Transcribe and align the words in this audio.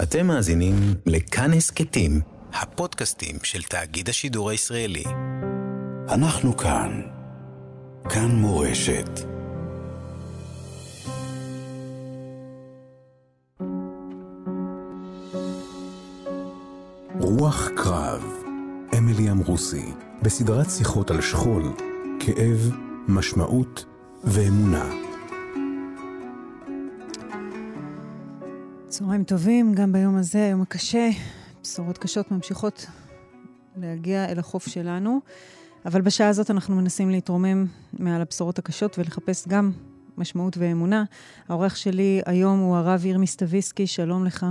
אתם 0.00 0.26
מאזינים 0.26 0.74
לכאן 1.06 1.52
הסכתים, 1.52 2.20
הפודקאסטים 2.52 3.36
של 3.42 3.62
תאגיד 3.62 4.08
השידור 4.08 4.50
הישראלי. 4.50 5.04
אנחנו 6.08 6.56
כאן. 6.56 7.02
כאן 8.08 8.30
מורשת. 8.30 9.20
רוח 17.20 17.68
קרב, 17.76 18.22
אמילי 18.98 19.30
אמרוסי, 19.30 19.92
בסדרת 20.22 20.70
שיחות 20.70 21.10
על 21.10 21.20
שכול, 21.20 21.62
כאב, 22.20 22.70
משמעות 23.08 23.84
ואמונה. 24.24 25.11
צהריים 28.92 29.24
טובים, 29.24 29.74
גם 29.74 29.92
ביום 29.92 30.16
הזה, 30.16 30.48
יום 30.50 30.62
הקשה. 30.62 31.08
בשורות 31.62 31.98
קשות 31.98 32.30
ממשיכות 32.30 32.86
להגיע 33.76 34.24
אל 34.24 34.38
החוף 34.38 34.66
שלנו, 34.66 35.20
אבל 35.84 36.00
בשעה 36.00 36.28
הזאת 36.28 36.50
אנחנו 36.50 36.76
מנסים 36.76 37.10
להתרומם 37.10 37.66
מעל 37.92 38.22
הבשורות 38.22 38.58
הקשות 38.58 38.98
ולחפש 38.98 39.48
גם 39.48 39.72
משמעות 40.18 40.58
ואמונה. 40.58 41.04
העורך 41.48 41.76
שלי 41.76 42.20
היום 42.26 42.58
הוא 42.58 42.76
הרב 42.76 43.06
ירמי 43.06 43.26
סטוויסקי, 43.26 43.86
שלום 43.86 44.24
לך. 44.24 44.46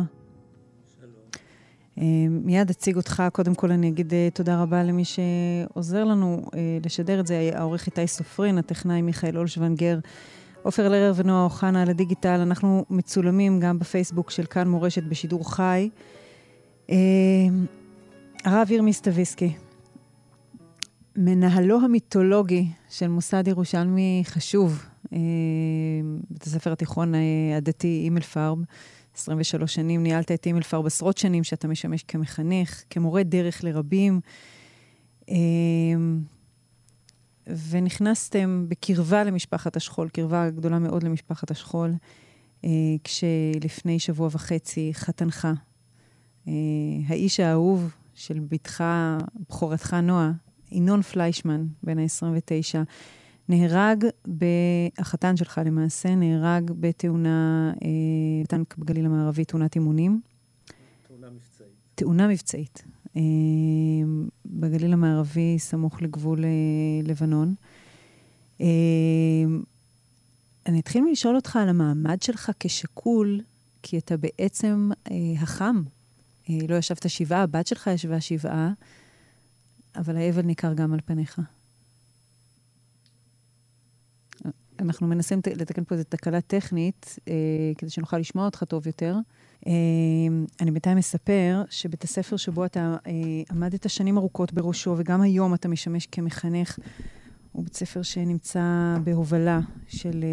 שלום. 1.00 2.46
מיד 2.46 2.70
אציג 2.70 2.96
אותך. 2.96 3.24
קודם 3.34 3.56
כל 3.56 3.72
אני 3.72 3.88
אגיד 3.88 4.14
אה, 4.14 4.30
תודה 4.34 4.62
רבה 4.62 4.84
למי 4.84 5.04
שעוזר 5.06 6.04
לנו 6.04 6.46
אה, 6.54 6.78
לשדר 6.86 7.20
את 7.20 7.28
זה, 7.28 7.52
העורך 7.54 7.86
איתי 7.86 8.08
סופרין, 8.08 8.58
הטכנאי 8.58 9.02
מיכאל 9.02 9.38
אולשוונגר. 9.38 10.00
עופר 10.64 10.90
לרר 10.90 11.14
ונועה 11.16 11.44
אוחנה 11.44 11.82
על 11.82 11.90
הדיגיטל. 11.90 12.40
אנחנו 12.40 12.86
מצולמים 12.90 13.60
גם 13.60 13.80
בפייסבוק 13.80 14.32
של 14.32 14.46
כאן 14.46 14.68
מורשת 14.68 15.04
בשידור 15.04 15.56
חי. 15.56 15.90
אה, 16.90 16.96
הרב 18.46 18.72
ירמי 18.72 18.94
סטוויסקי, 18.94 19.54
מנהלו 21.16 21.82
המיתולוגי 21.82 22.68
של 22.90 23.08
מוסד 23.08 23.48
ירושלמי 23.48 24.24
חשוב, 24.26 24.86
אה, 25.14 25.20
בית 26.30 26.44
הספר 26.44 26.72
התיכון 26.72 27.16
אה, 27.16 27.20
הדתי 27.58 28.02
אימל 28.04 28.22
פארב, 28.22 28.58
23 29.16 29.74
שנים, 29.74 30.04
ניהלת 30.04 30.32
את 30.32 30.46
אימל 30.46 30.62
פארב 30.62 30.86
עשרות 30.86 31.18
שנים 31.18 31.44
שאתה 31.44 31.68
משמש 31.68 32.04
כמחנך, 32.04 32.84
כמורה 32.90 33.24
דרך 33.24 33.64
לרבים. 33.64 34.20
ונכנסתם 37.48 38.66
בקרבה 38.70 39.24
למשפחת 39.24 39.76
השכול, 39.76 40.10
קרבה 40.10 40.50
גדולה 40.50 40.80
מאוד 40.80 41.04
למשפחת 41.04 41.52
השכול, 41.52 41.94
אה, 42.66 42.70
כשלפני 43.04 44.00
שבוע 44.00 44.30
וחצי 44.32 44.92
חתנך, 44.94 45.48
אה, 46.48 46.54
האיש 47.08 47.40
האהוב 47.40 47.96
של 48.14 48.40
בתך, 48.40 48.84
בכורתך 49.40 49.94
נועה, 49.94 50.32
ינון 50.72 51.02
פליישמן, 51.02 51.66
בן 51.84 52.00
ה-29, 52.00 52.80
נהרג, 53.50 54.06
ב... 54.38 54.46
החתן 54.98 55.38
שלך 55.38 55.62
למעשה, 55.66 56.16
נהרג 56.16 56.72
בתאונה, 56.80 57.72
אה, 57.84 58.46
טנק 58.48 58.78
בגליל 58.78 59.06
המערבי, 59.06 59.46
תאונת 59.46 59.76
אימונים. 59.76 60.22
תאונה 61.08 61.30
מבצעית. 61.30 61.70
תאונה 61.96 62.28
מבצעית. 62.28 62.84
אה, 63.16 63.22
בגליל 64.46 64.94
המערבי, 64.94 65.60
סמוך 65.60 66.02
לגבול 66.02 66.46
אה, 66.46 66.50
לבנון. 67.04 67.56
אה, 68.62 68.68
אני 70.66 70.80
אתחיל 70.80 71.04
מלשאול 71.04 71.36
אותך 71.36 71.56
על 71.56 71.70
המעמד 71.70 72.22
שלך 72.22 72.52
כשכול, 72.60 73.42
כי 73.84 73.98
אתה 73.98 74.18
בעצם 74.18 74.90
החם. 75.42 75.82
לא 76.50 76.76
ישבת 76.76 77.10
שבעה, 77.10 77.42
הבת 77.42 77.68
שלך 77.68 77.88
ישבה 77.88 78.22
שבעה, 78.22 78.74
אבל 79.96 80.18
האבל 80.18 80.42
ניכר 80.42 80.74
גם 80.74 80.94
על 80.94 81.00
פניך. 81.06 81.40
אנחנו 84.82 85.08
מנסים 85.08 85.40
לתקן 85.56 85.84
פה 85.84 85.96
איזו 85.96 86.04
תקלה 86.10 86.42
טכנית, 86.42 87.20
אה, 87.28 87.34
כדי 87.78 87.90
שנוכל 87.90 88.18
לשמוע 88.18 88.46
אותך 88.46 88.64
טוב 88.64 88.88
יותר. 88.88 89.16
אה, 89.68 89.74
אני 90.62 90.72
בינתיים 90.72 90.98
אספר 90.98 91.64
שבית 91.70 92.04
הספר 92.04 92.38
שבו 92.38 92.66
אתה 92.66 92.96
אה, 93.08 93.12
עמדת 93.52 93.90
שנים 93.90 94.18
ארוכות 94.18 94.54
בראשו, 94.54 94.96
וגם 94.98 95.22
היום 95.22 95.54
אתה 95.54 95.68
משמש 95.68 96.06
כמחנך, 96.06 96.80
הוא 97.52 97.64
בית 97.64 97.76
ספר 97.76 98.02
שנמצא 98.02 98.98
בהובלה 99.04 99.60
של 99.88 100.24
אה, 100.24 100.30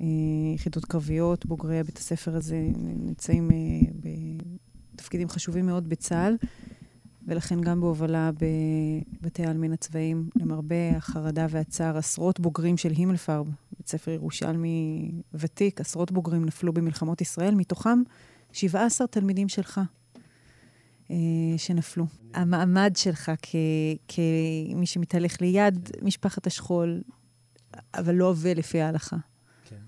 אה, 0.00 0.54
יחידות 0.54 0.84
קרביות. 0.84 1.46
בוגרי 1.46 1.82
בית 1.82 1.98
הספר 1.98 2.36
הזה 2.36 2.68
נמצאים 2.76 3.50
בתפקידים 4.94 5.28
חשובים 5.28 5.66
מאוד 5.66 5.88
בצה"ל. 5.88 6.36
ולכן 7.26 7.60
גם 7.60 7.80
בהובלה 7.80 8.30
בבתי 9.20 9.46
העלמין 9.46 9.72
הצבאיים, 9.72 10.28
למרבה 10.36 10.96
החרדה 10.96 11.46
והצער, 11.50 11.98
עשרות 11.98 12.40
בוגרים 12.40 12.76
של 12.76 12.90
הימלפרב, 12.90 13.46
בית 13.78 13.88
ספר 13.88 14.10
ירושלמי 14.10 15.10
ותיק, 15.34 15.80
עשרות 15.80 16.12
בוגרים 16.12 16.44
נפלו 16.44 16.72
במלחמות 16.72 17.20
ישראל, 17.20 17.54
מתוכם 17.54 18.02
17 18.56 19.06
תלמידים 19.06 19.48
שלך 19.48 19.80
אה, 21.10 21.16
שנפלו. 21.56 22.06
המעמד 22.34 22.92
שלך 22.96 23.32
כמי 24.08 24.86
שמתהלך 24.86 25.40
ליד 25.40 25.90
משפחת 26.02 26.46
השכול, 26.46 27.02
אבל 27.94 28.14
לא 28.14 28.24
עובה 28.24 28.54
לפי 28.54 28.80
ההלכה. 28.80 29.16
כן. 29.64 29.82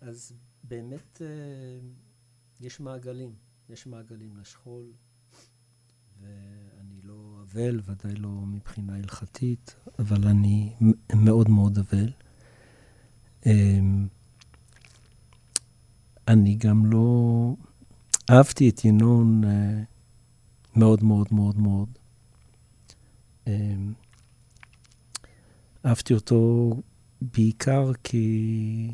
אז 0.00 0.32
באמת 0.64 1.22
אה, 1.22 1.26
יש 2.60 2.80
מעגלים. 2.80 3.34
יש 3.68 3.86
מעגלים 3.86 4.36
לשכול. 4.36 4.92
ואני 6.20 7.00
לא 7.02 7.42
אבל, 7.42 7.80
ודאי 7.84 8.14
לא 8.14 8.30
מבחינה 8.30 8.96
הלכתית, 8.96 9.76
אבל 9.98 10.28
אני 10.28 10.74
מאוד 11.14 11.50
מאוד 11.50 11.78
אבל. 11.78 12.12
אמ, 13.46 14.06
אני 16.28 16.54
גם 16.54 16.86
לא... 16.86 17.54
אהבתי 18.30 18.68
את 18.68 18.84
ינון 18.84 19.44
אה, 19.44 19.82
מאוד 20.76 21.04
מאוד 21.04 21.26
מאוד 21.30 21.58
מאוד. 21.58 21.88
אמ, 23.46 23.92
אהבתי 25.86 26.14
אותו 26.14 26.70
בעיקר 27.22 27.92
כי 28.04 28.92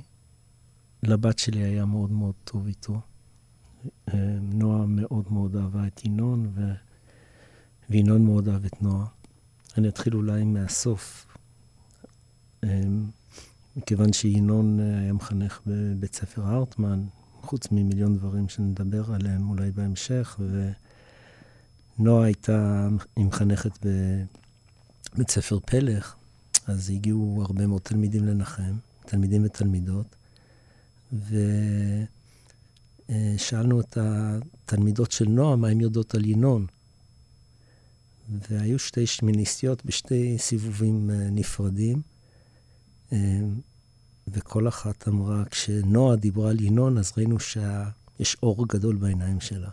לבת 1.03 1.39
שלי 1.39 1.63
היה 1.63 1.85
מאוד 1.85 2.13
מאוד 2.13 2.35
טוב 2.45 2.67
איתו. 2.67 3.01
אמ, 3.85 4.19
נועה 4.53 4.87
מאוד 4.87 5.33
מאוד 5.33 5.57
אהבה 5.57 5.87
את 5.87 6.05
ינון, 6.05 6.53
ו... 6.55 6.73
וינון 7.91 8.25
מאוד 8.25 8.49
אהב 8.49 8.65
את 8.65 8.83
נועה. 8.83 9.07
אני 9.79 9.89
אתחיל 9.89 10.15
אולי 10.15 10.45
מהסוף. 10.45 11.27
אמ, 12.65 13.07
מכיוון 13.77 14.13
שינון 14.13 14.81
אה, 14.81 14.99
היה 14.99 15.13
מחנך 15.13 15.61
בבית 15.67 16.15
ספר 16.15 16.43
הרטמן, 16.43 17.07
חוץ 17.43 17.69
ממיליון 17.71 18.17
דברים 18.17 18.49
שנדבר 18.49 19.13
עליהם 19.15 19.51
אולי 19.51 19.71
בהמשך, 19.71 20.41
ונועה 21.99 22.25
הייתה, 22.25 22.89
היא 23.17 23.25
מחנכת 23.25 23.87
בבית 25.15 25.31
ספר 25.31 25.59
פלך, 25.61 26.15
אז 26.67 26.91
הגיעו 26.91 27.43
הרבה 27.47 27.67
מאוד 27.67 27.81
תלמידים 27.81 28.25
לנחם, 28.25 28.77
תלמידים 29.07 29.45
ותלמידות, 29.45 30.17
ושאלנו 33.09 33.81
את 33.81 33.99
התלמידות 34.01 35.13
של 35.13 35.29
נועה 35.29 35.57
מה 35.57 35.69
הן 35.69 35.81
יודעות 35.81 36.15
על 36.15 36.25
ינון. 36.25 36.67
והיו 38.29 38.79
שתי 38.79 39.07
שמיניסטיות 39.07 39.85
בשתי 39.85 40.39
סיבובים 40.39 41.11
אה, 41.11 41.31
נפרדים, 41.31 42.03
אה, 43.13 43.41
וכל 44.29 44.69
אחת 44.69 45.09
אמרה, 45.09 45.45
כשנועה 45.45 46.17
דיברה 46.17 46.51
על 46.51 46.61
ינון, 46.61 46.99
אז 46.99 47.13
ראינו 47.17 47.41
שיש 47.41 48.37
אור 48.43 48.69
גדול 48.69 48.97
בעיניים 48.97 49.41
שלה. 49.41 49.71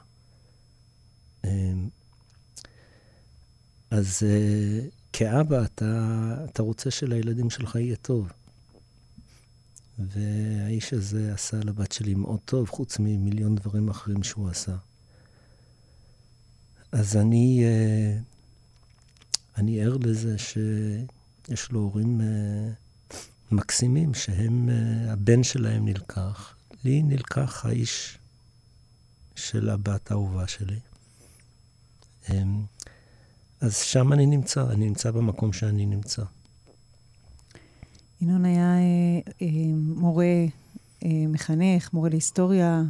אה, 1.45 1.73
אז 3.91 4.23
כאבא, 5.13 5.63
אתה, 5.63 6.35
אתה 6.45 6.63
רוצה 6.63 6.91
שלילדים 6.91 7.49
שלך 7.49 7.75
יהיה 7.75 7.95
טוב. 7.95 8.31
והאיש 9.99 10.93
הזה 10.93 11.33
עשה 11.33 11.57
לבת 11.57 11.91
שלי 11.91 12.15
מאוד 12.15 12.39
טוב, 12.45 12.69
חוץ 12.69 12.99
ממיליון 12.99 13.55
דברים 13.55 13.89
אחרים 13.89 14.23
שהוא 14.23 14.49
עשה. 14.49 14.75
אז 16.91 17.15
אני 17.15 17.63
אני 19.59 19.81
ער 19.81 19.97
לזה 19.97 20.37
שיש 20.37 21.71
לו 21.71 21.79
הורים 21.79 22.21
uh, 22.21 22.23
מקסימים, 23.51 24.13
שהם, 24.13 24.69
uh, 24.69 25.11
הבן 25.11 25.43
שלהם 25.43 25.85
נלקח. 25.85 26.55
לי 26.83 27.03
נלקח 27.03 27.65
האיש 27.65 28.17
של 29.35 29.69
הבת 29.69 30.11
האהובה 30.11 30.47
שלי. 30.47 30.79
Um, 32.25 32.31
אז 33.61 33.77
שם 33.77 34.13
אני 34.13 34.25
נמצא, 34.25 34.69
אני 34.71 34.85
נמצא 34.85 35.11
במקום 35.11 35.53
שאני 35.53 35.85
נמצא. 35.85 36.23
ינון 38.21 38.45
היה 38.45 38.77
אה, 38.77 39.31
אה, 39.41 39.47
מורה 39.75 40.45
מחנך, 41.05 41.93
מורה 41.93 42.09
להיסטוריה, 42.09 42.83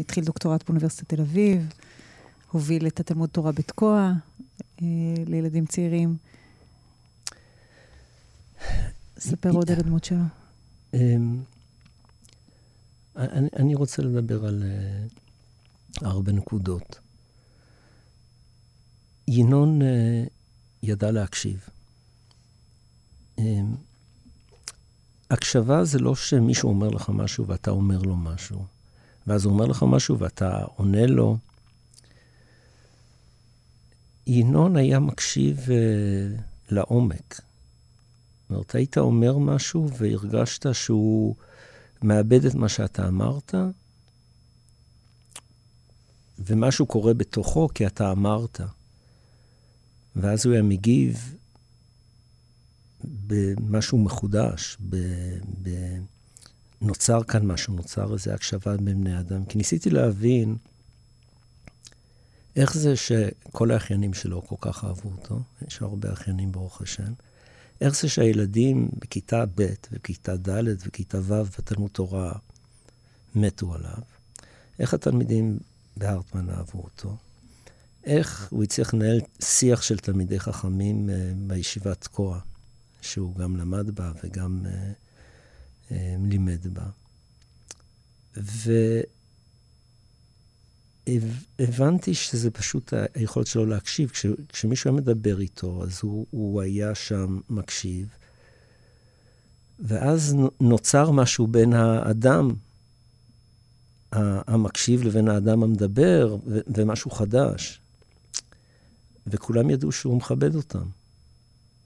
התחיל 0.00 0.24
דוקטורט 0.24 0.64
באוניברסיטת 0.64 1.08
תל 1.14 1.20
אביב, 1.20 1.72
הוביל 2.50 2.86
את 2.86 3.00
התלמוד 3.00 3.28
תורה 3.28 3.52
בתקוע 3.52 4.12
לילדים 5.26 5.66
צעירים. 5.66 6.16
ספר 9.20 9.50
עוד 9.50 9.70
על 9.70 9.78
הדמות 9.78 10.04
שלו. 10.04 10.18
אמ, 10.94 11.42
אני, 13.16 13.48
אני 13.56 13.74
רוצה 13.74 14.02
לדבר 14.02 14.46
על 14.46 14.62
uh, 14.62 16.06
הרבה 16.06 16.32
נקודות. 16.32 16.98
ינון 19.28 19.82
uh, 19.82 19.84
ידע 20.82 21.10
להקשיב. 21.10 21.68
Um, 23.40 23.42
הקשבה 25.30 25.84
זה 25.84 25.98
לא 25.98 26.14
שמישהו 26.14 26.68
אומר 26.68 26.88
לך 26.88 27.08
משהו 27.08 27.46
ואתה 27.46 27.70
אומר 27.70 28.02
לו 28.02 28.16
משהו, 28.16 28.64
ואז 29.26 29.44
הוא 29.44 29.52
אומר 29.52 29.66
לך 29.66 29.84
משהו 29.88 30.18
ואתה 30.18 30.64
עונה 30.76 31.06
לו. 31.06 31.36
ינון 34.26 34.76
היה 34.76 34.98
מקשיב 34.98 35.58
uh, 35.58 36.40
לעומק. 36.70 37.49
אומרת, 38.50 38.74
היית 38.74 38.98
אומר 38.98 39.38
משהו 39.38 39.88
והרגשת 39.98 40.74
שהוא 40.74 41.34
מאבד 42.02 42.44
את 42.44 42.54
מה 42.54 42.68
שאתה 42.68 43.08
אמרת, 43.08 43.54
ומשהו 46.38 46.86
קורה 46.86 47.14
בתוכו 47.14 47.68
כי 47.74 47.86
אתה 47.86 48.12
אמרת. 48.12 48.60
ואז 50.16 50.46
הוא 50.46 50.52
היה 50.52 50.62
מגיב 50.62 51.34
במשהו 53.04 53.98
מחודש, 53.98 54.76
ב, 54.88 54.96
ב, 55.62 55.70
נוצר 56.80 57.22
כאן 57.22 57.46
משהו, 57.46 57.74
נוצר 57.74 58.12
איזו 58.12 58.30
הקשבה 58.30 58.76
בין 58.76 59.04
בני 59.04 59.20
אדם. 59.20 59.44
כי 59.44 59.58
ניסיתי 59.58 59.90
להבין 59.90 60.56
איך 62.56 62.74
זה 62.74 62.96
שכל 62.96 63.70
האחיינים 63.70 64.14
שלו 64.14 64.42
כל 64.46 64.56
כך 64.60 64.84
אהבו 64.84 65.10
אותו, 65.10 65.42
יש 65.66 65.82
הרבה 65.82 66.12
אחיינים 66.12 66.52
ברוך 66.52 66.82
השם, 66.82 67.12
איך 67.80 68.00
זה 68.00 68.08
שהילדים 68.08 68.88
בכיתה 68.98 69.44
ב' 69.54 69.66
וכיתה 69.92 70.36
ד' 70.36 70.64
וכיתה 70.86 71.18
ו' 71.22 71.44
בתלמוד 71.58 71.90
תורה 71.90 72.32
מתו 73.34 73.74
עליו? 73.74 74.02
איך 74.78 74.94
התלמידים 74.94 75.58
בהרטמן 75.96 76.50
אהבו 76.50 76.78
אותו? 76.78 77.16
איך 78.04 78.48
הוא 78.50 78.62
הצליח 78.64 78.94
לנהל 78.94 79.20
שיח 79.40 79.82
של 79.82 79.98
תלמידי 79.98 80.40
חכמים 80.40 81.08
uh, 81.08 81.12
בישיבת 81.36 82.00
תקוע, 82.00 82.40
שהוא 83.00 83.36
גם 83.36 83.56
למד 83.56 83.90
בה 83.90 84.12
וגם 84.24 84.66
uh, 84.66 85.88
uh, 85.88 85.92
לימד 86.28 86.66
בה. 86.66 86.86
הבנתי 91.58 92.14
שזה 92.14 92.50
פשוט 92.50 92.92
היכולת 93.14 93.46
שלו 93.46 93.66
להקשיב. 93.66 94.10
כש, 94.10 94.26
כשמישהו 94.48 94.90
היה 94.90 95.00
מדבר 95.00 95.40
איתו, 95.40 95.82
אז 95.82 96.00
הוא, 96.02 96.26
הוא 96.30 96.60
היה 96.60 96.94
שם 96.94 97.40
מקשיב, 97.50 98.08
ואז 99.78 100.36
נוצר 100.60 101.10
משהו 101.10 101.46
בין 101.46 101.72
האדם 101.72 102.54
המקשיב 104.12 105.02
לבין 105.02 105.28
האדם 105.28 105.62
המדבר, 105.62 106.36
ומשהו 106.76 107.10
חדש. 107.10 107.80
וכולם 109.26 109.70
ידעו 109.70 109.92
שהוא 109.92 110.16
מכבד 110.16 110.54
אותם. 110.54 110.88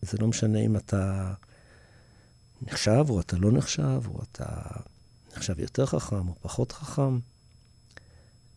זה 0.02 0.18
לא 0.20 0.26
משנה 0.26 0.58
אם 0.58 0.76
אתה 0.76 1.34
נחשב 2.62 3.04
או 3.08 3.20
אתה 3.20 3.36
לא 3.36 3.52
נחשב, 3.52 4.02
או 4.06 4.22
אתה 4.22 4.46
נחשב 5.36 5.60
יותר 5.60 5.86
חכם 5.86 6.28
או 6.28 6.34
פחות 6.40 6.72
חכם. 6.72 7.18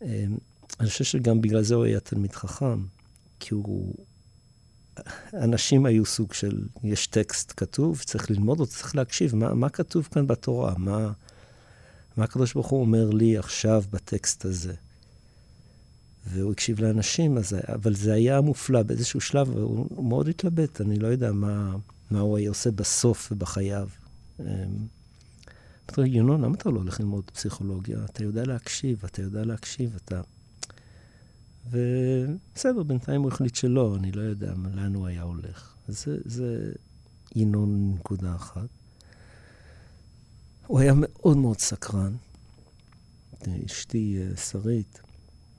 אמ, 0.02 0.38
אני 0.80 0.90
חושב 0.90 1.04
שגם 1.04 1.42
בגלל 1.42 1.64
זה 1.64 1.76
הוא 1.76 1.86
היה 1.86 2.00
תלמיד 2.00 2.32
חכם, 2.32 2.86
כי 3.40 3.54
הוא... 3.54 3.96
אנשים 5.34 5.86
היו 5.86 6.06
סוג 6.06 6.34
של, 6.34 6.68
יש 6.84 7.08
טקסט 7.08 7.54
כתוב, 7.58 8.02
צריך 8.06 8.32
ללמוד 8.32 8.60
אותו, 8.60 8.72
צריך 8.72 8.96
להקשיב, 8.96 9.36
מה, 9.36 9.54
מה 9.54 9.70
כתוב 9.70 10.08
כאן 10.12 10.28
בתורה? 10.28 10.74
מה, 10.78 11.12
מה 12.18 12.24
הקדוש 12.24 12.54
ברוך 12.54 12.68
הוא 12.68 12.82
אומר 12.82 13.10
לי 13.10 13.38
עכשיו 13.38 13.84
בטקסט 13.92 14.46
הזה? 14.46 14.74
והוא 16.26 16.52
הקשיב 16.52 16.80
לאנשים, 16.80 17.38
אז, 17.38 17.56
אבל 17.74 17.96
זה 17.96 18.14
היה 18.14 18.42
מופלא 18.42 18.84
באיזשהו 18.84 19.22
שלב, 19.22 19.50
והוא 19.50 20.08
מאוד 20.08 20.28
התלבט, 20.28 20.82
אני 20.82 21.00
לא 21.00 21.08
יודע 21.08 21.32
מה, 21.32 21.76
מה 22.12 22.20
הוא 22.20 22.38
היה 22.38 22.50
עושה 22.50 22.72
בסוף 22.72 23.32
ובחייו. 23.32 23.90
אמ, 25.90 25.94
אמרתי 25.96 26.02
לו, 26.02 26.18
ינון, 26.18 26.42
למה 26.42 26.56
אתה 26.56 26.70
לא 26.70 26.80
הולך 26.80 27.00
ללמוד 27.00 27.32
פסיכולוגיה? 27.32 28.06
אתה 28.06 28.24
יודע 28.24 28.44
להקשיב, 28.44 29.06
אתה 29.06 29.22
יודע 29.22 29.46
להקשיב, 29.46 29.96
אתה... 29.96 30.22
ובסדר, 31.70 32.84
בינתיים 32.84 33.22
הוא 33.22 33.32
החליט 33.32 33.56
שלא, 33.56 33.96
אני 33.96 34.12
לא 34.12 34.22
יודע 34.22 34.54
לאן 34.76 34.96
הוא 34.96 35.08
היה 35.08 35.22
הולך. 35.22 35.76
זה, 35.88 36.18
זה 36.26 36.72
ינון 37.36 37.94
נקודה 37.94 38.36
אחת. 38.36 38.70
הוא 40.68 40.80
היה 40.80 40.94
מאוד 40.96 41.38
מאוד 41.38 41.60
סקרן. 41.60 42.16
אשתי 43.66 44.18
אה, 44.20 44.38
שרית, 44.38 45.02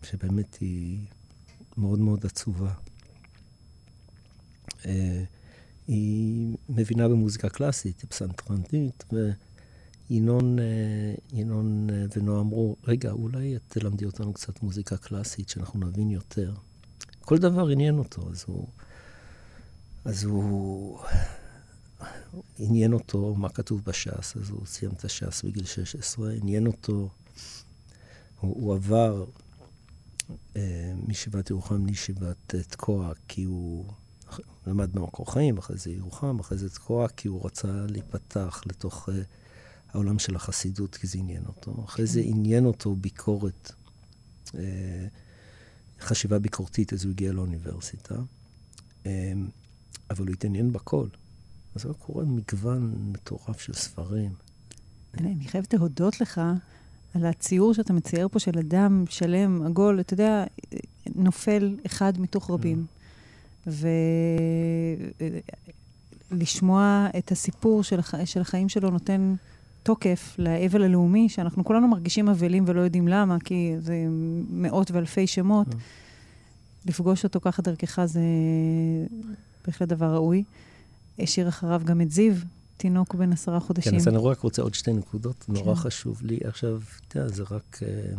שבאמת 0.02 0.54
היא 0.60 1.06
מאוד 1.76 1.98
מאוד 1.98 2.26
עצובה. 2.26 2.72
אה, 4.86 5.24
היא 5.86 6.56
מבינה 6.69 7.08
במוזיקה 7.08 7.48
קלאסית, 7.48 8.00
היא 8.00 8.10
פסנתרנית, 8.10 9.04
ינון, 10.10 10.58
אה, 10.58 11.14
ינון 11.32 11.90
אה, 11.90 12.05
ונועה 12.16 12.40
אמרו, 12.40 12.76
רגע, 12.84 13.10
אולי 13.10 13.56
את 13.56 13.62
תלמדי 13.69 14.05
אותנו 14.05 14.32
קצת 14.32 14.62
מוזיקה 14.62 14.96
קלאסית, 14.96 15.49
שאנחנו 15.49 15.81
נבין 15.81 16.10
יותר. 16.10 16.55
כל 17.20 17.38
דבר 17.38 17.69
עניין 17.69 17.99
אותו, 17.99 18.31
אז 18.31 18.44
הוא... 18.46 18.69
אז 20.05 20.25
הוא... 20.25 20.99
עניין 22.58 22.93
אותו 22.93 23.34
מה 23.34 23.49
כתוב 23.49 23.82
בש"ס, 23.87 24.37
אז 24.37 24.50
הוא 24.50 24.66
סיים 24.66 24.93
את 24.93 25.05
הש"ס 25.05 25.43
בגיל 25.43 25.64
16, 25.64 26.32
עניין 26.32 26.66
אותו, 26.66 27.10
הוא, 28.40 28.62
הוא 28.62 28.75
עבר 28.75 29.25
אה, 30.56 30.93
מישיבת 31.06 31.50
ירוחם 31.50 31.87
לישיבת 31.87 32.55
אה, 32.55 32.62
תקוע, 32.62 33.12
כי 33.28 33.44
הוא 33.44 33.84
למד 34.66 34.93
במקור 34.93 35.32
חיים, 35.32 35.58
אחרי 35.58 35.76
זה 35.76 35.90
ירוחם, 35.90 36.38
אחרי 36.38 36.58
זה 36.58 36.70
תקוע, 36.70 37.08
כי 37.08 37.28
הוא 37.28 37.46
רצה 37.46 37.87
להיפתח 37.88 38.62
לתוך... 38.66 39.08
אה, 39.08 39.22
העולם 39.88 40.19
של 40.19 40.37
החסידות, 40.37 40.96
כי 40.96 41.06
זה 41.06 41.19
עניין 41.19 41.46
אותו. 41.46 41.85
אחרי 41.85 42.06
זה 42.06 42.20
עניין 42.25 42.64
אותו 42.64 42.96
ביקורת, 42.96 43.73
אה, 44.55 45.06
חשיבה 46.00 46.38
ביקורתית, 46.38 46.93
אז 46.93 47.05
הוא 47.05 47.10
הגיע 47.10 47.32
לאוניברסיטה. 47.32 48.15
אה, 49.06 49.32
אבל 50.10 50.27
הוא 50.27 50.32
התעניין 50.32 50.72
בכל. 50.72 51.08
אז 51.74 51.84
הוא 51.84 51.94
קורא 51.94 52.24
מגוון 52.24 53.12
מטורף 53.12 53.60
של 53.60 53.72
ספרים. 53.72 54.32
אני 55.15 55.44
חייבת 55.48 55.74
להודות 55.74 56.20
לך 56.20 56.41
על 57.15 57.27
הציור 57.27 57.74
שאתה 57.74 57.93
מצייר 57.93 58.29
פה 58.29 58.39
של 58.39 58.58
אדם 58.58 59.05
שלם, 59.08 59.62
עגול, 59.62 60.01
אתה 60.01 60.15
יודע, 60.15 60.44
נופל 61.15 61.77
אחד 61.86 62.20
מתוך 62.20 62.51
רבים. 62.51 62.86
ולשמוע 66.31 67.08
את 67.19 67.32
הסיפור 67.32 67.82
של, 67.82 67.98
הח... 67.98 68.24
של 68.24 68.41
החיים 68.41 68.69
שלו 68.69 68.91
נותן 68.91 69.34
תוקף 69.88 70.34
לאבל 70.38 70.82
הלאומי, 70.82 71.28
שאנחנו 71.28 71.64
כולנו 71.64 71.88
מרגישים 71.88 72.28
אבלים 72.28 72.64
ולא 72.66 72.80
יודעים 72.80 73.08
למה, 73.08 73.36
כי 73.44 73.74
זה 73.78 74.04
מאות 74.50 74.90
ואלפי 74.90 75.26
שמות. 75.26 75.66
אה. 75.74 75.78
לפגוש 76.86 77.24
אותו 77.24 77.40
ככה 77.40 77.62
דרכך 77.62 78.04
זה 78.04 78.20
בהחלט 79.66 79.88
דבר 79.88 80.14
ראוי. 80.14 80.44
השאיר 81.18 81.48
אחריו 81.48 81.82
גם 81.84 82.00
את 82.00 82.10
זיו, 82.10 82.34
תינוק 82.76 83.14
בן 83.14 83.32
עשרה 83.32 83.60
חודשים. 83.60 83.92
כן, 83.92 83.98
אז 83.98 84.08
אני 84.08 84.16
רק 84.16 84.40
רוצה 84.40 84.62
עוד 84.62 84.74
שתי 84.74 84.92
נקודות, 84.92 85.42
כן. 85.42 85.52
נורא 85.52 85.74
חשוב 85.74 86.22
לי. 86.22 86.38
עכשיו, 86.44 86.80
אתה 87.08 87.18
יודע, 87.18 87.28
זה 87.28 87.42
רק, 87.50 87.80
אה, 87.82 88.12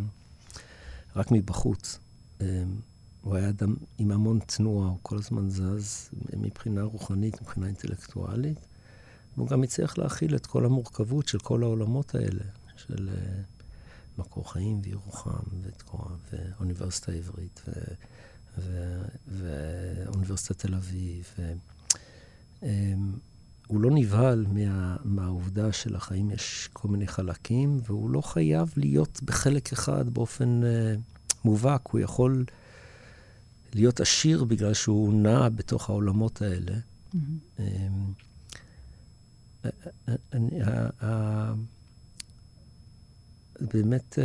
רק 1.16 1.30
מבחוץ. 1.30 1.98
אה, 2.40 2.62
הוא 3.22 3.36
היה 3.36 3.48
אדם 3.48 3.74
עם 3.98 4.10
המון 4.10 4.38
תנועה, 4.46 4.88
הוא 4.88 4.98
כל 5.02 5.16
הזמן 5.18 5.50
זז 5.50 6.10
מבחינה 6.36 6.82
רוחנית, 6.82 7.42
מבחינה 7.42 7.66
אינטלקטואלית. 7.66 8.66
והוא 9.36 9.48
גם 9.48 9.62
הצליח 9.62 9.98
להכיל 9.98 10.36
את 10.36 10.46
כל 10.46 10.64
המורכבות 10.64 11.28
של 11.28 11.38
כל 11.38 11.62
העולמות 11.62 12.14
האלה, 12.14 12.44
של 12.76 13.08
uh, 13.08 14.20
מקור 14.20 14.52
חיים 14.52 14.80
וירוחם 14.82 15.44
ותקוע, 15.62 16.06
ואוניברסיטה 16.32 17.12
העברית 17.12 17.64
ואוניברסיטת 19.28 20.58
תל 20.58 20.74
אביב. 20.74 21.24
ו, 21.38 21.52
um, 22.60 22.64
הוא 23.66 23.80
לא 23.80 23.90
נבהל 23.92 24.46
מה, 24.48 24.96
מהעובדה 25.04 25.72
שלחיים 25.72 26.30
יש 26.30 26.68
כל 26.72 26.88
מיני 26.88 27.06
חלקים, 27.06 27.80
והוא 27.86 28.10
לא 28.10 28.20
חייב 28.20 28.72
להיות 28.76 29.20
בחלק 29.22 29.72
אחד 29.72 30.08
באופן 30.08 30.60
uh, 30.62 31.00
מובהק. 31.44 31.88
הוא 31.88 32.00
יכול 32.00 32.44
להיות 33.74 34.00
עשיר 34.00 34.44
בגלל 34.44 34.74
שהוא 34.74 35.14
נע 35.14 35.48
בתוך 35.48 35.90
העולמות 35.90 36.42
האלה. 36.42 36.72
Mm-hmm. 36.72 37.16
Um, 37.58 37.60
אני, 40.32 40.60
באמת, 43.60 44.18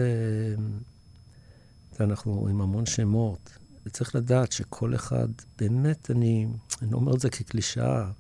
אנחנו 2.00 2.48
עם 2.48 2.62
המון 2.62 2.86
שמות. 2.86 3.58
וצריך 3.86 4.16
לדעת 4.16 4.52
שכל 4.52 4.96
אחד, 4.96 5.28
באמת, 5.58 6.12
אני, 6.12 6.48
אני 6.82 6.92
לא 6.92 6.98
אומר 6.98 7.16
את 7.16 7.20
זה 7.20 7.30
כקלישאה, 7.30 8.12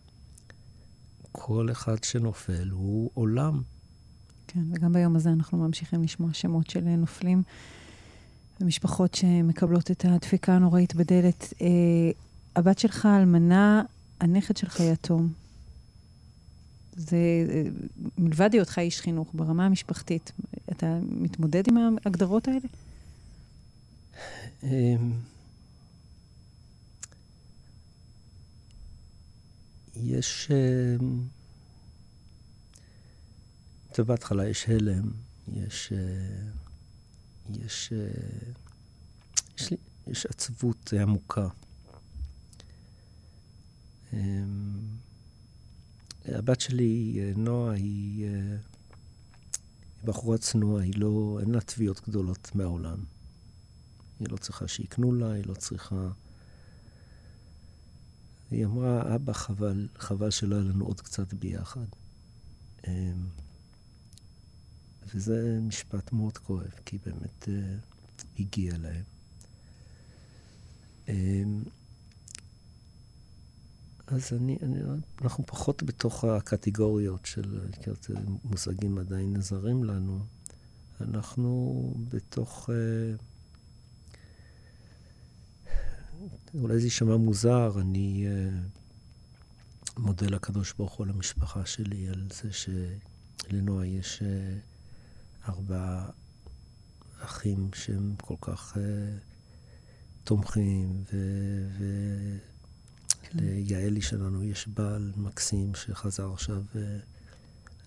כל 1.32 1.72
אחד 1.72 2.04
שנופל 2.04 2.70
הוא 2.72 3.12
עולם. 3.14 3.62
כן, 4.48 4.64
וגם 4.72 4.94
ביום 4.94 5.16
הזה 5.16 5.30
אנחנו 5.30 5.58
ממשיכים 5.58 6.04
לשמוע 6.04 6.34
שמות 6.34 6.70
של 6.70 6.82
נופלים 6.82 7.44
ומשפחות 8.62 9.16
שמקבלות 9.16 9.92
את 9.92 10.06
הדפיקה 10.06 10.54
הנוראית 10.56 10.96
בדלת. 10.96 11.54
אה, 11.62 11.68
הבת 12.56 12.80
שלך 12.80 13.06
אלמנה, 13.06 13.84
הנכד 14.20 14.58
שלך 14.58 14.80
יתום. 14.80 15.45
זה, 16.96 17.18
מלבד 18.18 18.54
היותך 18.54 18.80
איש 18.80 19.02
חינוך, 19.02 19.32
ברמה 19.34 19.66
המשפחתית, 19.66 20.32
אתה 20.72 21.00
מתמודד 21.02 21.64
עם 21.68 21.78
ההגדרות 21.78 22.48
האלה? 22.48 22.68
אמ, 24.64 25.12
יש... 29.96 30.52
אמ, 30.52 31.22
טוב, 33.94 34.08
בהתחלה 34.08 34.48
יש 34.48 34.70
הלם, 34.70 35.12
יש... 35.54 35.94
אה, 35.94 35.98
יש... 37.50 37.94
אה, 37.94 38.52
יש, 39.58 39.72
לי, 39.72 39.78
יש 40.08 40.26
עצבות 40.26 40.94
עמוקה. 41.02 41.48
אמ, 46.30 46.34
הבת 46.34 46.62
שלי, 46.62 47.20
אה, 47.20 47.32
נועה, 47.36 47.74
היא, 47.74 48.26
היא 48.26 48.60
בחורה 50.04 50.38
צנועה, 50.38 50.84
היא 50.84 50.94
לא, 50.98 51.38
אין 51.42 51.52
לה 51.52 51.62
תביעות 51.62 52.02
גדולות 52.10 52.56
מהעולם. 52.56 53.04
היא 54.20 54.28
לא 54.32 54.38
צריכה 54.38 54.68
שיקנו 54.68 55.14
לה, 55.14 55.32
היא 55.32 55.44
לא 55.46 55.54
צריכה... 55.54 56.10
היא 58.52 58.66
אמרה, 58.66 59.16
אבא, 59.16 59.34
חבל, 59.34 59.88
חבל 59.98 60.32
שלא 60.32 60.56
היה 60.56 60.64
לנו 60.64 60.86
עוד 60.86 61.02
קצת 61.02 61.34
ביחד. 61.34 61.86
אמ, 62.88 63.28
וזה 65.14 65.60
משפט 65.62 66.12
מאוד 66.12 66.38
כואב, 66.38 66.72
כי 66.86 66.98
באמת 67.06 67.44
uh, 67.44 68.22
הגיע 68.40 68.74
להם. 68.78 69.04
אז 74.08 74.34
אני, 74.34 74.58
אני, 74.62 74.80
אנחנו 75.22 75.46
פחות 75.46 75.84
בתוך 75.84 76.24
הקטגוריות 76.24 77.26
של 77.26 77.60
מושגים 78.44 78.98
עדיין 78.98 79.42
זרים 79.42 79.84
לנו. 79.84 80.20
אנחנו 81.02 81.94
בתוך... 82.10 82.70
Uh, 82.70 82.74
אולי 86.54 86.80
זה 86.80 86.86
יישמע 86.86 87.18
מוזר, 87.18 87.72
אני 87.82 88.28
uh, 88.28 88.30
מודה 90.00 90.28
לקדוש 90.28 90.74
ברוך 90.74 90.94
הוא 90.94 91.08
למשפחה 91.08 91.66
שלי 91.66 92.08
על 92.08 92.28
זה 92.32 92.50
שלנועה 92.52 93.86
יש 93.86 94.22
uh, 94.22 95.50
ארבעה 95.50 96.10
אחים 97.20 97.70
שהם 97.74 98.16
כל 98.22 98.36
כך 98.42 98.78
uh, 98.78 98.80
תומכים, 100.24 101.04
וליעלי 101.78 102.55
כן. 103.30 104.02
שלנו 104.02 104.44
יש 104.44 104.68
בעל 104.68 105.12
מקסים 105.18 105.76
שחזר 105.76 106.34
עכשיו 106.34 106.64
uh, 106.74 106.78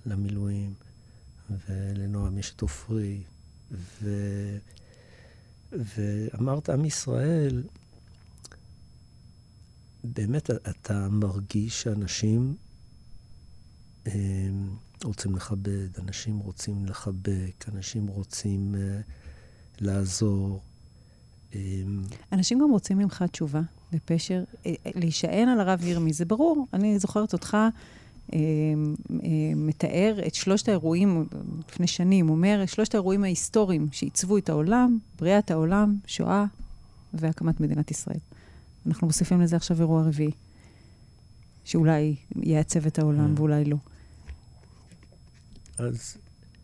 למילואים, 0.06 0.74
ולנועם 1.68 2.38
יש 2.38 2.52
את 2.56 2.60
עופרי, 2.60 3.22
ו... 3.72 4.08
ואמרת, 5.72 6.70
עם 6.70 6.84
ישראל, 6.84 7.62
באמת 10.04 10.50
אתה 10.50 11.08
מרגיש 11.08 11.82
שאנשים 11.82 12.56
אה, 14.06 14.12
רוצים 15.04 15.36
לכבד, 15.36 15.98
אנשים 15.98 16.38
רוצים 16.38 16.86
לחבק, 16.86 17.64
אנשים 17.68 18.06
רוצים 18.06 18.74
אה, 18.74 19.00
לעזור. 19.80 20.62
אה, 21.54 21.60
אנשים 22.32 22.58
גם 22.58 22.70
רוצים 22.70 22.98
ממך 22.98 23.24
תשובה 23.32 23.60
בפשר. 23.92 24.44
להישען 24.94 25.48
על 25.48 25.60
הרב 25.60 25.84
ירמי, 25.84 26.12
זה 26.12 26.24
ברור. 26.24 26.66
אני 26.72 26.98
זוכרת 26.98 27.32
אותך 27.32 27.56
מתאר 29.56 30.18
את 30.26 30.34
שלושת 30.34 30.68
האירועים, 30.68 31.26
לפני 31.68 31.86
שנים, 31.86 32.30
אומר, 32.30 32.62
שלושת 32.66 32.94
האירועים 32.94 33.24
ההיסטוריים 33.24 33.88
שעיצבו 33.92 34.38
את 34.38 34.48
העולם, 34.48 34.98
בריאת 35.18 35.50
העולם, 35.50 35.96
שואה 36.06 36.44
והקמת 37.14 37.60
מדינת 37.60 37.90
ישראל. 37.90 38.18
אנחנו 38.86 39.06
מוסיפים 39.06 39.40
לזה 39.40 39.56
עכשיו 39.56 39.80
אירוע 39.80 40.02
רביעי, 40.02 40.30
שאולי 41.64 42.16
יעצב 42.42 42.86
את 42.86 42.98
העולם 42.98 43.34
mm. 43.34 43.40
ואולי 43.40 43.64
לא. 43.64 43.76
אז... 45.78 46.16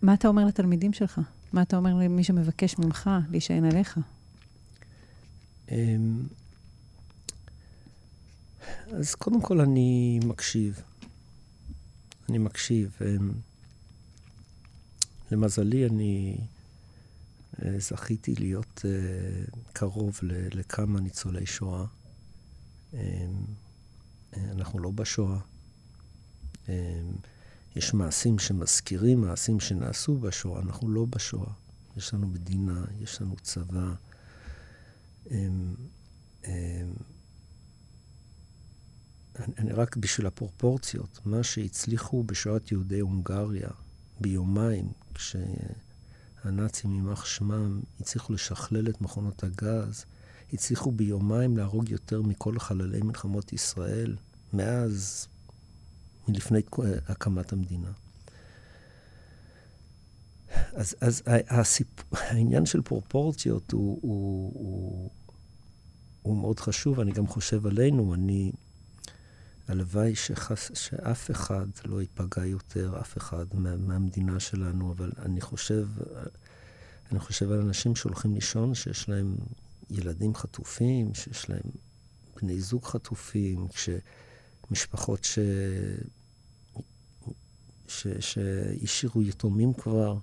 מה 0.03 0.15
אתה 0.15 0.29
אומר 0.29 0.45
לתלמידים 0.45 0.93
שלך? 0.93 1.21
מה 1.53 1.63
אתה 1.63 1.77
אומר 1.77 1.95
למי 1.95 2.25
שמבקש 2.25 2.79
ממך 2.79 3.11
להישען 3.31 3.65
עליך? 3.65 3.99
אמ, 5.71 6.23
אז 8.93 9.15
קודם 9.15 9.41
כל 9.41 9.61
אני 9.61 10.21
מקשיב. 10.25 10.83
אני 12.29 12.39
מקשיב. 12.39 12.97
אמ, 13.01 13.33
למזלי, 15.31 15.87
אני 15.87 16.39
אה, 17.65 17.79
זכיתי 17.79 18.35
להיות 18.35 18.83
אה, 18.85 19.45
קרוב 19.73 20.21
לכמה 20.55 21.01
ניצולי 21.01 21.47
שואה. 21.47 21.85
אמ, 22.95 22.99
אנחנו 24.37 24.79
לא 24.79 24.91
בשואה. 24.91 25.39
אמ, 26.69 26.73
יש 27.77 27.95
מעשים 27.95 28.39
שמזכירים 28.39 29.21
מעשים 29.21 29.61
שנעשו 29.61 30.19
בשואה, 30.19 30.63
אנחנו 30.63 30.89
לא 30.89 31.07
בשואה. 31.11 31.53
יש 31.97 32.15
לנו 32.15 32.27
מדינה, 32.27 32.85
יש 33.01 33.21
לנו 33.23 33.37
צבא. 33.43 33.95
אני 39.59 39.73
רק 39.73 39.97
בשביל 39.97 40.27
הפרופורציות, 40.27 41.21
מה 41.25 41.43
שהצליחו 41.43 42.25
בשואת 42.25 42.73
יהודי 42.73 43.01
הונגריה 43.01 43.69
ביומיים, 44.21 44.93
כשהנאצים, 45.15 46.95
יימח 46.95 47.25
שמם, 47.25 47.81
הצליחו 48.01 48.33
לשכלל 48.33 48.89
את 48.89 49.01
מכונות 49.01 49.45
הגז, 49.45 50.05
הצליחו 50.53 50.93
ביומיים 50.93 51.57
להרוג 51.57 51.91
יותר 51.91 52.23
מכל 52.23 52.59
חללי 52.59 53.03
מלחמות 53.03 53.53
ישראל 53.53 54.17
מאז, 54.53 55.29
מלפני 56.29 56.61
הקמת 57.09 57.53
המדינה. 57.53 57.93
אז, 60.73 60.97
אז 61.01 61.23
הסיפ... 61.49 61.89
העניין 62.13 62.67
של 62.67 62.83
פרופורציות 62.83 63.73
הוא, 63.73 63.99
הוא, 64.03 64.53
הוא, 64.55 65.11
הוא 66.23 66.37
מאוד 66.37 66.61
חשוב, 66.61 67.01
אני 67.01 67.13
גם 67.13 67.27
חושב 67.27 67.67
עלינו, 67.67 68.15
אני... 68.15 68.53
הלוואי 69.69 70.15
שחס, 70.15 70.71
שאף 70.75 71.31
אחד 71.31 71.67
לא 71.85 72.01
ייפגע 72.01 72.47
יותר, 72.47 73.01
אף 73.01 73.17
אחד 73.17 73.47
מה, 73.55 73.77
מהמדינה 73.77 74.41
שלנו, 74.41 74.93
אבל 74.93 75.13
אני 75.19 75.41
חושב, 75.41 75.89
אני 77.13 77.19
חושב 77.19 77.53
על 77.53 77.61
אנשים 77.61 77.97
שהולכים 77.97 78.35
לישון, 78.35 78.75
שיש 78.75 79.09
להם 79.09 79.37
ילדים 79.91 80.35
חטופים, 80.35 81.15
שיש 81.15 81.51
להם 81.51 81.71
בני 82.37 82.61
זוג 82.61 82.85
חטופים, 82.85 83.67
כשמשפחות 83.69 85.25
ש... 85.25 85.39
ש... 87.89 88.07
שהשאירו 88.21 89.23
יתומים 89.23 89.73
כבר. 89.73 90.19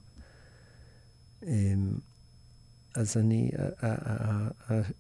אמ, 1.44 1.98
אז 2.96 3.18
אני, 3.18 3.52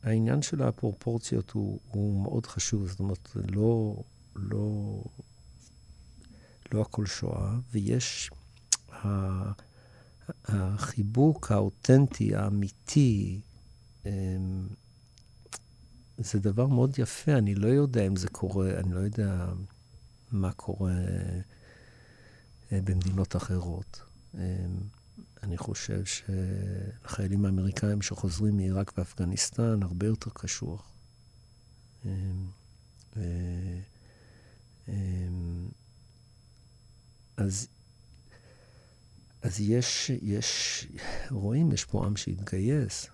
העניין 0.03 0.41
של 0.41 0.61
הפרופורציות 0.61 1.51
הוא, 1.51 1.79
הוא 1.87 2.23
מאוד 2.23 2.45
חשוב, 2.45 2.87
זאת 2.87 2.99
אומרת, 2.99 3.29
לא, 3.35 4.03
לא, 4.35 5.03
לא 6.71 6.81
הכל 6.81 7.05
שואה, 7.05 7.55
ויש 7.71 8.29
החיבוק 10.45 11.51
האותנטי, 11.51 12.35
האמיתי, 12.35 13.41
אמ, 14.05 14.67
זה 16.17 16.39
דבר 16.39 16.67
מאוד 16.67 16.99
יפה, 16.99 17.31
אני 17.31 17.55
לא 17.55 17.67
יודע 17.67 18.07
אם 18.07 18.15
זה 18.15 18.27
קורה, 18.27 18.79
אני 18.79 18.93
לא 18.93 18.99
יודע 18.99 19.45
מה 20.31 20.51
קורה 20.51 20.97
אה, 22.71 22.79
במדינות 22.83 23.35
אחרות. 23.35 24.01
אמ, 24.33 24.39
אני 25.43 25.57
חושב 25.57 26.01
שלחיילים 26.05 27.45
האמריקאים 27.45 28.01
שחוזרים 28.01 28.57
מעיראק 28.57 28.93
ואפגניסטן 28.97 29.83
הרבה 29.83 30.05
יותר 30.05 30.31
קשוח. 30.33 30.91
אמ, 34.91 35.67
אז 37.37 37.67
אז 39.41 39.61
יש, 39.61 40.11
יש, 40.21 40.87
רואים, 41.31 41.71
יש 41.71 41.85
פה 41.85 42.05
עם 42.05 42.15
שהתגייס. 42.15 43.07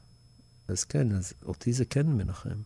אז 0.67 0.83
כן, 0.83 1.11
אז 1.11 1.33
אותי 1.45 1.73
זה 1.73 1.85
כן 1.85 2.07
מנחם. 2.07 2.61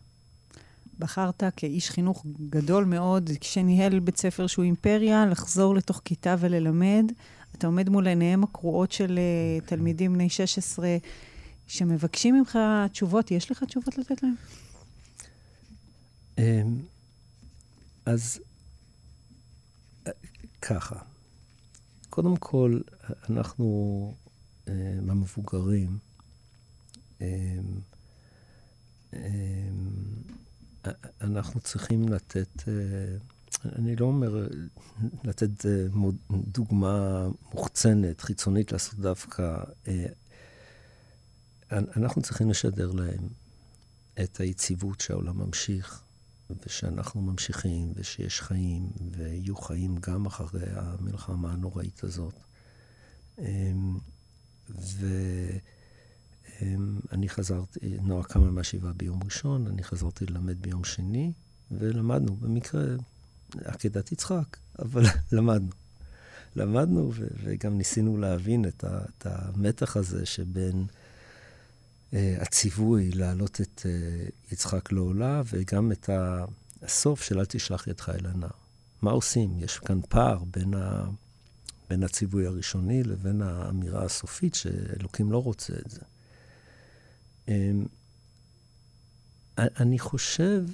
בחרת 0.98 1.42
כאיש 1.56 1.90
חינוך 1.90 2.26
גדול 2.50 2.84
מאוד, 2.84 3.30
כשניהל 3.40 3.98
בית 4.00 4.16
ספר 4.16 4.46
שהוא 4.46 4.64
אימפריה, 4.64 5.26
לחזור 5.26 5.74
לתוך 5.74 6.00
כיתה 6.04 6.34
וללמד. 6.38 7.12
אתה 7.56 7.66
עומד 7.66 7.88
מול 7.88 8.06
עיניהם 8.06 8.44
הקרועות 8.44 8.92
של 8.92 9.18
uh, 9.18 9.66
תלמידים 9.68 10.12
בני 10.12 10.28
16 10.28 10.96
שמבקשים 11.66 12.34
ממך 12.34 12.58
תשובות. 12.92 13.30
יש 13.30 13.50
לך 13.50 13.64
תשובות 13.64 13.98
לתת 13.98 14.22
להם? 14.22 14.34
אמ, 16.38 16.76
אז 18.06 18.40
ככה, 20.62 20.96
קודם 22.10 22.36
כל, 22.36 22.80
אנחנו 23.30 24.14
אה, 24.68 24.98
המבוגרים, 25.08 25.98
אמ, 27.20 27.26
אמ, 29.12 29.20
אנחנו 31.20 31.60
צריכים 31.60 32.08
לתת, 32.08 32.68
אה, 32.68 33.16
אני 33.64 33.96
לא 33.96 34.06
אומר 34.06 34.48
לתת 35.24 35.66
אה, 35.66 35.86
דוגמה 36.30 37.26
מוחצנת, 37.54 38.20
חיצונית, 38.20 38.72
לעשות 38.72 38.98
דווקא. 38.98 39.62
אנחנו 41.70 42.22
צריכים 42.22 42.50
לשדר 42.50 42.90
להם 42.92 43.28
את 44.22 44.40
היציבות 44.40 45.00
שהעולם 45.00 45.38
ממשיך, 45.38 46.01
ושאנחנו 46.66 47.22
ממשיכים, 47.22 47.92
ושיש 47.96 48.40
חיים, 48.40 48.90
ויהיו 49.10 49.56
חיים 49.56 49.96
גם 50.00 50.26
אחרי 50.26 50.66
המלחמה 50.74 51.52
הנוראית 51.52 52.04
הזאת. 52.04 52.34
אמ, 53.38 53.98
ואני 57.10 57.28
חזרתי, 57.28 57.96
נועה 58.02 58.24
קמה 58.24 58.50
מהשבעה 58.50 58.92
ביום 58.92 59.20
ראשון, 59.24 59.66
אני 59.66 59.82
חזרתי 59.82 60.26
ללמד 60.26 60.62
ביום 60.62 60.84
שני, 60.84 61.32
ולמדנו, 61.70 62.36
במקרה, 62.36 62.82
עקדת 63.64 64.12
יצחק, 64.12 64.56
אבל 64.78 65.02
למדנו. 65.32 65.70
למדנו, 66.56 67.12
וגם 67.44 67.78
ניסינו 67.78 68.16
להבין 68.16 68.64
את, 68.64 68.84
המתח 69.24 69.96
הזה 69.96 70.26
שבין... 70.26 70.86
אה, 72.14 72.36
הציווי 72.40 73.10
להעלות 73.10 73.60
את 73.60 73.82
אה, 73.86 74.26
יצחק 74.52 74.92
לעולה, 74.92 75.42
וגם 75.46 75.92
את 75.92 76.10
הסוף 76.82 77.22
של 77.22 77.38
אל 77.38 77.44
תשלח 77.44 77.86
ידך 77.86 78.08
אל 78.08 78.26
הנער. 78.26 78.50
מה 79.02 79.10
עושים? 79.10 79.58
יש 79.58 79.78
כאן 79.78 80.00
פער 80.08 80.44
בין, 80.44 80.74
ה... 80.74 81.04
בין 81.90 82.02
הציווי 82.02 82.46
הראשוני 82.46 83.02
לבין 83.02 83.42
האמירה 83.42 84.04
הסופית 84.04 84.54
שאלוקים 84.54 85.32
לא 85.32 85.42
רוצה 85.42 85.72
את 85.86 85.90
זה. 85.90 86.00
אמ, 87.48 87.84
אני 89.58 89.98
חושב, 89.98 90.64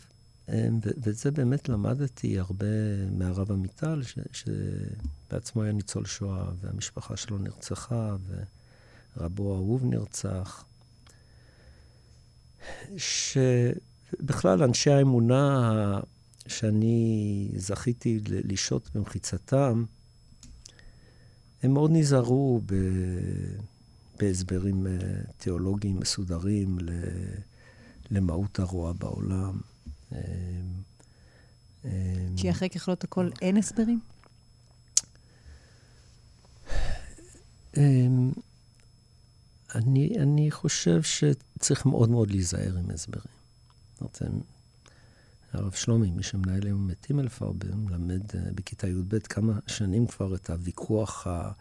אמ, 0.48 0.78
ואת 0.82 1.16
זה 1.16 1.30
באמת 1.30 1.68
למדתי 1.68 2.38
הרבה 2.38 2.66
מהרב 3.10 3.52
עמיטל, 3.52 4.02
שבעצמו 4.32 5.62
היה 5.62 5.72
ניצול 5.72 6.06
שואה, 6.06 6.50
והמשפחה 6.60 7.16
שלו 7.16 7.38
נרצחה, 7.38 8.16
ורבו 9.16 9.54
האהוב 9.54 9.84
נרצח. 9.84 10.64
שבכלל 12.96 14.62
אנשי 14.62 14.90
האמונה 14.90 16.00
שאני 16.46 17.48
זכיתי 17.56 18.20
לשהות 18.24 18.90
במחיצתם, 18.94 19.84
הם 21.62 21.74
מאוד 21.74 21.90
נזהרו 21.94 22.60
ב... 22.66 22.74
בהסברים 24.18 24.86
אה, 24.86 24.92
תיאולוגיים 25.36 26.00
מסודרים 26.00 26.78
למהות 28.10 28.58
הרוע 28.58 28.92
בעולם. 28.92 29.60
אה, 30.12 30.18
אה, 31.84 31.90
כי 32.36 32.50
אחרי 32.50 32.70
ככלות 32.70 33.04
הכל 33.04 33.30
אין 33.42 33.56
הסברים? 33.56 34.00
אני, 39.74 40.14
אני 40.18 40.50
חושב 40.50 41.02
שצריך 41.02 41.86
מאוד 41.86 42.10
מאוד 42.10 42.30
להיזהר 42.30 42.76
עם 42.76 42.90
הסברים. 42.90 43.24
אומרת, 44.00 44.22
הרב 45.52 45.72
שלומי, 45.72 46.10
מי 46.10 46.22
שמנהל 46.22 46.66
היום 46.66 46.90
את 46.90 47.06
הימלפרבר, 47.06 47.74
מלמד 47.74 48.22
אה, 48.34 48.40
בכיתה 48.54 48.88
י"ב 48.88 49.18
כמה 49.18 49.58
שנים 49.66 50.06
כבר 50.06 50.34
את 50.34 50.50
הוויכוח 50.50 51.26
ה... 51.26 51.52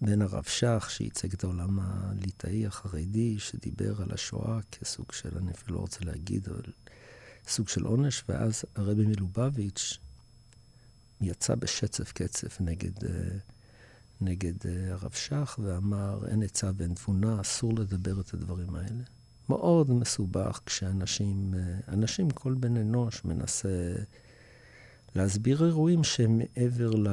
בין 0.00 0.22
הרב 0.22 0.44
שך, 0.44 0.86
שייצג 0.90 1.32
את 1.32 1.44
העולם 1.44 1.78
הליטאי 1.80 2.66
החרדי, 2.66 3.38
שדיבר 3.38 4.02
על 4.02 4.12
השואה 4.12 4.58
כסוג 4.72 5.12
של, 5.12 5.38
אני 5.38 5.50
אפילו 5.50 5.76
לא 5.76 5.80
רוצה 5.80 6.04
להגיד, 6.04 6.48
אבל 6.48 6.72
סוג 7.48 7.68
של 7.68 7.84
עונש, 7.84 8.24
ואז 8.28 8.64
הרבי 8.76 9.06
מלובביץ' 9.06 9.98
יצא 11.20 11.54
בשצף 11.54 12.12
קצף 12.12 12.60
נגד... 12.60 13.04
Uh, 13.04 13.08
נגד 14.20 14.62
uh, 14.62 14.68
הרב 14.90 15.12
שך 15.12 15.58
ואמר, 15.62 16.26
אין 16.28 16.42
עצה 16.42 16.70
ואין 16.76 16.94
תבונה, 16.94 17.40
אסור 17.40 17.74
לדבר 17.74 18.20
את 18.20 18.34
הדברים 18.34 18.74
האלה. 18.74 19.04
מאוד 19.48 19.90
מסובך 19.90 20.60
כשאנשים, 20.66 21.54
uh, 21.54 21.92
אנשים, 21.92 22.30
כל 22.30 22.54
בן 22.54 22.76
אנוש 22.76 23.24
מנסה 23.24 23.94
להסביר 25.14 25.64
אירועים 25.64 26.04
שהם 26.04 26.38
מעבר 26.38 26.90
ל... 26.90 27.08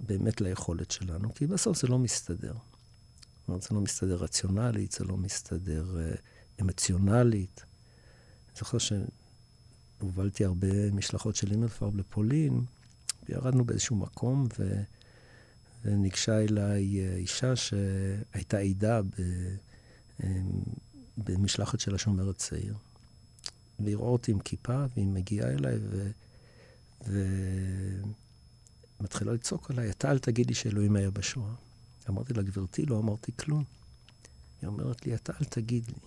באמת 0.00 0.40
ליכולת 0.40 0.90
שלנו, 0.90 1.34
כי 1.34 1.46
בסוף 1.46 1.80
זה 1.80 1.88
לא 1.88 1.98
מסתדר. 1.98 2.52
זאת 2.52 3.48
אומרת, 3.48 3.62
זה 3.62 3.68
לא 3.72 3.80
מסתדר 3.80 4.16
רציונלית, 4.16 4.92
זה 4.92 5.04
לא 5.04 5.16
מסתדר 5.16 5.84
uh, 5.96 6.20
אמוציונלית. 6.60 7.64
אני 8.48 8.58
זוכר 8.58 8.78
שהובלתי 8.78 10.44
הרבה 10.44 10.90
משלחות 10.90 11.36
של 11.36 11.50
אימלפרב 11.50 11.96
לפולין, 11.96 12.64
וירדנו 13.28 13.64
באיזשהו 13.64 13.96
מקום, 13.96 14.46
ו... 14.58 14.82
וניגשה 15.84 16.38
אליי 16.38 17.00
אה, 17.00 17.16
אישה 17.16 17.56
שהייתה 17.56 18.58
עדה 18.58 19.02
ב, 19.02 19.08
אה, 20.24 20.28
במשלחת 21.16 21.80
של 21.80 21.94
השומר 21.94 22.30
הצעיר. 22.30 22.74
והיא 23.80 23.96
רואה 23.96 24.10
אותי 24.10 24.32
עם 24.32 24.38
כיפה, 24.38 24.84
והיא 24.94 25.06
מגיעה 25.06 25.50
אליי 25.50 25.78
ו... 25.82 26.10
ומתחילה 29.00 29.32
לצעוק 29.32 29.70
עליי, 29.70 29.90
אתה 29.90 30.10
אל 30.10 30.18
תגידי 30.18 30.54
שאלוהים 30.54 30.96
היה 30.96 31.10
בשואה. 31.10 31.54
אמרתי 32.08 32.34
לה, 32.34 32.42
גברתי, 32.42 32.86
לא 32.86 32.98
אמרתי 32.98 33.32
כלום. 33.36 33.64
היא 34.62 34.68
אומרת 34.68 35.06
לי, 35.06 35.14
אתה 35.14 35.32
אל 35.40 35.44
תגיד 35.44 35.86
לי. 35.86 35.98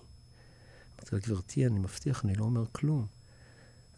אמרתי 0.95 1.15
לה, 1.15 1.21
גברתי, 1.21 1.65
אני 1.65 1.79
מבטיח, 1.79 2.25
אני 2.25 2.35
לא 2.35 2.43
אומר 2.43 2.63
כלום. 2.71 3.05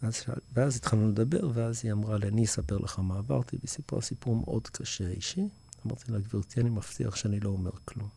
ואז, 0.04 0.24
ואז 0.54 0.76
התחלנו 0.76 1.10
לדבר, 1.10 1.50
ואז 1.54 1.82
היא 1.84 1.92
אמרה 1.92 2.18
לי, 2.18 2.28
אני 2.28 2.46
אספר 2.46 2.78
לך 2.78 3.00
מה 3.00 3.18
עברתי, 3.18 3.58
והיא 3.58 3.70
סיפרה 3.70 4.02
סיפור 4.02 4.36
מאוד 4.36 4.68
קשה 4.68 5.08
אישי. 5.10 5.48
אמרתי 5.86 6.12
לה, 6.12 6.20
גברתי, 6.20 6.62
אני 6.62 6.70
מבטיח 6.70 7.16
שאני 7.16 7.40
לא 7.40 7.50
אומר 7.50 7.72
כלום. 7.86 8.10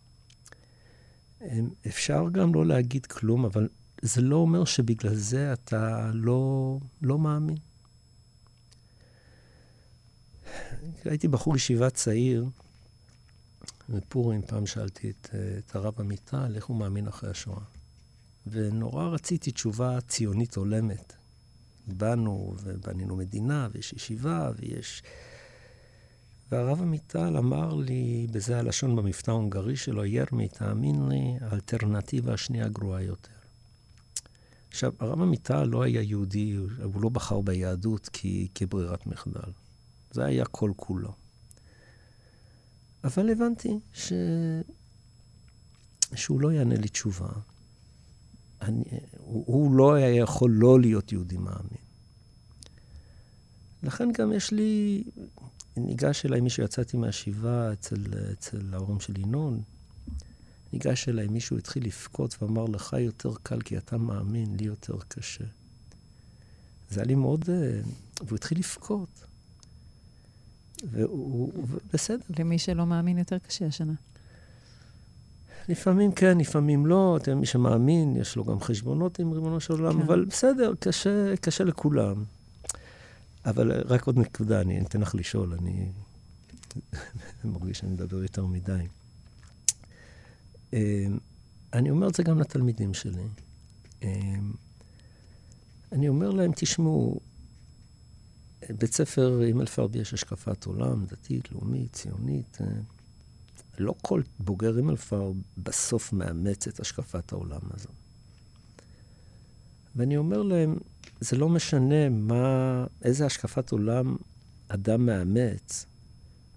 אפשר 1.86 2.24
גם 2.32 2.54
לא 2.54 2.66
להגיד 2.66 3.06
כלום, 3.06 3.44
אבל 3.44 3.68
זה 4.02 4.20
לא 4.20 4.36
אומר 4.36 4.64
שבגלל 4.64 5.14
זה 5.14 5.52
אתה 5.52 6.10
לא, 6.14 6.78
לא 7.02 7.18
מאמין. 7.18 7.56
הייתי 11.04 11.28
בחור 11.28 11.56
ישיבה 11.56 11.90
צעיר, 11.90 12.46
בפורים 13.88 14.42
פעם 14.42 14.66
שאלתי 14.66 15.10
את, 15.10 15.28
את 15.58 15.76
הרב 15.76 16.00
עמיטל 16.00 16.52
איך 16.56 16.64
הוא 16.64 16.76
מאמין 16.76 17.06
אחרי 17.06 17.30
השואה. 17.30 17.62
ונורא 18.46 19.04
רציתי 19.04 19.50
תשובה 19.50 20.00
ציונית 20.00 20.56
הולמת. 20.56 21.12
באנו 21.86 22.54
ובנינו 22.62 23.16
מדינה, 23.16 23.68
ויש 23.72 23.92
ישיבה, 23.92 24.50
ויש 24.56 25.02
והרב 26.54 26.82
עמיטל 26.82 27.36
אמר 27.36 27.74
לי, 27.74 28.26
בזה 28.32 28.58
הלשון 28.58 28.96
במבטא 28.96 29.30
ההונגרי 29.30 29.76
שלו, 29.76 30.04
ירמי, 30.04 30.48
תאמין 30.48 31.08
לי, 31.08 31.36
האלטרנטיבה 31.40 32.34
השנייה 32.34 32.68
גרועה 32.68 33.02
יותר. 33.02 33.32
עכשיו, 34.68 34.92
הרב 35.00 35.22
עמיטל 35.22 35.64
לא 35.64 35.82
היה 35.82 36.02
יהודי, 36.02 36.54
הוא 36.82 37.02
לא 37.02 37.08
בחר 37.08 37.40
ביהדות 37.40 38.08
כי, 38.12 38.48
כברירת 38.54 39.06
מחדל. 39.06 39.50
זה 40.10 40.24
היה 40.24 40.44
כל 40.44 40.72
כולו. 40.76 41.12
אבל 43.04 43.30
הבנתי 43.30 43.78
ש... 43.92 44.12
שהוא 46.14 46.40
לא 46.40 46.52
יענה 46.52 46.74
לי 46.74 46.88
תשובה. 46.88 47.28
אני, 48.62 48.84
הוא, 49.18 49.44
הוא 49.46 49.74
לא 49.74 49.94
היה 49.94 50.14
יכול 50.14 50.50
לא 50.50 50.80
להיות 50.80 51.12
יהודי 51.12 51.36
מאמין. 51.36 51.84
לכן 53.82 54.12
גם 54.12 54.32
יש 54.32 54.52
לי 54.52 55.04
ניגש 55.76 56.26
אליי 56.26 56.40
מישהו, 56.40 56.64
יצאתי 56.64 56.96
מהשבעה 56.96 57.72
אצל, 57.72 58.04
אצל 58.32 58.74
ההורים 58.74 59.00
של 59.00 59.20
ינון, 59.20 59.62
ניגש 60.72 61.08
אליי 61.08 61.28
מישהו, 61.28 61.58
התחיל 61.58 61.84
לבכות 61.84 62.42
ואמר, 62.42 62.64
לך 62.64 62.96
יותר 62.98 63.30
קל 63.42 63.60
כי 63.60 63.78
אתה 63.78 63.98
מאמין, 63.98 64.56
לי 64.56 64.64
יותר 64.64 64.96
קשה. 65.08 65.44
זה 66.90 67.00
היה 67.00 67.06
לי 67.06 67.14
מאוד... 67.14 67.44
אה, 67.48 67.80
והוא 68.24 68.36
התחיל 68.36 68.58
לבכות. 68.58 69.26
והוא... 70.90 71.52
בסדר. 71.92 72.24
למי 72.38 72.58
שלא 72.58 72.86
מאמין 72.86 73.18
יותר 73.18 73.38
קשה 73.38 73.66
השנה. 73.66 73.94
לפעמים 75.68 76.12
כן, 76.12 76.38
לפעמים 76.38 76.86
לא. 76.86 77.16
אתם, 77.22 77.38
מי 77.38 77.46
שמאמין, 77.46 78.16
יש 78.16 78.36
לו 78.36 78.44
גם 78.44 78.60
חשבונות 78.60 79.18
עם 79.18 79.32
ריבונו 79.32 79.60
של 79.60 79.72
עולם, 79.72 79.92
כן. 79.92 80.02
אבל 80.02 80.24
בסדר, 80.24 80.72
קשה, 80.80 81.36
קשה 81.40 81.64
לכולם. 81.64 82.24
אבל 83.46 83.82
רק 83.84 84.06
עוד 84.06 84.18
נקודה, 84.18 84.60
אני 84.60 84.80
אתן 84.80 85.00
לך 85.00 85.14
לשאול, 85.14 85.54
אני 85.54 85.92
מרגיש 87.44 87.78
שאני 87.78 87.92
מדבר 87.92 88.22
יותר 88.22 88.46
מדי. 88.46 88.86
אה, 90.74 91.06
אני 91.72 91.90
אומר 91.90 92.08
את 92.08 92.14
זה 92.14 92.22
גם 92.22 92.38
לתלמידים 92.38 92.94
שלי. 92.94 93.26
אה, 94.02 94.34
אני 95.92 96.08
אומר 96.08 96.30
להם, 96.30 96.52
תשמעו, 96.56 97.20
בית 98.70 98.92
ספר 98.92 99.40
הימל 99.40 99.66
פרבי 99.66 99.98
יש 99.98 100.14
השקפת 100.14 100.64
עולם, 100.64 101.06
דתית, 101.06 101.52
לאומית, 101.52 101.92
ציונית. 101.92 102.58
אה, 102.60 102.66
לא 103.78 103.94
כל 104.02 104.22
בוגר 104.38 104.76
הימלפר 104.76 105.32
בסוף 105.58 106.12
מאמץ 106.12 106.68
את 106.68 106.80
השקפת 106.80 107.32
העולם 107.32 107.60
הזו. 107.70 107.88
ואני 109.96 110.16
אומר 110.16 110.42
להם, 110.42 110.76
זה 111.24 111.36
לא 111.36 111.48
משנה 111.48 112.08
מה, 112.08 112.86
איזה 113.02 113.26
השקפת 113.26 113.72
עולם 113.72 114.16
אדם 114.68 115.06
מאמץ. 115.06 115.86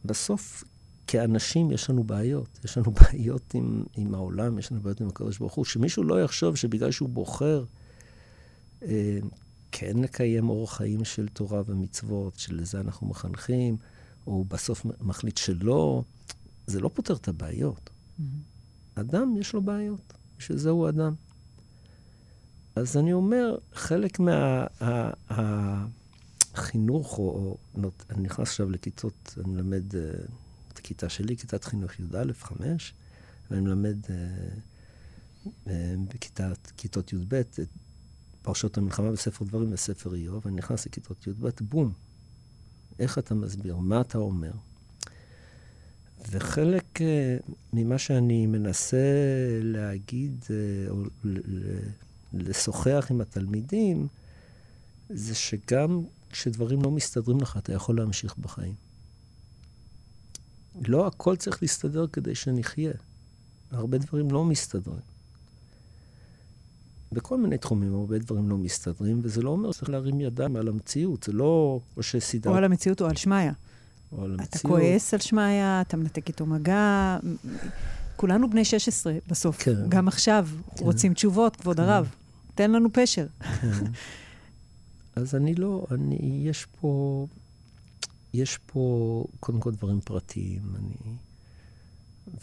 בסוף, 0.05 0.63
כאנשים, 1.07 1.71
יש 1.71 1.89
לנו 1.89 2.03
בעיות. 2.03 2.59
יש 2.63 2.77
לנו 2.77 2.91
בעיות 3.01 3.53
עם, 3.53 3.83
עם 3.93 4.15
העולם, 4.15 4.59
יש 4.59 4.71
לנו 4.71 4.81
בעיות 4.81 5.01
עם 5.01 5.07
הקדוש 5.07 5.37
ברוך 5.37 5.53
הוא. 5.53 5.65
שמישהו 5.65 6.03
לא 6.03 6.23
יחשוב 6.23 6.55
שבגלל 6.55 6.91
שהוא 6.91 7.09
בוחר 7.09 7.65
אה, 8.83 9.19
כן 9.71 9.97
לקיים 9.97 10.49
אורח 10.49 10.77
חיים 10.77 11.05
של 11.05 11.27
תורה 11.27 11.61
ומצוות, 11.65 12.35
שלזה 12.35 12.79
אנחנו 12.79 13.07
מחנכים, 13.07 13.77
או 14.27 14.45
בסוף 14.45 14.85
מחליט 15.01 15.37
שלא, 15.37 16.03
זה 16.67 16.79
לא 16.79 16.89
פותר 16.93 17.15
את 17.15 17.27
הבעיות. 17.27 17.89
Mm-hmm. 17.89 18.23
אדם, 18.95 19.37
יש 19.37 19.53
לו 19.53 19.61
בעיות, 19.61 20.13
בשביל 20.37 20.57
זה 20.57 20.69
הוא 20.69 20.89
אדם. 20.89 21.13
אז 22.77 22.97
אני 22.97 23.13
אומר, 23.13 23.57
חלק 23.73 24.19
מהחינוך, 26.53 27.17
או, 27.17 27.57
או 27.75 27.91
אני 28.09 28.21
נכנס 28.21 28.47
עכשיו 28.47 28.69
לכיתות, 28.69 29.35
אני 29.37 29.53
מלמד 29.53 29.91
uh, 29.91 29.97
את 30.73 30.77
הכיתה 30.77 31.09
שלי, 31.09 31.37
כיתת 31.37 31.63
חינוך 31.63 31.99
י"א, 31.99 32.33
5, 32.33 32.93
ואני 33.51 33.61
מלמד 33.61 34.05
uh, 34.05 34.09
uh, 35.65 35.69
בכיתות 36.07 37.13
י"ב 37.13 37.33
את 37.33 37.59
פרשות 38.41 38.77
המלחמה 38.77 39.11
בספר 39.11 39.45
דברים 39.45 39.73
וספר 39.73 40.15
איוב, 40.15 40.45
ואני 40.45 40.57
נכנס 40.57 40.85
לכיתות 40.85 41.27
י"ב, 41.27 41.49
בום. 41.61 41.93
איך 42.99 43.17
אתה 43.17 43.35
מסביר? 43.35 43.77
מה 43.77 44.01
אתה 44.01 44.17
אומר? 44.17 44.51
וחלק 46.31 46.97
uh, 46.97 47.51
ממה 47.73 47.97
שאני 47.97 48.45
מנסה 48.45 48.97
להגיד, 49.61 50.45
uh, 50.47 50.49
או 50.89 50.95
לשוחח 52.41 53.07
עם 53.09 53.21
התלמידים, 53.21 54.07
זה 55.09 55.35
שגם 55.35 56.03
כשדברים 56.29 56.81
לא 56.81 56.91
מסתדרים 56.91 57.41
לך, 57.41 57.57
אתה 57.57 57.73
יכול 57.73 57.97
להמשיך 57.97 58.37
בחיים. 58.37 58.73
לא 60.87 61.07
הכל 61.07 61.35
צריך 61.35 61.61
להסתדר 61.61 62.07
כדי 62.07 62.35
שנחיה. 62.35 62.91
הרבה 63.71 63.97
דברים 63.97 64.31
לא 64.31 64.45
מסתדרים. 64.45 64.99
בכל 67.11 67.37
מיני 67.37 67.57
תחומים 67.57 67.95
הרבה 67.95 68.17
דברים 68.17 68.49
לא 68.49 68.57
מסתדרים, 68.57 69.19
וזה 69.23 69.41
לא 69.41 69.49
אומר 69.49 69.71
שצריך 69.71 69.89
להרים 69.89 70.21
ידיים 70.21 70.55
על 70.55 70.67
המציאות, 70.67 71.23
זה 71.23 71.31
לא 71.31 71.79
או 71.97 72.03
שסידרת... 72.03 72.53
או 72.53 72.57
על 72.57 72.63
המציאות 72.63 73.01
או 73.01 73.07
על 73.07 73.15
שמעיה. 73.15 73.53
או 74.11 74.23
על 74.23 74.31
המציאות. 74.31 74.49
אתה 74.49 74.67
כועס 74.67 75.13
על 75.13 75.19
שמעיה, 75.19 75.81
אתה 75.81 75.97
מנתק 75.97 76.27
איתו 76.27 76.45
מגע. 76.45 77.17
כולנו 78.15 78.49
בני 78.49 78.65
16 78.65 79.13
בסוף. 79.27 79.57
כן. 79.63 79.89
גם 79.89 80.07
עכשיו 80.07 80.47
כן. 80.75 80.85
רוצים 80.85 81.13
תשובות, 81.13 81.55
כבוד 81.55 81.77
כן. 81.77 81.83
הרב. 81.83 82.09
תן 82.57 82.71
לנו 82.71 82.89
פשר. 82.93 83.27
אז 85.15 85.35
אני 85.35 85.55
לא, 85.55 85.87
אני, 85.91 86.41
יש 86.45 86.65
פה, 86.65 87.27
יש 88.33 88.57
פה 88.65 89.25
קודם 89.39 89.59
כל 89.59 89.71
דברים 89.71 90.01
פרטיים. 90.01 90.75
אני 90.75 91.15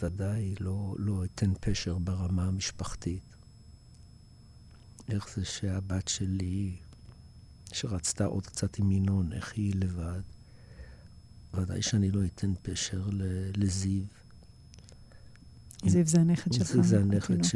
ודאי 0.01 0.55
לא, 0.59 0.95
לא 0.97 1.25
אתן 1.25 1.53
פשר 1.59 1.97
ברמה 1.97 2.47
המשפחתית. 2.47 3.35
איך 5.09 5.29
זה 5.35 5.45
שהבת 5.45 6.07
שלי, 6.07 6.75
שרצתה 7.73 8.25
עוד 8.25 8.47
קצת 8.47 8.79
עם 8.79 8.91
ינון, 8.91 9.33
איך 9.33 9.53
היא 9.53 9.73
לבד, 9.75 10.21
ודאי 11.53 11.81
שאני 11.81 12.11
לא 12.11 12.25
אתן 12.25 12.53
פשר 12.61 13.09
לזיו. 13.57 14.03
זיו 15.85 16.05
זה 16.05 16.21
הנכד 16.21 16.53
שלך. 16.53 16.71
זיו 16.71 16.83
זה 16.83 16.99
הנכד 16.99 17.33
התינוק. 17.33 17.53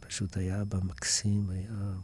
פשוט 0.00 0.36
היה 0.36 0.60
אבא 0.60 0.78
מקסים, 0.84 1.50
היה, 1.50 1.94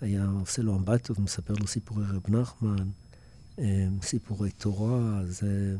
היה 0.00 0.26
עושה 0.26 0.62
לו 0.62 0.76
אמבטיות, 0.76 1.18
מספר 1.18 1.54
לו 1.60 1.66
סיפורי 1.66 2.04
רב 2.04 2.30
נחמן, 2.30 2.88
אה, 3.58 3.88
סיפורי 4.02 4.50
תורה, 4.50 5.20
זה... 5.26 5.76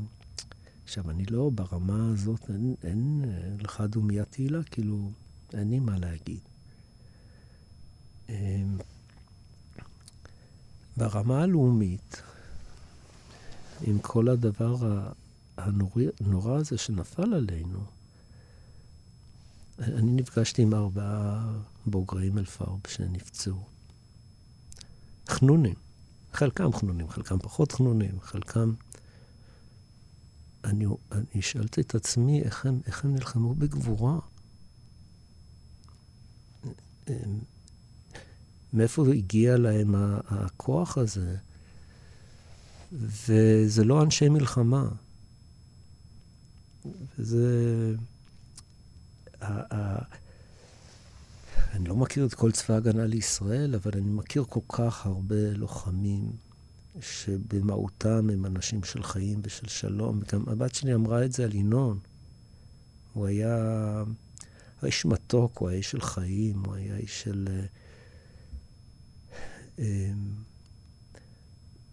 עכשיו, 0.85 1.11
אני 1.11 1.25
לא, 1.27 1.51
ברמה 1.55 2.11
הזאת, 2.13 2.51
אין, 2.51 2.75
אין 2.85 3.25
אה, 3.25 3.57
לך 3.61 3.81
דומיית 3.81 4.29
תהילה, 4.31 4.63
כאילו, 4.63 5.11
אין 5.55 5.71
לי 5.71 5.79
מה 5.79 5.99
להגיד. 5.99 6.41
אה, 8.29 8.63
ברמה 10.97 11.43
הלאומית, 11.43 12.23
עם 13.83 13.99
כל 13.99 14.29
הדבר 14.29 14.77
הנורא 15.57 16.57
הזה 16.57 16.79
שנפל 16.79 17.35
עלינו, 17.35 17.79
אני 19.79 20.13
נפגשתי 20.13 20.63
עם 20.63 20.75
ארבעה 20.75 21.53
בוגרי 21.87 22.31
מלפרב 22.31 22.79
שנפצעו. 22.89 23.65
חנונים. 25.29 25.75
חלקם 26.33 26.73
חנונים, 26.73 27.09
חלקם 27.09 27.39
פחות 27.39 27.73
חנונים, 27.73 28.21
חלקם... 28.21 28.73
אני, 30.65 30.87
אני 31.13 31.43
שאלתי 31.43 31.81
את 31.81 31.95
עצמי 31.95 32.43
איך 32.43 32.67
הם, 32.67 32.81
איך 32.87 33.05
הם 33.05 33.15
נלחמו 33.15 33.55
בגבורה. 33.55 34.19
מאיפה 38.73 39.05
הגיע 39.15 39.57
להם 39.57 39.95
הכוח 40.29 40.99
הזה? 40.99 41.37
וזה 42.93 43.85
לא 43.85 44.03
אנשי 44.03 44.29
מלחמה. 44.29 44.89
וזה... 47.19 47.95
אני 51.75 51.85
לא 51.85 51.97
מכיר 51.97 52.27
את 52.27 52.35
כל 52.35 52.53
צבא 52.53 52.75
ההגנה 52.75 53.07
לישראל, 53.07 53.75
אבל 53.75 53.91
אני 53.95 54.11
מכיר 54.11 54.45
כל 54.49 54.61
כך 54.69 55.07
הרבה 55.07 55.51
לוחמים 55.53 56.33
שבמהותם 57.01 58.31
הם 58.31 58.47
אנשים 58.47 58.85
של 58.85 59.03
חיים 59.03 59.41
ושל 59.43 59.69
שלום. 59.69 60.21
וגם 60.23 60.49
הבת 60.49 60.75
שלי 60.75 60.95
אמרה 60.95 61.25
את 61.25 61.33
זה 61.33 61.45
על 61.45 61.55
ינון. 61.55 61.99
הוא 63.13 63.27
היה 63.27 64.05
איש 64.85 65.05
מתוק, 65.05 65.59
הוא 65.59 65.69
היה 65.69 65.79
איש 65.79 65.91
של 65.91 66.01
חיים, 66.01 66.65
הוא 66.65 66.75
היה 66.75 66.97
איש 66.97 67.23
של... 67.23 67.49
אה, 67.51 67.65
אה, 69.79 70.13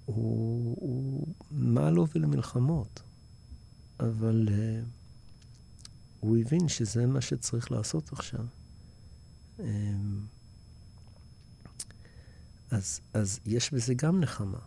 הוא, 0.06 0.78
הוא 0.80 1.28
מה 1.52 1.92
לו 1.92 2.08
ולמלחמות, 2.16 3.02
אבל 4.00 4.48
uh, 4.48 4.52
הוא 6.22 6.38
הבין 6.38 6.68
שזה 6.68 7.06
מה 7.06 7.22
שצריך 7.22 7.72
לעשות 7.72 8.14
עכשיו. 8.14 8.46
Um, 9.60 9.64
אז, 12.72 13.02
אז 13.14 13.40
יש 13.46 13.74
בזה 13.74 13.94
גם 13.94 14.20
נחמה. 14.20 14.60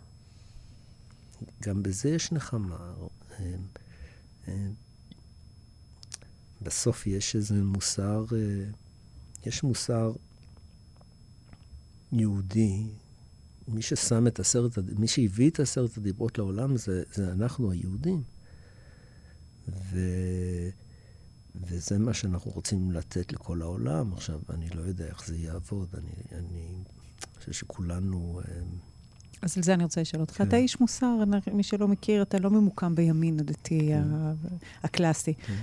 גם 1.63 1.83
בזה 1.83 2.09
יש 2.09 2.33
נחמה. 2.33 2.95
Um, 3.31 3.41
um, 4.47 4.51
בסוף 6.63 7.07
יש 7.07 7.37
איזה 7.37 7.63
מוסר, 7.63 8.25
uh, 8.29 8.35
יש 9.47 9.63
מוסר 9.63 10.13
יהודי, 12.13 12.87
מי 13.69 13.83
ששם 13.83 14.27
את 14.27 14.41
עשרת, 14.41 14.79
מי 14.79 15.09
שהביא 15.09 15.51
את 15.51 15.61
עשרת 15.61 15.97
הדיברות 15.99 16.39
לעולם 16.39 16.77
זה, 16.77 17.03
זה 17.15 17.33
אנחנו 17.33 17.71
היהודים. 17.71 18.23
ו... 19.69 19.99
וזה 21.63 21.99
מה 21.99 22.15
שאנחנו 22.15 22.51
רוצים 22.51 22.91
לתת 22.93 23.33
לכל 23.33 23.63
העולם. 23.63 24.13
עכשיו, 24.13 24.41
אני 24.51 24.69
לא 24.75 24.83
יודע 24.83 25.05
איך 25.07 25.27
זה 25.27 25.37
יעבוד. 25.37 25.89
אני, 25.95 26.39
אני 26.39 26.69
חושב 27.39 27.53
שכולנו... 27.53 28.41
אה, 28.49 28.55
אז 29.43 29.57
על 29.57 29.63
זה 29.63 29.75
אני 29.75 29.83
רוצה 29.85 30.01
לשאול 30.01 30.21
אותך. 30.21 30.35
כן. 30.39 30.49
אתה 30.49 30.57
איש 30.57 30.81
מוסר, 30.81 31.17
מי 31.53 31.63
שלא 31.63 31.89
מכיר, 31.89 32.23
אתה 32.23 32.39
לא 32.39 32.51
ממוקם 32.51 32.95
בימין 32.95 33.41
הדתי 33.41 33.95
ה- 33.95 34.33
הקלאסי. 34.83 35.35
כן. 35.35 35.55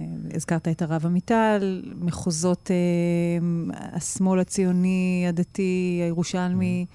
אה, 0.00 0.06
הזכרת 0.34 0.68
את 0.68 0.82
הרב 0.82 1.06
עמיטל, 1.06 1.92
מחוזות 2.00 2.70
אה, 2.70 3.76
השמאל 3.92 4.40
הציוני, 4.40 5.24
הדתי, 5.28 6.00
הירושלמי. 6.04 6.86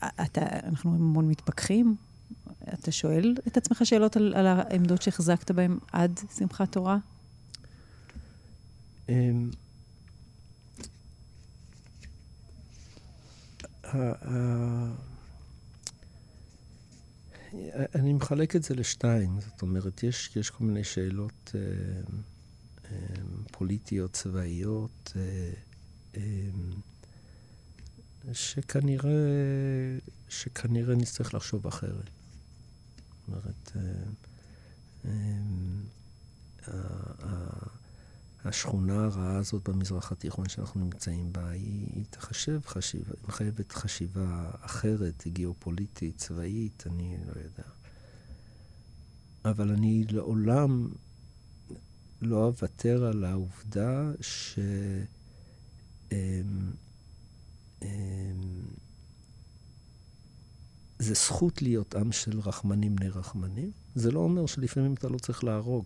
Mm. 0.00 0.06
אתה, 0.22 0.40
אנחנו 0.64 0.94
המון 0.94 1.28
מתפכחים. 1.28 1.96
אתה 2.74 2.92
שואל 2.92 3.34
את 3.46 3.56
עצמך 3.56 3.80
שאלות 3.86 4.16
על, 4.16 4.34
על 4.36 4.46
העמדות 4.46 5.02
שהחזקת 5.02 5.50
בהן 5.50 5.78
עד 5.92 6.20
שמחת 6.38 6.72
תורה? 6.72 6.98
אמ, 9.10 9.50
אני 17.94 18.12
מחלק 18.12 18.56
את 18.56 18.62
זה 18.62 18.74
לשתיים, 18.74 19.40
זאת 19.40 19.62
אומרת, 19.62 20.02
יש, 20.02 20.36
יש 20.36 20.50
כל 20.50 20.64
מיני 20.64 20.84
שאלות 20.84 21.52
אה, 21.54 21.60
אה, 22.84 22.98
פוליטיות, 23.52 24.12
צבאיות, 24.12 25.12
אה, 25.16 25.52
אה, 26.16 26.22
שכנראה, 28.32 29.10
שכנראה 30.28 30.94
נצטרך 30.94 31.34
לחשוב 31.34 31.66
אחרת. 31.66 32.10
זאת 33.10 33.28
אומרת, 33.28 33.72
אה, 33.76 35.10
אה, 37.22 37.79
השכונה 38.44 39.04
הרעה 39.04 39.36
הזאת 39.36 39.68
במזרח 39.68 40.12
התיכון 40.12 40.48
שאנחנו 40.48 40.80
נמצאים 40.80 41.32
בה, 41.32 41.50
היא, 41.50 41.86
היא 41.94 42.04
תחשב 42.10 42.60
חשיבה, 42.66 43.10
היא 43.10 43.28
מחייבת 43.28 43.72
חשיבה 43.72 44.50
אחרת, 44.60 45.22
גיאופוליטית, 45.26 46.16
צבאית, 46.16 46.84
אני 46.86 47.16
לא 47.26 47.40
יודע. 47.40 47.68
אבל 49.44 49.70
אני 49.70 50.04
לעולם 50.10 50.88
לא 52.22 52.46
אוותר 52.46 53.04
על 53.04 53.24
העובדה 53.24 54.10
ש... 54.20 54.58
אמ, 56.12 56.70
אמ, 57.82 57.88
זה 60.98 61.14
זכות 61.14 61.62
להיות 61.62 61.94
עם 61.94 62.12
של 62.12 62.40
רחמנים 62.40 62.96
בני 62.96 63.08
רחמנים. 63.08 63.70
זה 63.94 64.10
לא 64.10 64.20
אומר 64.20 64.46
שלפעמים 64.46 64.94
אתה 64.94 65.08
לא 65.08 65.18
צריך 65.18 65.44
להרוג. 65.44 65.84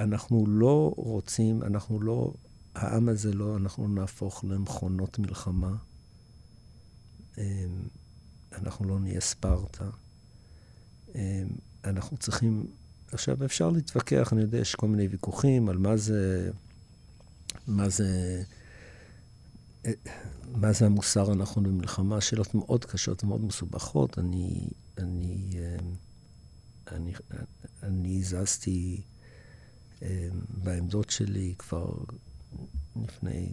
אנחנו 0.00 0.46
לא 0.46 0.92
רוצים, 0.96 1.62
אנחנו 1.62 2.00
לא, 2.00 2.32
העם 2.74 3.08
הזה 3.08 3.32
לא, 3.32 3.56
אנחנו 3.56 3.88
נהפוך 3.88 4.44
למכונות 4.48 5.18
מלחמה. 5.18 5.76
אמ, 7.38 7.42
אנחנו 8.52 8.88
לא 8.88 9.00
נהיה 9.00 9.20
ספרטה. 9.20 9.90
אנחנו 11.84 12.16
צריכים, 12.16 12.66
עכשיו 13.12 13.44
אפשר 13.44 13.70
להתווכח, 13.70 14.32
אני 14.32 14.40
יודע, 14.40 14.58
יש 14.58 14.74
כל 14.74 14.88
מיני 14.88 15.06
ויכוחים 15.06 15.68
על 15.68 15.78
מה 15.78 15.96
זה, 15.96 16.50
מה 17.66 17.88
זה, 17.88 18.42
מה 20.52 20.72
זה 20.72 20.86
המוסר 20.86 21.30
הנכון 21.30 21.64
במלחמה, 21.64 22.20
שאלות 22.20 22.54
מאוד 22.54 22.84
קשות 22.84 23.24
ומאוד 23.24 23.44
מסובכות. 23.44 24.18
אני, 24.18 24.68
אני, 24.98 25.56
אני, 26.90 27.12
אני 27.82 28.18
הזזתי 28.18 29.02
בעמדות 30.48 31.10
שלי 31.10 31.54
כבר 31.58 31.94
לפני, 32.96 33.52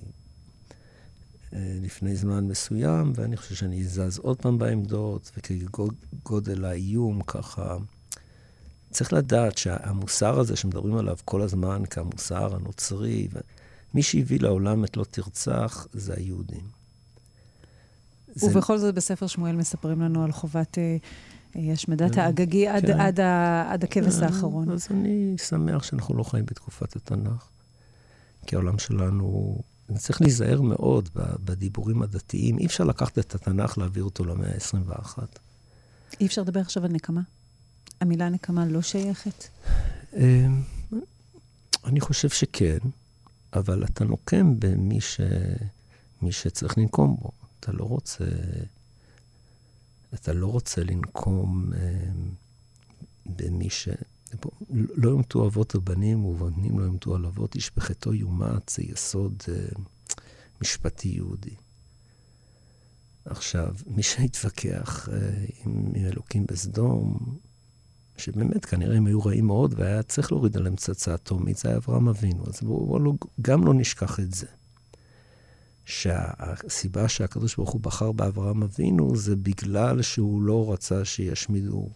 לפני 1.53 2.15
זמן 2.15 2.47
מסוים, 2.47 3.11
ואני 3.15 3.37
חושב 3.37 3.55
שאני 3.55 3.81
אזז 3.81 4.17
עוד 4.17 4.41
פעם 4.41 4.57
בעמדות, 4.57 5.31
וכגודל 5.37 6.65
האיום 6.65 7.21
ככה... 7.21 7.77
צריך 8.91 9.13
לדעת 9.13 9.57
שהמוסר 9.57 10.39
הזה 10.39 10.55
שמדברים 10.55 10.95
עליו 10.95 11.17
כל 11.25 11.41
הזמן 11.41 11.85
כמוסר 11.89 12.55
הנוצרי, 12.55 13.27
מי 13.93 14.03
שהביא 14.03 14.39
לעולם 14.39 14.83
את 14.83 14.97
לא 14.97 15.03
תרצח 15.03 15.87
זה 15.93 16.13
היהודים. 16.17 16.67
ובכל 18.43 18.77
זה... 18.77 18.85
זאת 18.85 18.95
בספר 18.95 19.27
שמואל 19.27 19.55
מספרים 19.55 20.01
לנו 20.01 20.23
על 20.23 20.31
חובת 20.31 20.77
אה, 20.77 20.83
אה 20.83 20.97
השמדת 21.55 22.15
כן, 22.15 22.21
האגגי 22.21 22.67
עד, 22.67 22.85
כן. 22.85 22.99
עד, 22.99 23.19
עד 23.67 23.83
הכבש 23.83 24.15
כן, 24.15 24.23
האחרון. 24.23 24.71
אז 24.71 24.87
אני 24.91 25.35
שמח 25.37 25.83
שאנחנו 25.83 26.17
לא 26.17 26.23
חיים 26.23 26.45
בתקופת 26.45 26.95
התנ"ך, 26.95 27.49
כי 28.45 28.55
העולם 28.55 28.79
שלנו... 28.79 29.57
צריך 29.95 30.21
להיזהר 30.21 30.61
מאוד 30.61 31.09
בדיבורים 31.15 32.01
הדתיים. 32.01 32.59
אי 32.59 32.65
אפשר 32.65 32.83
לקחת 32.83 33.19
את 33.19 33.35
התנ"ך, 33.35 33.77
להעביר 33.77 34.03
אותו 34.03 34.25
למאה 34.25 34.49
ה-21. 34.49 35.17
אי 36.21 36.25
אפשר 36.25 36.41
לדבר 36.41 36.59
עכשיו 36.59 36.85
על 36.85 36.91
נקמה? 36.91 37.21
המילה 38.01 38.29
נקמה 38.29 38.65
לא 38.65 38.81
שייכת? 38.81 39.47
אמ, 40.13 40.61
אני 41.85 42.01
חושב 42.01 42.29
שכן, 42.29 42.77
אבל 43.53 43.83
אתה 43.83 44.05
נוקם 44.05 44.59
במי 44.59 45.01
ש... 45.01 45.21
מי 46.21 46.31
שצריך 46.31 46.77
לנקום 46.77 47.17
בו. 47.19 47.31
אתה 47.59 47.71
לא 47.71 47.83
רוצה... 47.83 48.25
אתה 50.21 50.33
לא 50.33 50.47
רוצה 50.47 50.83
לנקום 50.83 51.73
אמ, 51.73 52.31
במי 53.25 53.69
ש... 53.69 53.89
לא 54.71 55.09
יומתו 55.09 55.47
אבות 55.47 55.75
הבנים 55.75 56.25
ובנים 56.25 56.79
לא 56.79 56.85
יומתו 56.85 57.15
על 57.15 57.25
אבות, 57.25 57.55
איש 57.55 57.71
בחטאו 57.77 58.13
יומת, 58.13 58.69
זה 58.69 58.83
יסוד 58.83 59.43
uh, 59.45 59.79
משפטי 60.61 61.09
יהודי. 61.09 61.55
עכשיו, 63.25 63.75
מי 63.87 64.03
שהתווכח 64.03 65.09
uh, 65.09 65.11
עם, 65.65 65.91
עם 65.95 66.05
אלוקים 66.05 66.45
בסדום, 66.45 67.37
שבאמת 68.17 68.65
כנראה 68.65 68.97
הם 68.97 69.05
היו 69.05 69.25
רעים 69.25 69.45
מאוד 69.45 69.73
והיה 69.77 70.03
צריך 70.03 70.31
להוריד 70.31 70.57
עליהם 70.57 70.75
פצצה 70.75 71.15
אטומית, 71.15 71.57
זה 71.57 71.69
היה 71.69 71.77
אברהם 71.77 72.07
אבינו. 72.07 72.43
אז 72.47 72.61
בואו 72.61 72.85
בוא, 72.85 73.01
לא, 73.01 73.13
גם 73.41 73.65
לא 73.65 73.73
נשכח 73.73 74.19
את 74.19 74.33
זה. 74.33 74.47
שהסיבה 75.87 77.07
שהקדוש 77.07 77.55
ברוך 77.55 77.69
הוא 77.69 77.81
בחר 77.81 78.11
באברהם 78.11 78.63
אבינו 78.63 79.15
זה 79.15 79.35
בגלל 79.35 80.01
שהוא 80.01 80.41
לא 80.41 80.73
רצה 80.73 81.05
שישמידו 81.05 81.89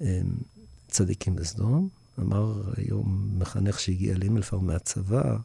אמ, 0.00 0.06
צדיקים 0.88 1.36
בסדום. 1.36 1.88
אמר 2.18 2.62
היום 2.76 3.30
מחנך 3.38 3.80
שהגיע 3.80 4.14
לימלפר 4.18 4.58
מהצבא, 4.58 5.36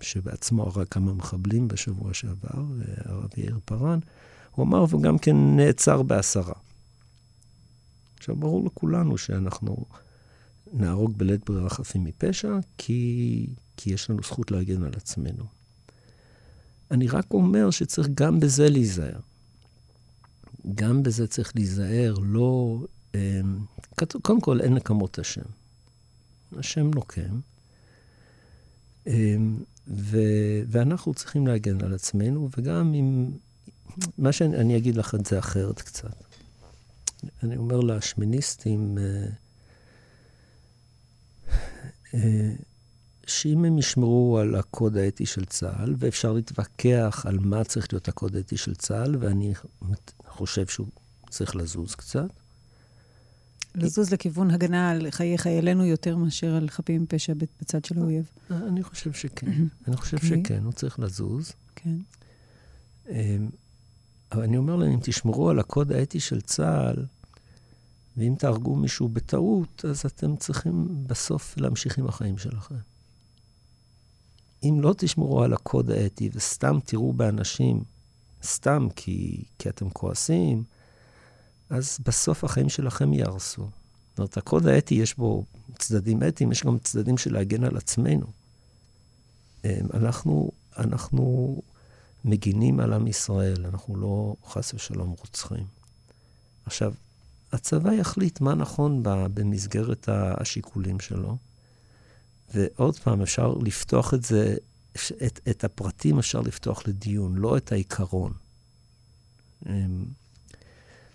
שבעצמו 0.00 0.62
הרג 0.62 0.86
כמה 0.90 1.14
מחבלים 1.14 1.68
בשבוע 1.68 2.14
שעבר, 2.14 2.64
הרב 3.04 3.30
יאיר 3.36 3.58
פארן, 3.64 3.98
הוא 4.50 4.66
אמר, 4.66 4.84
וגם 4.90 5.18
כן 5.18 5.36
נעצר 5.56 6.02
בעשרה. 6.02 6.54
עכשיו, 8.18 8.36
ברור 8.36 8.64
לכולנו 8.66 9.18
שאנחנו 9.18 9.84
נהרוג 10.72 11.18
בלית 11.18 11.50
ברירה 11.50 11.70
חפים 11.70 12.04
מפשע, 12.04 12.58
כי, 12.78 13.46
כי 13.76 13.92
יש 13.92 14.10
לנו 14.10 14.22
זכות 14.22 14.50
להגן 14.50 14.82
על 14.82 14.92
עצמנו. 14.96 15.59
אני 16.90 17.08
רק 17.08 17.32
אומר 17.32 17.70
שצריך 17.70 18.08
גם 18.14 18.40
בזה 18.40 18.68
להיזהר. 18.68 19.20
גם 20.74 21.02
בזה 21.02 21.26
צריך 21.26 21.52
להיזהר, 21.54 22.14
לא... 22.22 22.78
אה, 23.14 23.40
קודם 24.22 24.40
כל, 24.40 24.60
אין 24.60 24.74
נקמות 24.74 25.18
השם. 25.18 25.42
השם 26.56 26.90
נוקם. 26.94 27.40
אה, 29.06 29.36
ו, 29.88 30.18
ואנחנו 30.68 31.14
צריכים 31.14 31.46
להגן 31.46 31.84
על 31.84 31.94
עצמנו, 31.94 32.48
וגם 32.56 32.94
אם... 32.94 33.30
מה 34.18 34.32
שאני 34.32 34.76
אגיד 34.76 34.96
לך 34.96 35.14
את 35.14 35.26
זה 35.26 35.38
אחרת 35.38 35.80
קצת. 35.80 36.24
אני 37.42 37.56
אומר 37.56 37.80
לשמיניסטים, 37.80 38.98
אה, 38.98 39.26
אה, 42.14 42.52
שאם 43.30 43.64
הם 43.64 43.78
ישמרו 43.78 44.38
על 44.38 44.54
הקוד 44.54 44.96
האתי 44.96 45.26
של 45.26 45.44
צה"ל, 45.44 45.94
ואפשר 45.98 46.32
להתווכח 46.32 47.24
על 47.28 47.38
מה 47.38 47.64
צריך 47.64 47.92
להיות 47.92 48.08
הקוד 48.08 48.36
האתי 48.36 48.56
של 48.56 48.74
צה"ל, 48.74 49.16
ואני 49.20 49.52
חושב 50.28 50.66
שהוא 50.66 50.86
צריך 51.30 51.56
לזוז 51.56 51.94
קצת. 51.94 52.30
לזוז 53.74 54.12
לכיוון 54.12 54.50
הגנה 54.50 54.90
על 54.90 55.10
חיי 55.10 55.38
חיילינו 55.38 55.84
יותר 55.84 56.16
מאשר 56.16 56.54
על 56.54 56.68
חפים 56.68 57.06
פשע 57.08 57.32
בצד 57.60 57.84
של 57.84 57.98
האויב. 57.98 58.30
אני 58.50 58.82
חושב 58.82 59.12
שכן. 59.12 59.52
אני 59.88 59.96
חושב 59.96 60.16
okay. 60.16 60.24
אוקיי. 60.24 60.42
שכן, 60.44 60.64
הוא 60.64 60.72
צריך 60.72 60.98
לזוז. 60.98 61.52
כן. 61.76 61.96
אמ, 63.08 63.50
אבל 64.32 64.42
אני 64.42 64.56
אומר 64.56 64.76
להם, 64.76 64.92
אם 64.92 64.98
תשמרו 65.02 65.50
על 65.50 65.58
הקוד 65.58 65.92
האתי 65.92 66.20
של 66.20 66.40
צה"ל, 66.40 67.06
ואם 68.16 68.34
תהרגו 68.38 68.76
מישהו 68.76 69.08
בטעות, 69.08 69.84
אז 69.88 70.04
אתם 70.06 70.36
צריכים 70.36 71.04
בסוף 71.06 71.58
להמשיך 71.58 71.98
עם 71.98 72.06
החיים 72.06 72.38
שלכם. 72.38 72.74
אם 74.62 74.80
לא 74.80 74.94
תשמרו 74.98 75.42
על 75.42 75.52
הקוד 75.52 75.90
האתי 75.90 76.30
וסתם 76.32 76.78
תראו 76.84 77.12
באנשים, 77.12 77.84
סתם 78.42 78.88
כי, 78.96 79.44
כי 79.58 79.68
אתם 79.68 79.90
כועסים, 79.90 80.64
אז 81.70 81.98
בסוף 82.06 82.44
החיים 82.44 82.68
שלכם 82.68 83.12
ייהרסו. 83.12 83.62
זאת 84.10 84.18
אומרת, 84.18 84.36
הקוד 84.36 84.66
האתי 84.66 84.94
יש 84.94 85.16
בו 85.16 85.44
צדדים 85.78 86.22
אתיים, 86.22 86.52
יש 86.52 86.64
גם 86.64 86.78
צדדים 86.78 87.18
של 87.18 87.32
להגן 87.32 87.64
על 87.64 87.76
עצמנו. 87.76 88.26
אמ, 89.64 89.70
אנחנו, 89.94 90.50
אנחנו 90.78 91.56
מגינים 92.24 92.80
על 92.80 92.92
עם 92.92 93.06
ישראל, 93.06 93.66
אנחנו 93.66 93.96
לא 93.96 94.36
חס 94.46 94.74
ושלום 94.74 95.14
רוצחים. 95.20 95.64
עכשיו, 96.66 96.94
הצבא 97.52 97.92
יחליט 97.92 98.40
מה 98.40 98.54
נכון 98.54 99.00
במסגרת 99.02 100.08
השיקולים 100.12 101.00
שלו. 101.00 101.36
ועוד 102.54 102.98
פעם, 102.98 103.22
אפשר 103.22 103.54
לפתוח 103.62 104.14
את 104.14 104.24
זה, 104.24 104.56
את, 105.26 105.40
את 105.50 105.64
הפרטים 105.64 106.18
אפשר 106.18 106.40
לפתוח 106.40 106.88
לדיון, 106.88 107.36
לא 107.36 107.56
את 107.56 107.72
העיקרון. 107.72 108.32
אמ, 109.68 110.04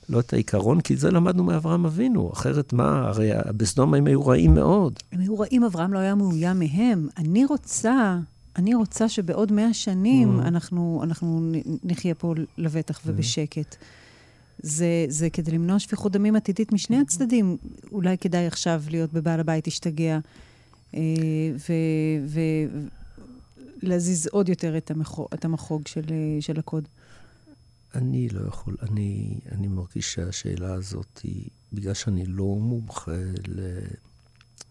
לא 0.09 0.19
את 0.19 0.33
העיקרון, 0.33 0.81
כי 0.81 0.95
זה 0.95 1.11
למדנו 1.11 1.43
מאברהם 1.43 1.85
אבינו. 1.85 2.31
אחרת 2.33 2.73
מה, 2.73 3.07
הרי 3.07 3.29
בסדום 3.57 3.93
הם 3.93 4.07
היו 4.07 4.27
רעים 4.27 4.53
מאוד. 4.53 4.99
הם 5.11 5.19
היו 5.19 5.39
רעים, 5.39 5.63
אברהם 5.63 5.93
לא 5.93 5.99
היה 5.99 6.15
מאוים 6.15 6.59
מהם. 6.59 7.07
אני 7.17 7.45
רוצה, 7.45 8.19
אני 8.55 8.75
רוצה 8.75 9.09
שבעוד 9.09 9.51
מאה 9.51 9.73
שנים 9.73 10.39
mm. 10.39 10.47
אנחנו, 10.47 11.01
אנחנו 11.03 11.51
נחיה 11.83 12.15
פה 12.15 12.33
לבטח 12.57 12.97
mm. 12.97 13.01
ובשקט. 13.05 13.75
זה, 14.59 15.05
זה 15.07 15.29
כדי 15.29 15.51
למנוע 15.51 15.79
שפיכות 15.79 16.11
דמים 16.11 16.35
עתידית 16.35 16.71
משני 16.71 16.99
הצדדים. 16.99 17.57
אולי 17.91 18.17
כדאי 18.17 18.47
עכשיו 18.47 18.83
להיות 18.89 19.13
בבעל 19.13 19.39
הבית 19.39 19.67
השתגע, 19.67 20.19
ולהזיז 23.83 24.27
עוד 24.27 24.49
יותר 24.49 24.77
את, 24.77 24.91
המחוג, 24.91 25.27
את 25.33 25.45
המחוג 25.45 25.87
של, 25.87 26.05
אה, 26.11 26.41
של 26.41 26.59
הקוד. 26.59 26.87
אני 27.95 28.29
לא 28.29 28.47
יכול, 28.47 28.75
אני, 28.81 29.39
אני 29.51 29.67
מרגיש 29.67 30.13
שהשאלה 30.13 30.73
הזאת 30.73 31.19
היא, 31.23 31.49
בגלל 31.73 31.93
שאני 31.93 32.25
לא 32.25 32.45
מומחה 32.45 33.11
ל... 33.47 33.59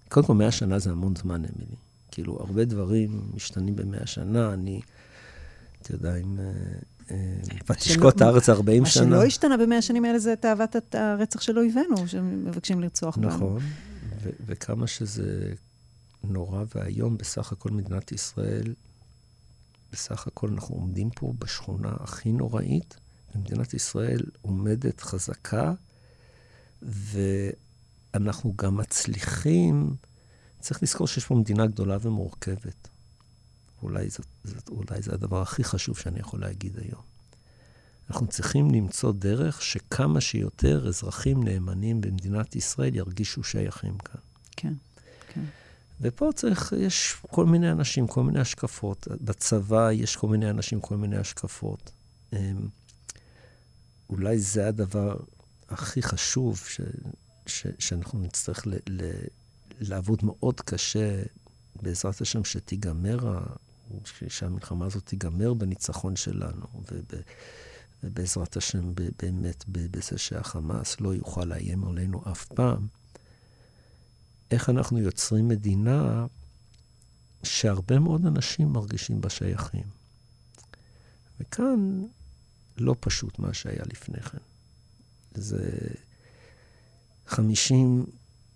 קודם 0.08 0.26
כל, 0.26 0.34
מאה 0.34 0.50
שנה 0.50 0.78
זה 0.78 0.90
המון 0.90 1.16
זמן, 1.16 1.42
אמילי. 1.44 1.76
כאילו, 2.10 2.40
הרבה 2.40 2.64
דברים 2.64 3.22
משתנים 3.34 3.76
במאה 3.76 4.06
שנה. 4.06 4.54
אני, 4.54 4.80
אתה 5.82 5.94
יודע, 5.94 6.16
אם... 6.16 6.38
ותשקוט 7.70 8.22
אה, 8.22 8.26
הארץ 8.26 8.48
40 8.48 8.86
שנה. 8.86 9.04
מה 9.04 9.10
שלא 9.10 9.24
השתנה 9.24 9.56
במאה 9.56 9.78
השנים 9.78 10.04
האלה 10.04 10.18
זה 10.18 10.34
תאוות 10.36 10.76
הרצח 10.92 11.40
של 11.40 11.58
אויבינו, 11.58 12.08
שמבקשים 12.08 12.80
לרצוח 12.80 13.16
בנו. 13.16 13.28
נכון, 13.28 13.62
וכמה 14.46 14.86
שזה 14.86 15.52
נורא 16.30 16.64
ואיום, 16.74 17.16
בסך 17.16 17.52
הכל 17.52 17.70
מדינת 17.70 18.12
ישראל, 18.12 18.74
בסך 19.92 20.26
הכל 20.26 20.48
אנחנו 20.48 20.74
עומדים 20.74 21.10
פה 21.10 21.32
בשכונה 21.38 21.92
הכי 22.00 22.32
נוראית, 22.32 22.96
ומדינת 23.34 23.74
ישראל 23.74 24.20
עומדת 24.42 25.00
חזקה, 25.00 25.72
ואנחנו 26.82 28.54
גם 28.56 28.76
מצליחים, 28.76 29.96
צריך 30.60 30.82
לזכור 30.82 31.06
שיש 31.06 31.26
פה 31.26 31.34
מדינה 31.34 31.66
גדולה 31.66 31.96
ומורכבת. 32.00 32.88
אולי, 33.82 34.10
זאת, 34.10 34.26
זאת, 34.44 34.68
אולי 34.68 35.02
זה 35.02 35.12
הדבר 35.12 35.42
הכי 35.42 35.64
חשוב 35.64 35.98
שאני 35.98 36.20
יכול 36.20 36.40
להגיד 36.40 36.78
היום. 36.78 37.02
אנחנו 38.10 38.26
צריכים 38.26 38.70
למצוא 38.70 39.12
דרך 39.12 39.62
שכמה 39.62 40.20
שיותר 40.20 40.88
אזרחים 40.88 41.42
נאמנים 41.42 42.00
במדינת 42.00 42.56
ישראל 42.56 42.94
ירגישו 42.94 43.44
שייכים 43.44 43.98
כאן. 43.98 44.20
כן. 44.56 44.74
ופה 46.00 46.30
צריך, 46.34 46.72
יש 46.78 47.16
כל 47.30 47.46
מיני 47.46 47.70
אנשים, 47.70 48.06
כל 48.06 48.22
מיני 48.22 48.40
השקפות. 48.40 49.08
בצבא 49.20 49.92
יש 49.92 50.16
כל 50.16 50.28
מיני 50.28 50.50
אנשים, 50.50 50.80
כל 50.80 50.96
מיני 50.96 51.16
השקפות. 51.16 51.90
אמ, 52.32 52.68
אולי 54.10 54.38
זה 54.38 54.68
הדבר 54.68 55.16
הכי 55.68 56.02
חשוב, 56.02 56.58
ש, 56.58 56.80
ש, 57.46 57.66
שאנחנו 57.78 58.18
נצטרך 58.18 58.66
ל, 58.66 58.74
ל, 58.88 59.10
לעבוד 59.80 60.18
מאוד 60.22 60.60
קשה, 60.60 61.22
בעזרת 61.82 62.20
השם, 62.20 62.44
שתיגמר 62.44 63.38
שהמלחמה 64.28 64.86
הזאת 64.86 65.06
תיגמר 65.06 65.54
בניצחון 65.54 66.16
שלנו, 66.16 66.66
וב, 66.92 67.10
ובעזרת 68.02 68.56
השם 68.56 68.92
באמת 69.22 69.64
בזה 69.68 70.18
שהחמאס 70.18 71.00
לא 71.00 71.14
יוכל 71.14 71.44
לאיים 71.44 71.84
עלינו 71.84 72.22
אף 72.32 72.44
פעם, 72.44 72.86
איך 74.50 74.70
אנחנו 74.70 74.98
יוצרים 74.98 75.48
מדינה 75.48 76.26
שהרבה 77.42 77.98
מאוד 77.98 78.26
אנשים 78.26 78.72
מרגישים 78.72 79.20
בה 79.20 79.30
שייכים. 79.30 79.84
וכאן 81.40 82.02
לא 82.78 82.96
פשוט 83.00 83.38
מה 83.38 83.54
שהיה 83.54 83.82
לפני 83.86 84.20
כן. 84.20 84.38
זה 85.34 85.70
50, 87.26 88.06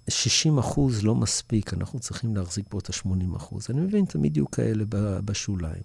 60 0.09 0.59
אחוז 0.59 1.05
לא 1.05 1.15
מספיק, 1.15 1.75
אנחנו 1.75 2.01
צריכים 2.01 2.37
להחזיק 2.37 2.67
פה 2.69 2.79
את 2.79 2.91
ה-80 2.91 3.37
אחוז. 3.37 3.67
אני 3.71 3.81
מבין, 3.81 4.05
תמיד 4.05 4.37
יהיו 4.37 4.51
כאלה 4.51 4.85
בשוליים. 5.25 5.83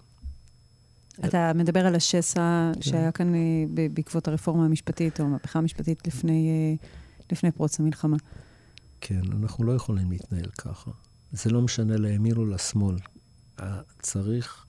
אתה 1.26 1.52
מדבר 1.56 1.86
על 1.86 1.96
השסע 1.96 2.72
כן. 2.74 2.82
שהיה 2.82 3.12
כאן 3.12 3.36
אה, 3.36 3.40
בעקבות 3.94 4.28
הרפורמה 4.28 4.66
המשפטית, 4.66 5.20
או 5.20 5.26
המהפכה 5.26 5.60
המשפטית 5.60 6.08
לפני, 6.08 6.50
אה, 6.50 6.88
לפני 7.32 7.52
פרוץ 7.52 7.80
המלחמה. 7.80 8.18
כן, 9.06 9.22
אנחנו 9.32 9.64
לא 9.64 9.72
יכולים 9.72 10.12
להתנהל 10.12 10.50
ככה. 10.58 10.92
זה 11.32 11.50
לא 11.50 11.62
משנה 11.62 11.98
לימין 11.98 12.38
או 12.38 12.46
לשמאל. 12.46 12.96
צריך, 14.02 14.66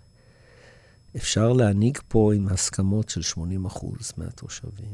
אפשר 1.17 1.53
להנהיג 1.53 1.99
פה 2.09 2.35
עם 2.35 2.49
הסכמות 2.49 3.09
של 3.09 3.23
80 3.23 3.65
אחוז 3.65 4.13
מהתושבים. 4.17 4.93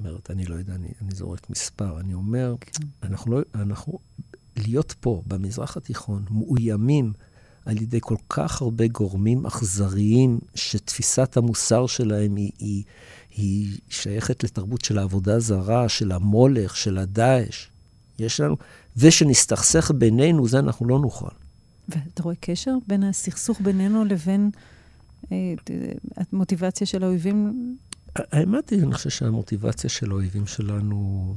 אומרת, 0.00 0.30
אני 0.30 0.44
לא 0.44 0.54
יודע, 0.54 0.74
אני, 0.74 0.88
אני 1.02 1.14
זורק 1.14 1.50
מספר. 1.50 2.00
אני 2.00 2.14
אומר, 2.14 2.54
כן. 2.60 2.82
אנחנו 3.02 3.32
לא, 3.32 3.40
אנחנו, 3.54 3.98
להיות 4.56 4.94
פה, 5.00 5.22
במזרח 5.26 5.76
התיכון, 5.76 6.24
מאוימים 6.30 7.12
על 7.64 7.82
ידי 7.82 7.98
כל 8.00 8.16
כך 8.28 8.62
הרבה 8.62 8.86
גורמים 8.86 9.46
אכזריים, 9.46 10.40
שתפיסת 10.54 11.36
המוסר 11.36 11.86
שלהם 11.86 12.36
היא, 12.36 12.52
היא, 12.58 12.84
היא 13.30 13.78
שייכת 13.88 14.44
לתרבות 14.44 14.84
של 14.84 14.98
העבודה 14.98 15.40
זרה, 15.40 15.88
של 15.88 16.12
המולך, 16.12 16.76
של 16.76 16.98
הדאעש. 16.98 17.73
יש 18.18 18.40
לנו, 18.40 18.56
ושנסתכסך 18.96 19.90
בינינו, 19.90 20.48
זה 20.48 20.58
אנחנו 20.58 20.86
לא 20.86 20.98
נוכל. 20.98 21.34
ואתה 21.88 22.22
רואה 22.22 22.34
קשר 22.40 22.74
בין 22.86 23.02
הסכסוך 23.02 23.60
בינינו 23.60 24.04
לבין 24.04 24.50
אה, 25.32 25.54
המוטיבציה 26.32 26.86
של 26.86 27.04
האויבים 27.04 27.76
האמת 28.16 28.70
היא, 28.70 28.82
אני 28.82 28.94
חושב 28.94 29.10
שהמוטיבציה 29.10 29.90
של 29.90 30.10
האויבים 30.10 30.46
שלנו... 30.46 31.36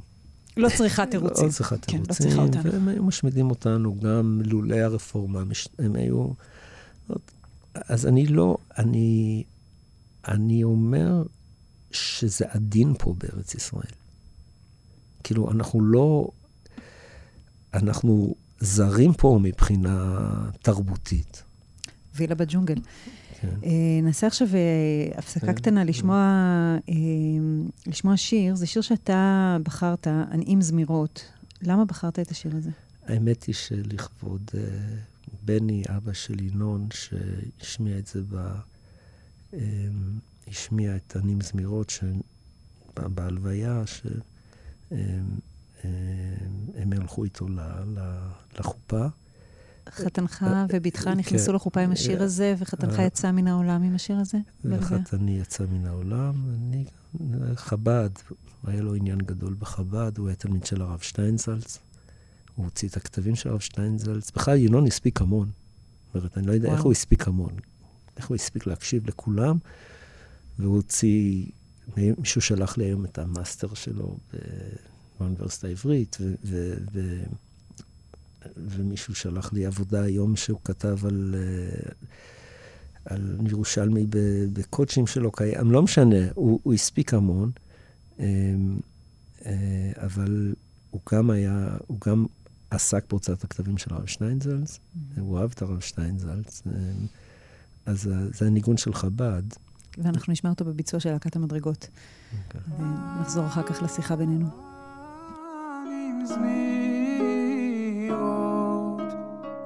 לא 0.57 0.69
צריכה 0.77 1.05
תירוצים. 1.05 1.45
לא 1.45 1.51
צריכה 1.51 1.77
תירוצים, 1.77 2.05
כן, 2.05 2.09
לא 2.09 2.47
צריכה 2.49 2.69
והם 2.69 2.87
היו 2.87 3.03
משמידים 3.03 3.49
אותנו 3.49 3.99
גם 3.99 4.41
לולי 4.45 4.81
הרפורמה, 4.81 5.43
הם 5.79 5.95
היו... 5.95 6.27
אז 7.73 8.05
אני 8.05 8.27
לא, 8.27 8.57
אני, 8.77 9.43
אני 10.27 10.63
אומר 10.63 11.23
שזה 11.91 12.45
עדין 12.49 12.93
פה 12.99 13.15
בארץ 13.17 13.55
ישראל. 13.55 13.91
כאילו, 15.23 15.51
אנחנו 15.51 15.81
לא, 15.81 16.29
אנחנו 17.73 18.35
זרים 18.59 19.13
פה 19.13 19.39
מבחינה 19.41 20.25
תרבותית. 20.61 21.43
וילה 22.15 22.35
בג'ונגל. 22.35 22.75
כן. 23.41 23.55
אה, 23.63 23.69
נעשה 24.03 24.27
עכשיו 24.27 24.47
אה, 24.53 25.17
הפסקה 25.17 25.45
כן. 25.47 25.53
קטנה 25.53 25.83
לשמוע, 25.83 26.17
אה, 26.89 26.95
לשמוע 27.87 28.17
שיר. 28.17 28.55
זה 28.55 28.65
שיר 28.65 28.81
שאתה 28.81 29.57
בחרת, 29.63 30.07
עניים 30.07 30.61
זמירות. 30.61 31.31
למה 31.61 31.85
בחרת 31.85 32.19
את 32.19 32.31
השיר 32.31 32.55
הזה? 32.55 32.69
האמת 33.05 33.43
היא 33.43 33.55
שלכבוד 33.55 34.51
בני, 35.43 35.83
אבא 35.89 36.13
של 36.13 36.41
ינון, 36.41 36.87
שהשמיע 36.93 37.97
את 37.97 38.07
זה 38.07 38.21
ב... 38.29 38.37
השמיע 40.47 40.95
את 40.95 41.15
עניים 41.15 41.41
זמירות 41.41 41.99
בהלוויה, 42.95 43.83
שהם 45.81 46.93
הלכו 46.93 47.23
איתו 47.23 47.45
לחופה. 48.59 49.05
חתנך 49.89 50.45
ובתך 50.73 50.99
כן. 50.99 51.13
נכנסו 51.13 51.53
לחופה 51.53 51.81
עם 51.81 51.91
השיר 51.91 52.23
הזה, 52.23 52.55
וחתנך 52.57 52.99
אה. 52.99 53.05
יצא 53.05 53.31
מן 53.31 53.47
העולם 53.47 53.83
עם 53.83 53.95
השיר 53.95 54.17
הזה? 54.17 54.37
וחתני 54.65 55.39
יצא 55.39 55.65
מן 55.71 55.85
העולם. 55.85 56.33
אני, 56.55 56.85
חב"ד, 57.55 58.09
היה 58.63 58.81
לו 58.81 58.95
עניין 58.95 59.17
גדול 59.17 59.55
בחב"ד, 59.59 60.17
הוא 60.17 60.27
היה 60.27 60.35
תלמיד 60.35 60.65
של 60.65 60.81
הרב 60.81 60.99
שטיינזלץ. 60.99 61.79
הוא 62.55 62.65
הוציא 62.65 62.87
את 62.89 62.97
הכתבים 62.97 63.35
של 63.35 63.49
הרב 63.49 63.59
שטיינזלץ. 63.59 64.31
בכלל, 64.31 64.57
ינון 64.57 64.87
הספיק 64.87 65.21
המון. 65.21 65.49
זאת 66.07 66.15
אומרת, 66.15 66.37
אני 66.37 66.47
לא 66.47 66.51
יודע 66.51 66.71
איך 66.71 66.81
הוא 66.81 66.91
הספיק 66.91 67.27
המון. 67.27 67.53
איך 68.17 68.27
הוא 68.27 68.35
הספיק 68.35 68.67
להקשיב 68.67 69.07
לכולם, 69.07 69.57
והוא 70.59 70.75
הוציא, 70.75 71.45
מישהו 71.97 72.41
שלח 72.41 72.77
לי 72.77 72.85
היום 72.85 73.05
את 73.05 73.17
המאסטר 73.17 73.73
שלו 73.73 74.17
באוניברסיטה 75.19 75.67
העברית, 75.67 76.17
ו... 76.43 76.73
ומישהו 78.55 79.15
שלח 79.15 79.53
לי 79.53 79.65
עבודה 79.65 80.01
היום 80.03 80.35
שהוא 80.35 80.59
כתב 80.63 81.05
על, 81.05 81.35
אה, 81.37 81.91
על 83.05 83.37
ירושלמי 83.49 84.05
בקודשים 84.53 85.07
שלו 85.07 85.31
קיים, 85.31 85.71
לא 85.71 85.81
משנה, 85.81 86.27
הוא, 86.35 86.59
הוא 86.63 86.73
הספיק 86.73 87.13
המון, 87.13 87.51
אמ, 88.19 88.25
אה, 89.45 89.91
אבל 89.95 90.53
הוא 90.91 91.01
גם 91.13 91.29
היה, 91.29 91.77
הוא 91.87 91.97
גם 92.07 92.25
עסק 92.69 93.05
בהוצאת 93.09 93.43
הכתבים 93.43 93.77
של 93.77 93.93
הרב 93.93 94.05
שטיינזלץ, 94.05 94.79
mm-hmm. 94.79 95.19
הוא 95.19 95.39
אהב 95.39 95.51
את 95.51 95.61
הרב 95.61 95.79
שטיינזלץ, 95.79 96.61
אמ, 96.67 96.71
אז 97.85 98.09
זה 98.33 98.47
הניגון 98.47 98.77
של 98.77 98.93
חב"ד. 98.93 99.43
ואנחנו 99.97 100.33
נשמע 100.33 100.49
אותו 100.49 100.65
בביצוע 100.65 100.99
של 100.99 101.11
להקת 101.11 101.35
המדרגות. 101.35 101.83
Okay. 101.83 102.57
אוקיי. 102.71 102.85
נחזור 103.21 103.47
אחר 103.47 103.63
כך 103.63 103.81
לשיחה 103.81 104.15
בינינו. 104.15 104.66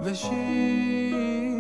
ושירים 0.07 1.57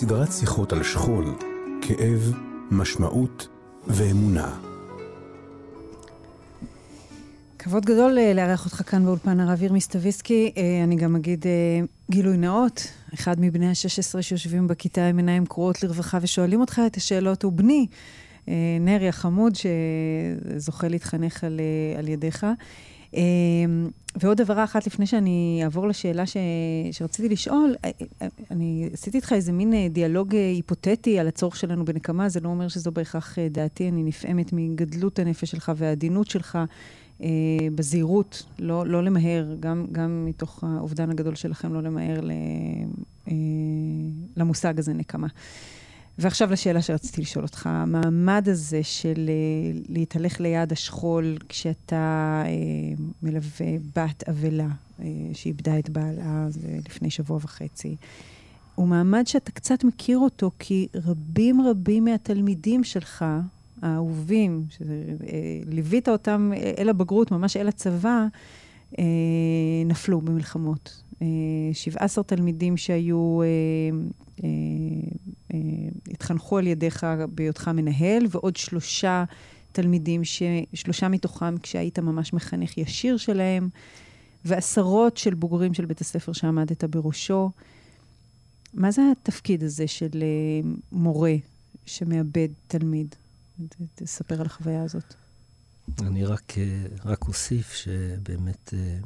בסדרת 0.00 0.32
שיחות 0.32 0.72
על 0.72 0.82
שכול, 0.82 1.24
כאב, 1.82 2.32
משמעות 2.70 3.48
ואמונה. 3.86 4.56
כבוד 7.58 7.84
גדול 7.84 8.18
אה, 8.18 8.34
לארח 8.34 8.64
אותך 8.64 8.90
כאן 8.90 9.04
באולפן 9.04 9.40
הרב 9.40 9.62
ירמי 9.62 9.80
סטוויסקי. 9.80 10.52
אה, 10.56 10.84
אני 10.84 10.96
גם 10.96 11.16
אגיד 11.16 11.46
אה, 11.46 11.86
גילוי 12.10 12.36
נאות. 12.36 12.86
אחד 13.14 13.36
מבני 13.40 13.68
ה-16 13.68 14.22
שיושבים 14.22 14.68
בכיתה 14.68 15.06
עם 15.06 15.16
עיניים 15.16 15.46
קרועות 15.46 15.82
לרווחה 15.82 16.18
ושואלים 16.22 16.60
אותך 16.60 16.80
את 16.86 16.96
השאלות 16.96 17.42
הוא 17.42 17.52
בני, 17.52 17.86
נרי 18.80 19.08
החמוד, 19.08 19.52
שזוכה 20.56 20.88
להתחנך 20.88 21.44
על, 21.44 21.60
על 21.98 22.08
ידיך. 22.08 22.46
אה, 23.14 23.20
ועוד 24.16 24.40
הבהרה 24.40 24.64
אחת 24.64 24.86
לפני 24.86 25.06
שאני 25.06 25.60
אעבור 25.64 25.88
לשאלה 25.88 26.26
ש... 26.26 26.36
שרציתי 26.92 27.28
לשאול, 27.28 27.74
אה, 27.84 27.90
אה, 28.22 28.28
אני 28.50 28.88
עשיתי 28.92 29.16
איתך 29.16 29.32
איזה 29.32 29.52
מין 29.52 29.74
אה, 29.74 29.86
דיאלוג 29.90 30.34
אה, 30.34 30.50
היפותטי 30.50 31.18
על 31.18 31.28
הצורך 31.28 31.56
שלנו 31.56 31.84
בנקמה, 31.84 32.28
זה 32.28 32.40
לא 32.40 32.48
אומר 32.48 32.68
שזו 32.68 32.92
בהכרח 32.92 33.38
אה, 33.38 33.48
דעתי, 33.48 33.88
אני 33.88 34.02
נפעמת 34.02 34.52
מגדלות 34.52 35.18
הנפש 35.18 35.50
שלך 35.50 35.72
והעדינות 35.76 36.30
שלך. 36.30 36.58
אה, 37.22 37.28
בזהירות, 37.74 38.42
לא, 38.58 38.86
לא 38.86 39.04
למהר, 39.04 39.46
גם, 39.60 39.86
גם 39.92 40.24
מתוך 40.26 40.64
האובדן 40.64 41.10
הגדול 41.10 41.34
שלכם, 41.34 41.74
לא 41.74 41.82
למהר 41.82 42.20
ל, 42.20 42.30
אה, 43.28 43.32
למושג 44.36 44.78
הזה 44.78 44.92
נקמה. 44.92 45.26
ועכשיו 46.18 46.52
לשאלה 46.52 46.82
שרציתי 46.82 47.20
לשאול 47.20 47.44
אותך, 47.44 47.66
המעמד 47.66 48.48
הזה 48.48 48.82
של 48.82 49.28
אה, 49.28 49.80
להתהלך 49.88 50.40
ליד 50.40 50.72
השכול 50.72 51.36
כשאתה 51.48 52.42
אה, 52.46 52.50
מלווה 53.22 53.66
בת 53.96 54.28
אבלה 54.28 54.68
אה, 55.00 55.06
שאיבדה 55.32 55.78
את 55.78 55.90
בעלה 55.90 56.46
לפני 56.88 57.10
שבוע 57.10 57.36
וחצי, 57.42 57.96
הוא 58.74 58.88
מעמד 58.88 59.26
שאתה 59.26 59.52
קצת 59.52 59.84
מכיר 59.84 60.18
אותו, 60.18 60.50
כי 60.58 60.88
רבים 60.94 61.60
רבים 61.60 62.04
מהתלמידים 62.04 62.84
שלך, 62.84 63.24
האהובים, 63.82 64.66
שליווית 64.70 66.08
אותם 66.08 66.52
אל 66.78 66.88
הבגרות, 66.88 67.30
ממש 67.30 67.56
אל 67.56 67.68
הצבא, 67.68 68.26
אה, 68.98 69.04
נפלו 69.86 70.20
במלחמות. 70.20 71.02
אה, 71.22 71.26
17 71.72 72.24
תלמידים 72.24 72.76
שהיו, 72.76 73.40
אה, 73.42 73.46
אה, 73.46 74.48
אה, 74.48 74.50
התחנכו 76.10 76.58
על 76.58 76.66
ידיך 76.66 77.06
בהיותך 77.34 77.68
מנהל, 77.68 78.26
ועוד 78.30 78.56
שלושה 78.56 79.24
תלמידים, 79.72 80.24
ש... 80.24 80.42
שלושה 80.74 81.08
מתוכם 81.08 81.58
כשהיית 81.58 81.98
ממש 81.98 82.32
מחנך 82.32 82.78
ישיר 82.78 83.16
שלהם, 83.16 83.68
ועשרות 84.44 85.16
של 85.16 85.34
בוגרים 85.34 85.74
של 85.74 85.84
בית 85.84 86.00
הספר 86.00 86.32
שעמדת 86.32 86.84
בראשו. 86.84 87.50
מה 88.74 88.90
זה 88.90 89.02
התפקיד 89.12 89.62
הזה 89.64 89.86
של 89.86 90.22
אה, 90.22 90.70
מורה 90.92 91.34
שמאבד 91.86 92.48
תלמיד? 92.66 93.14
תספר 93.94 94.40
על 94.40 94.46
החוויה 94.46 94.82
הזאת. 94.82 95.14
אני 96.02 96.24
רק, 96.24 96.52
אה, 96.58 96.86
רק 97.04 97.28
אוסיף 97.28 97.72
שבאמת 97.72 98.74
אה, 98.74 98.98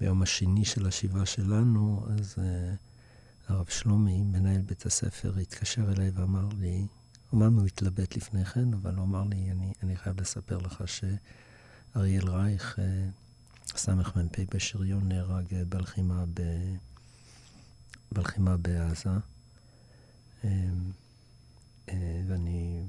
ביום 0.00 0.22
השני 0.22 0.64
של 0.64 0.86
השבעה 0.86 1.26
שלנו, 1.26 2.06
אז 2.08 2.34
אה, 2.38 2.74
הרב 3.52 3.66
שלומי, 3.68 4.22
מנהל 4.22 4.60
בית 4.60 4.86
הספר, 4.86 5.38
התקשר 5.38 5.92
אליי 5.92 6.10
ואמר 6.10 6.48
לי, 6.58 6.86
אמנם 7.34 7.58
הוא 7.58 7.66
התלבט 7.66 8.16
לפני 8.16 8.44
כן, 8.44 8.74
אבל 8.74 8.94
הוא 8.94 9.04
אמר 9.04 9.24
לי, 9.24 9.50
אני, 9.50 9.72
אני 9.82 9.96
חייב 9.96 10.20
לספר 10.20 10.58
לך 10.58 10.84
שאריאל 10.86 12.28
רייך, 12.28 12.78
אה, 12.78 13.08
סמ"פ 13.66 14.54
בשריון, 14.54 15.08
נהרג 15.08 15.54
אה, 15.54 15.64
בלחימה, 15.64 16.24
ב, 16.34 16.40
בלחימה 18.12 18.56
בעזה. 18.56 19.10
אה, 20.44 20.50
ואני 22.28 22.82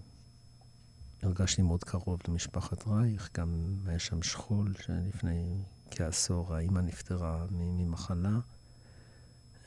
הרגשתי 1.21 1.61
מאוד 1.61 1.83
קרוב 1.83 2.19
למשפחת 2.27 2.87
רייך, 2.87 3.29
גם 3.37 3.75
היה 3.85 3.99
שם 3.99 4.21
שכול 4.21 4.73
שלפני 4.81 5.63
כעשור 5.91 6.55
האימא 6.55 6.79
נפטרה 6.79 7.45
ממחלה. 7.51 8.39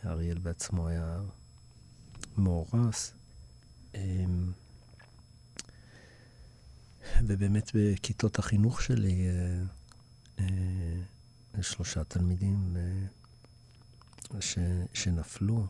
אריאל 0.04 0.38
בעצמו 0.38 0.88
היה 0.88 1.20
מאורס. 2.38 3.12
אמ, 3.94 4.52
ובאמת 7.26 7.70
בכיתות 7.74 8.38
החינוך 8.38 8.82
שלי, 8.82 9.26
אה, 9.28 9.62
אה, 10.38 11.62
שלושה 11.62 12.04
תלמידים 12.04 12.76
אה, 12.76 14.40
ש, 14.40 14.58
שנפלו. 14.94 15.66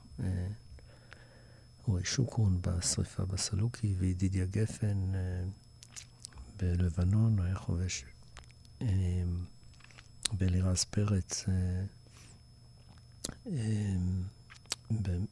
אורי 1.89 2.05
שוקרון 2.05 2.59
בשריפה 2.61 3.25
בסלוקי, 3.25 3.95
וידידיה 3.99 4.47
גפן 4.47 5.13
בלבנון, 6.57 7.41
היה 7.41 7.55
חובש, 7.55 8.05
ואלירז 10.39 10.85
פרץ, 10.85 11.45
אה, 11.49 11.85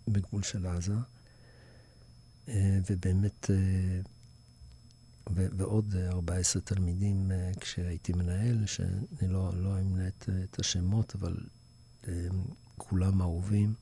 בגבול 0.09 0.43
של 0.43 0.67
עזה. 0.67 0.95
ובאמת, 2.91 3.51
ועוד 5.31 5.95
14 6.09 6.63
תלמידים 6.63 7.31
כשהייתי 7.61 8.13
מנהל, 8.13 8.67
שאני 8.67 9.29
לא, 9.29 9.51
לא 9.57 9.81
אמנה 9.81 10.09
את, 10.09 10.29
את 10.45 10.61
השמות, 10.61 11.15
אבל 11.15 11.37
כולם 12.77 13.23
אהובים. 13.23 13.75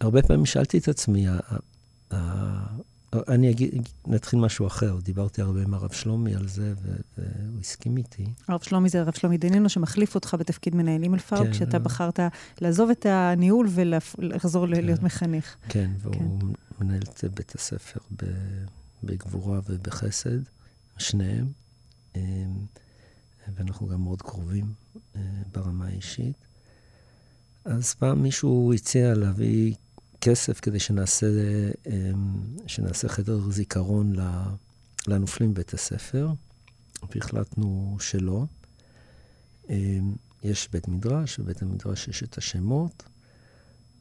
הרבה 0.00 0.22
פעמים 0.22 0.46
שאלתי 0.46 0.78
את 0.78 0.88
עצמי, 0.88 1.26
אני 3.12 3.50
אגיד, 3.50 3.88
נתחיל 4.06 4.38
משהו 4.38 4.66
אחר. 4.66 4.96
דיברתי 5.02 5.42
הרבה 5.42 5.62
עם 5.62 5.74
הרב 5.74 5.92
שלומי 5.92 6.34
על 6.34 6.48
זה, 6.48 6.74
והוא 7.18 7.60
הסכים 7.60 7.96
איתי. 7.96 8.26
הרב 8.48 8.62
שלומי 8.62 8.88
זה 8.88 9.00
הרב 9.00 9.14
שלומי 9.14 9.38
דנינו, 9.38 9.68
שמחליף 9.68 10.14
אותך 10.14 10.36
בתפקיד 10.38 10.74
מנהל 10.74 11.02
אימלפארק, 11.02 11.46
כן, 11.46 11.52
כשאתה 11.52 11.78
בחרת 11.78 12.20
לעזוב 12.60 12.90
את 12.90 13.06
הניהול 13.06 13.68
ולחזור 13.70 14.66
כן, 14.66 14.84
להיות 14.84 15.02
מחנך. 15.02 15.56
כן, 15.68 15.90
והוא 15.98 16.14
כן. 16.14 16.24
מנהל 16.80 17.02
את 17.02 17.24
בית 17.34 17.54
הספר 17.54 18.00
בגבורה 19.02 19.60
ובחסד, 19.68 20.38
שניהם. 20.98 21.46
אמ, 22.16 22.20
ואנחנו 23.54 23.86
גם 23.88 24.02
מאוד 24.02 24.22
קרובים 24.22 24.72
אה, 25.16 25.20
ברמה 25.52 25.86
האישית. 25.86 26.46
אז 27.64 27.94
פעם 27.94 28.22
מישהו 28.22 28.72
הציע 28.74 29.14
להביא 29.14 29.74
כסף 30.28 30.60
כדי 30.60 30.78
שנעשה, 30.78 31.26
אמ, 31.86 32.42
שנעשה 32.66 33.08
חדר 33.08 33.50
זיכרון 33.50 34.12
לנופלים 35.08 35.54
בבית 35.54 35.74
הספר, 35.74 36.28
והחלטנו 37.14 37.96
שלא. 38.00 38.44
אמ, 39.70 40.14
יש 40.42 40.68
בית 40.72 40.88
מדרש, 40.88 41.38
ובית 41.38 41.62
המדרש 41.62 42.08
יש 42.08 42.22
את 42.22 42.38
השמות, 42.38 43.02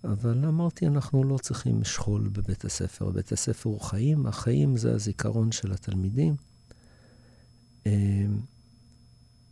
אבל 0.04 0.46
אמרתי, 0.46 0.88
אנחנו 0.88 1.24
לא 1.24 1.38
צריכים 1.38 1.84
שכול 1.84 2.30
בבית 2.34 2.66
הספר. 2.66 3.10
בית 3.10 3.32
הספר 3.32 3.70
הוא 3.70 3.82
חיים, 3.82 4.26
החיים 4.26 4.78
זה 4.78 4.96
הזיכרון 4.96 5.52
של 5.52 5.72
התלמידים. 5.72 6.36
אמ, 7.86 8.40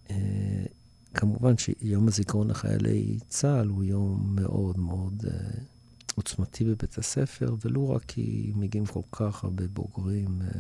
אה, 0.10 0.66
כמובן 1.14 1.58
שיום 1.58 2.08
הזיכרון 2.08 2.50
לחיילי 2.50 3.20
צה"ל 3.28 3.68
הוא 3.68 3.84
יום 3.84 4.36
מאוד 4.36 4.80
מאוד 4.80 5.26
uh, 5.26 5.73
עוצמתי 6.16 6.64
בבית 6.64 6.98
הספר, 6.98 7.56
ולו 7.66 7.90
רק 7.90 8.04
כי 8.06 8.52
מגיעים 8.56 8.86
כל 8.86 9.02
כך 9.12 9.44
הרבה 9.44 9.68
בוגרים 9.68 10.42
uh, 10.42 10.54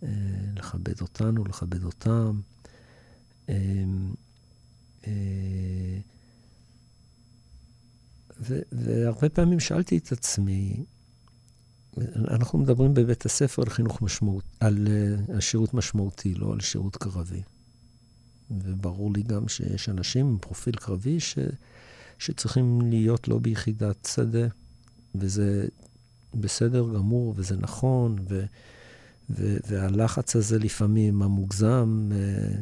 uh, 0.00 0.06
לכבד 0.56 1.00
אותנו, 1.00 1.44
לכבד 1.44 1.84
אותם. 1.84 2.40
Uh, 3.46 3.50
uh, 5.02 5.06
ו- 8.40 8.62
והרבה 8.72 9.28
פעמים 9.28 9.60
שאלתי 9.60 9.98
את 9.98 10.12
עצמי, 10.12 10.84
אנחנו 12.16 12.58
מדברים 12.58 12.94
בבית 12.94 13.26
הספר 13.26 13.62
על 13.62 13.70
חינוך 13.70 14.02
משמעות, 14.02 14.44
על 14.60 14.88
uh, 15.28 15.40
שירות 15.40 15.74
משמעותי, 15.74 16.34
לא 16.34 16.52
על 16.52 16.60
שירות 16.60 16.96
קרבי. 16.96 17.42
וברור 18.50 19.12
לי 19.12 19.22
גם 19.22 19.48
שיש 19.48 19.88
אנשים 19.88 20.26
עם 20.26 20.38
פרופיל 20.38 20.76
קרבי 20.76 21.20
ש, 21.20 21.38
שצריכים 22.20 22.80
להיות 22.80 23.28
לא 23.28 23.38
ביחידת 23.38 24.08
שדה, 24.14 24.46
וזה 25.14 25.68
בסדר 26.34 26.94
גמור, 26.94 27.34
וזה 27.36 27.56
נכון, 27.56 28.16
ו, 28.28 28.44
ו, 29.30 29.56
והלחץ 29.68 30.36
הזה 30.36 30.58
לפעמים 30.58 31.22
המוגזם, 31.22 32.10
אה, 32.12 32.60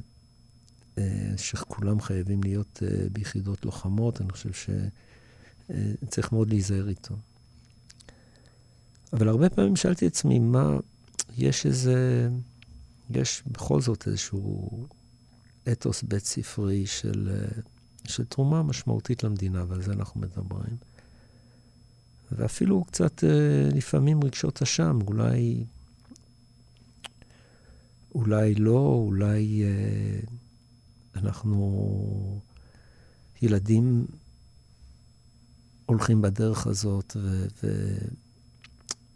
אה, 0.99 1.33
שכולם 1.37 2.01
חייבים 2.01 2.43
להיות 2.43 2.83
אה, 2.83 3.09
ביחידות 3.13 3.65
לוחמות, 3.65 4.21
אני 4.21 4.31
חושב 4.31 4.51
שצריך 4.53 6.33
מאוד 6.33 6.49
להיזהר 6.49 6.89
איתו. 6.89 7.17
אבל 9.13 9.29
הרבה 9.29 9.51
פעמים 9.51 9.77
שאלתי 9.77 10.07
את 10.07 10.13
עצמי, 10.13 10.39
מה, 10.39 10.77
יש 11.37 11.67
איזה, 11.67 12.29
יש 13.11 13.43
בכל 13.47 13.81
זאת 13.81 14.09
איזשהו 14.09 14.87
אתוס 15.73 16.03
בית 16.03 16.25
ספרי 16.25 16.87
של, 16.87 17.29
של 18.09 18.25
תרומה 18.25 18.63
משמעותית 18.63 19.25
למדינה, 19.25 19.65
ועל 19.69 19.83
זה 19.83 19.93
אנחנו 19.93 20.21
מדברים. 20.21 20.77
ואפילו 22.33 22.85
קצת 22.85 23.25
אה, 23.25 23.69
לפעמים 23.75 24.25
רגשות 24.25 24.63
אשם, 24.63 24.99
אולי, 25.07 25.65
אולי 28.15 28.55
לא, 28.55 29.03
אולי 29.07 29.63
אה, 29.65 30.21
אנחנו 31.17 32.41
ילדים 33.43 34.07
הולכים 35.87 36.23
בדרך 36.23 36.67
הזאת, 36.67 37.17
ו, 37.21 37.47
ו, 37.63 37.97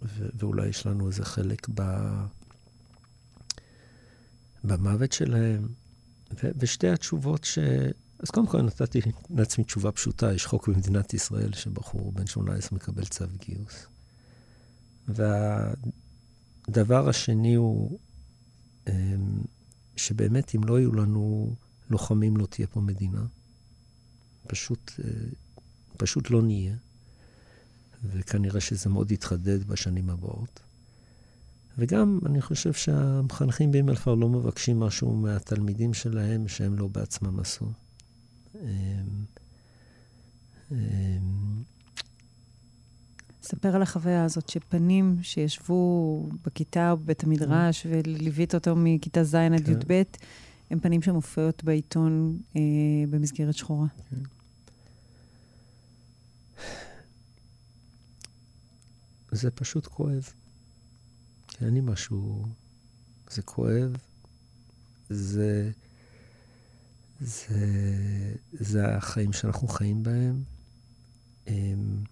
ו, 0.03 0.28
ואולי 0.34 0.68
יש 0.68 0.86
לנו 0.86 1.09
איזה 1.09 1.24
חלק 1.24 1.68
ב, 1.74 1.82
במוות 4.64 5.12
שלהם. 5.12 5.68
ו- 6.43 6.51
ושתי 6.57 6.88
התשובות 6.88 7.45
ש... 7.45 7.59
אז 8.22 8.30
קודם 8.30 8.46
כל 8.46 8.62
נתתי 8.62 9.00
לעצמי 9.30 9.64
תשובה 9.64 9.92
פשוטה, 9.92 10.32
יש 10.32 10.46
חוק 10.46 10.68
במדינת 10.68 11.14
ישראל 11.14 11.52
שבחור 11.52 12.12
בן 12.12 12.26
18 12.26 12.76
מקבל 12.76 13.04
צו 13.04 13.24
גיוס. 13.38 13.86
והדבר 16.68 17.08
השני 17.08 17.54
הוא 17.54 17.98
אמ, 18.88 19.42
שבאמת 19.96 20.54
אם 20.54 20.64
לא 20.64 20.78
יהיו 20.78 20.92
לנו 20.92 21.54
לוחמים 21.90 22.36
לא 22.36 22.46
תהיה 22.46 22.66
פה 22.66 22.80
מדינה. 22.80 23.24
פשוט, 24.46 24.92
אה, 25.04 25.10
פשוט 25.96 26.30
לא 26.30 26.42
נהיה. 26.42 26.74
וכנראה 28.04 28.60
שזה 28.60 28.90
מאוד 28.90 29.12
יתחדד 29.12 29.64
בשנים 29.64 30.10
הבאות. 30.10 30.60
וגם, 31.78 32.18
אני 32.26 32.42
חושב 32.42 32.72
שהמחנכים 32.72 33.72
באימלפר 33.72 34.14
לא 34.14 34.28
מבקשים 34.28 34.80
משהו 34.80 35.16
מהתלמידים 35.16 35.94
שלהם 35.94 36.48
שהם 36.48 36.78
לא 36.78 36.88
בעצמם 36.88 37.40
עשו. 37.40 37.66
ספר 43.42 43.76
על 43.76 43.82
החוויה 43.82 44.24
הזאת, 44.24 44.48
שפנים 44.48 45.18
שישבו 45.22 46.28
בכיתה 46.44 46.90
או 46.90 46.96
בבית 46.96 47.24
המדרש 47.24 47.86
וליווית 47.90 48.55
אותו 48.55 48.76
מכיתה 48.76 49.24
ז' 49.24 49.34
עד 49.34 49.66
כן. 49.66 49.72
י"ב, 49.72 50.03
הם 50.70 50.80
פנים 50.80 51.03
שמופיעות 51.03 51.64
בעיתון 51.64 52.38
אה, 52.57 52.61
במסגרת 53.11 53.55
שחורה. 53.55 53.86
כן. 54.11 54.16
זה 59.32 59.50
פשוט 59.50 59.86
כואב. 59.86 60.28
אין 61.61 61.74
לי 61.74 61.80
משהו... 61.80 62.46
זה 63.30 63.42
כואב, 63.42 63.96
זה... 65.09 65.70
זה, 67.24 68.34
זה 68.52 68.96
החיים 68.96 69.32
שאנחנו 69.32 69.68
חיים 69.68 70.02
בהם. 70.02 70.42
הם, 71.46 72.04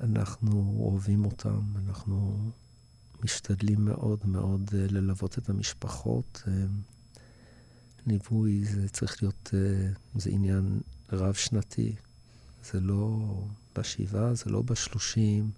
אנחנו 0.00 0.76
אוהבים 0.80 1.24
אותם, 1.24 1.60
אנחנו 1.86 2.38
משתדלים 3.24 3.84
מאוד 3.84 4.26
מאוד 4.26 4.70
אה, 4.74 4.86
ללוות 4.90 5.38
את 5.38 5.48
המשפחות. 5.48 6.42
ליווי 8.06 8.64
זה 8.64 8.88
צריך 8.88 9.22
להיות, 9.22 9.50
אה, 9.54 9.90
זה 10.14 10.30
עניין 10.30 10.80
רב-שנתי. 11.12 11.94
זה 12.72 12.80
לא 12.80 13.34
בשבעה, 13.78 14.34
זה 14.34 14.50
לא 14.50 14.62
בשלושים. 14.62 15.50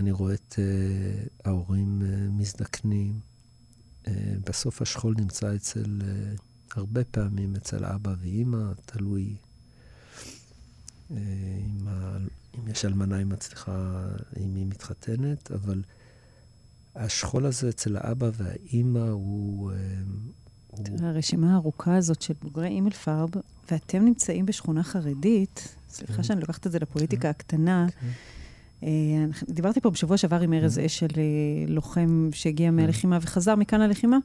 אני 0.00 0.12
רואה 0.12 0.34
את 0.34 0.54
uh, 0.54 1.30
ההורים 1.44 2.02
מזדקנים. 2.30 3.20
בסוף 4.44 4.82
השכול 4.82 5.14
נמצא 5.18 5.54
אצל, 5.56 6.00
הרבה 6.76 7.04
פעמים 7.04 7.54
אצל 7.56 7.84
אבא 7.84 8.14
ואימא, 8.20 8.72
תלוי 8.86 9.36
uh, 11.10 11.14
אם, 11.66 11.88
ה, 11.88 12.16
אם 12.58 12.68
יש 12.68 12.84
אלמנה, 12.84 13.16
היא 13.16 13.26
מצליחה, 13.26 14.04
אם 14.40 14.54
היא 14.54 14.66
מתחתנת, 14.66 15.50
אבל 15.50 15.82
השכול 16.96 17.46
הזה 17.46 17.68
אצל 17.68 17.96
האבא 17.96 18.30
והאימא 18.34 19.08
הוא... 19.08 19.72
Uh, 19.72 19.74
הרשימה 21.02 21.52
הארוכה 21.52 21.96
הזאת 21.96 22.22
של 22.22 22.34
בוגרי 22.42 22.68
אימל 22.68 22.90
פארב, 22.90 23.30
ואתם 23.70 24.04
נמצאים 24.04 24.46
בשכונה 24.46 24.82
חרדית, 24.82 25.76
סליחה 25.88 26.16
כן. 26.16 26.22
שאני 26.22 26.40
לוקחת 26.40 26.66
את 26.66 26.72
זה 26.72 26.78
לפוליטיקה 26.78 27.22
כן. 27.22 27.28
הקטנה, 27.28 27.86
כן. 28.00 28.06
אה, 28.82 29.24
דיברתי 29.48 29.80
פה 29.80 29.90
בשבוע 29.90 30.16
שעבר 30.16 30.40
עם 30.40 30.52
ארז 30.52 30.78
mm-hmm. 30.78 30.86
אשל, 30.86 31.06
אה, 31.16 31.22
לוחם 31.68 32.28
שהגיע 32.32 32.70
מהלחימה 32.70 33.18
וחזר 33.22 33.56
מכאן 33.56 33.80
ללחימה, 33.80 34.18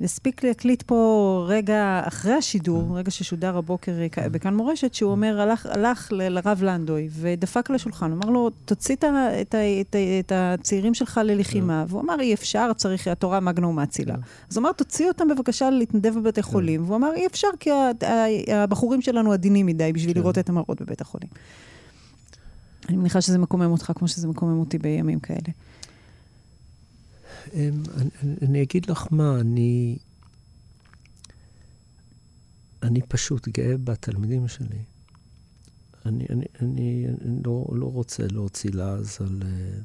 הספיק 0.00 0.44
להקליט 0.44 0.82
פה 0.82 1.44
רגע 1.48 2.00
אחרי 2.04 2.32
השידור, 2.32 2.98
רגע 2.98 3.10
ששודר 3.10 3.56
הבוקר 3.56 3.92
אה, 4.18 4.28
בכאן 4.28 4.54
מורשת, 4.54 4.94
שהוא 4.94 5.10
אומר, 5.10 5.40
הלך, 5.40 5.66
הלך 5.66 6.12
ל- 6.12 6.28
לרב 6.28 6.62
לנדוי 6.62 7.08
ודפק 7.12 7.70
על 7.70 7.76
השולחן, 7.76 8.12
אמר 8.12 8.30
לו, 8.30 8.50
תוציא 8.64 8.94
את, 8.94 9.04
את, 9.40 9.54
את, 9.80 9.96
את 10.20 10.32
הצעירים 10.34 10.94
שלך 10.94 11.20
ללחימה. 11.24 11.84
והוא 11.88 12.00
אמר, 12.00 12.20
אי 12.20 12.34
אפשר, 12.34 12.72
צריך, 12.76 13.08
התורה 13.08 13.40
מגנו 13.40 13.72
מאצילה. 13.72 14.14
אז 14.50 14.56
הוא 14.56 14.62
אמר, 14.62 14.72
תוציא 14.72 15.08
אותם 15.08 15.28
בבקשה 15.28 15.70
להתנדב 15.70 16.14
בבתי 16.14 16.42
חולים. 16.42 16.84
והוא 16.84 16.96
אמר, 16.96 17.10
אי 17.14 17.26
אפשר, 17.26 17.48
כי 17.60 17.70
הבחורים 18.52 19.02
שלנו 19.02 19.32
עדינים 19.32 19.66
מדי 19.66 19.92
בשביל 19.92 20.16
לראות 20.16 20.38
את 20.38 20.48
המראות 20.48 20.82
בבית 20.82 21.00
החולים. 21.00 21.28
אני 22.88 22.96
מניחה 22.96 23.20
שזה 23.20 23.38
מקומם 23.38 23.70
אותך 23.70 23.92
כמו 23.94 24.08
שזה 24.08 24.28
מקומם 24.28 24.60
אותי 24.60 24.78
בימים 24.78 25.20
כאלה. 25.20 25.48
אמ, 27.52 27.82
אני, 27.96 28.34
אני 28.42 28.62
אגיד 28.62 28.90
לך 28.90 29.06
מה, 29.10 29.40
אני... 29.40 29.98
אני 32.82 33.02
פשוט 33.02 33.48
גאה 33.48 33.76
בתלמידים 33.76 34.48
שלי. 34.48 34.82
אני, 36.06 36.26
אני, 36.30 36.44
אני, 36.60 37.06
אני 37.24 37.42
לא, 37.44 37.66
לא 37.72 37.86
רוצה 37.86 38.26
להוציא 38.26 38.70
לעז 38.70 39.18
על, 39.20 39.42
אה, 39.44 39.78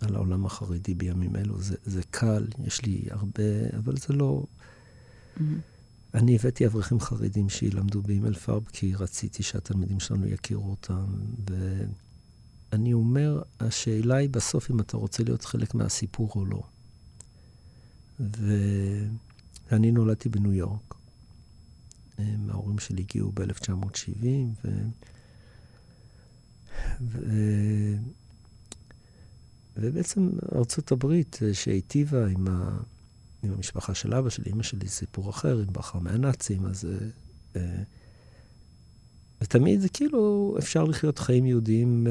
על 0.00 0.14
העולם 0.14 0.46
החרדי 0.46 0.94
בימים 0.94 1.36
אלו. 1.36 1.60
זה, 1.60 1.76
זה 1.84 2.02
קל, 2.10 2.46
יש 2.64 2.84
לי 2.84 3.04
הרבה, 3.10 3.42
אבל 3.78 3.96
זה 3.96 4.14
לא... 4.14 4.44
אני 6.14 6.36
הבאתי 6.36 6.66
אברכים 6.66 7.00
חרדים 7.00 7.48
שילמדו 7.48 8.02
באימייל 8.02 8.34
פארב, 8.34 8.64
כי 8.72 8.94
רציתי 8.94 9.42
שהתלמידים 9.42 10.00
שלנו 10.00 10.26
יכירו 10.26 10.70
אותם. 10.70 11.06
ואני 12.72 12.92
אומר, 12.92 13.42
השאלה 13.60 14.16
היא 14.16 14.30
בסוף 14.30 14.70
אם 14.70 14.80
אתה 14.80 14.96
רוצה 14.96 15.24
להיות 15.24 15.44
חלק 15.44 15.74
מהסיפור 15.74 16.30
או 16.34 16.46
לא. 16.46 16.62
ואני 19.70 19.90
נולדתי 19.90 20.28
בניו 20.28 20.52
יורק. 20.52 20.94
ההורים 22.48 22.78
שלי 22.78 23.02
הגיעו 23.02 23.32
ב-1970, 23.32 24.24
ו... 24.64 24.68
ו... 27.00 27.28
ובעצם 29.76 30.30
ארצות 30.54 30.92
הברית, 30.92 31.38
אה, 31.42 31.54
שהיטיבה 31.54 32.26
עם, 32.26 32.48
ה... 32.48 32.80
עם 33.42 33.52
המשפחה 33.52 33.94
של 33.94 34.14
אבא 34.14 34.30
שלי, 34.30 34.52
אמא 34.52 34.62
שלי 34.62 34.88
סיפור 34.88 35.30
אחר, 35.30 35.58
היא 35.58 35.66
ברחה 35.72 35.98
מהנאצים, 36.00 36.66
אז... 36.66 36.84
אה, 36.84 37.06
אה, 37.56 37.82
ותמיד 39.40 39.80
זה 39.80 39.88
כאילו 39.88 40.54
אפשר 40.58 40.84
לחיות 40.84 41.18
חיים 41.18 41.46
יהודיים 41.46 42.06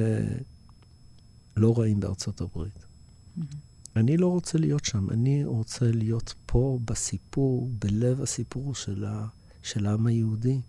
לא 1.57 1.80
רעים 1.80 1.99
בארצות 1.99 2.41
הברית. 2.41 2.80
Mm-hmm. 2.80 3.68
אני 3.96 4.18
לא 4.18 4.28
רוצה 4.28 4.58
להיות 4.58 4.86
שם, 4.86 5.10
אני 5.10 5.46
רוצה 5.46 5.92
להיות 5.92 6.34
פה 6.46 6.80
בסיפור, 6.86 7.70
בלב 7.80 8.22
הסיפור 8.22 8.76
של, 8.76 9.06
ה, 9.06 9.28
של 9.64 9.86
העם 9.86 10.08
היהודי. 10.08 10.62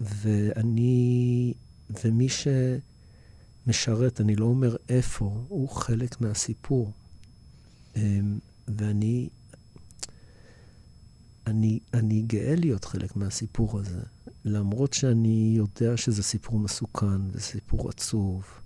ואני, 0.00 1.54
ומי 2.04 2.26
שמשרת, 3.66 4.20
אני 4.20 4.36
לא 4.36 4.44
אומר 4.44 4.76
איפה, 4.88 5.44
הוא 5.48 5.68
חלק 5.68 6.20
מהסיפור. 6.20 6.92
אמ, 7.96 8.38
ואני 8.68 9.28
אני, 11.46 11.78
אני 11.94 12.22
גאה 12.22 12.54
להיות 12.56 12.84
חלק 12.84 13.16
מהסיפור 13.16 13.78
הזה, 13.78 14.00
למרות 14.44 14.92
שאני 14.92 15.52
יודע 15.56 15.96
שזה 15.96 16.22
סיפור 16.22 16.58
מסוכן 16.58 17.20
וסיפור 17.32 17.88
עצוב. 17.88 18.59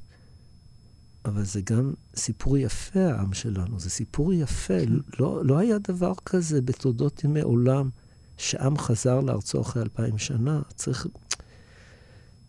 אבל 1.25 1.45
זה 1.45 1.61
גם 1.61 1.93
סיפור 2.16 2.59
יפה, 2.59 3.01
העם 3.01 3.33
שלנו. 3.33 3.81
זה 3.81 3.91
סיפור 3.91 4.33
יפה. 4.33 4.87
כן. 4.87 4.93
לא, 5.18 5.45
לא 5.45 5.59
היה 5.59 5.79
דבר 5.79 6.12
כזה 6.25 6.62
בתולדות 6.62 7.25
ימי 7.25 7.41
עולם, 7.41 7.91
שעם 8.37 8.79
חזר 8.79 9.20
לארצו 9.20 9.61
אחרי 9.61 9.83
אלפיים 9.83 10.18
שנה. 10.18 10.62
צריך... 10.75 11.07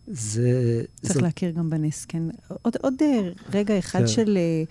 זה... 0.06 0.82
צריך 1.02 1.14
זה... 1.14 1.20
להכיר 1.20 1.50
גם 1.50 1.70
בנס, 1.70 2.04
כן. 2.04 2.22
עוד, 2.62 2.76
עוד 2.82 2.94
אה, 3.02 3.30
רגע 3.52 3.78
אחד 3.78 4.00
כן. 4.00 4.06
של 4.06 4.36
אה, 4.36 4.64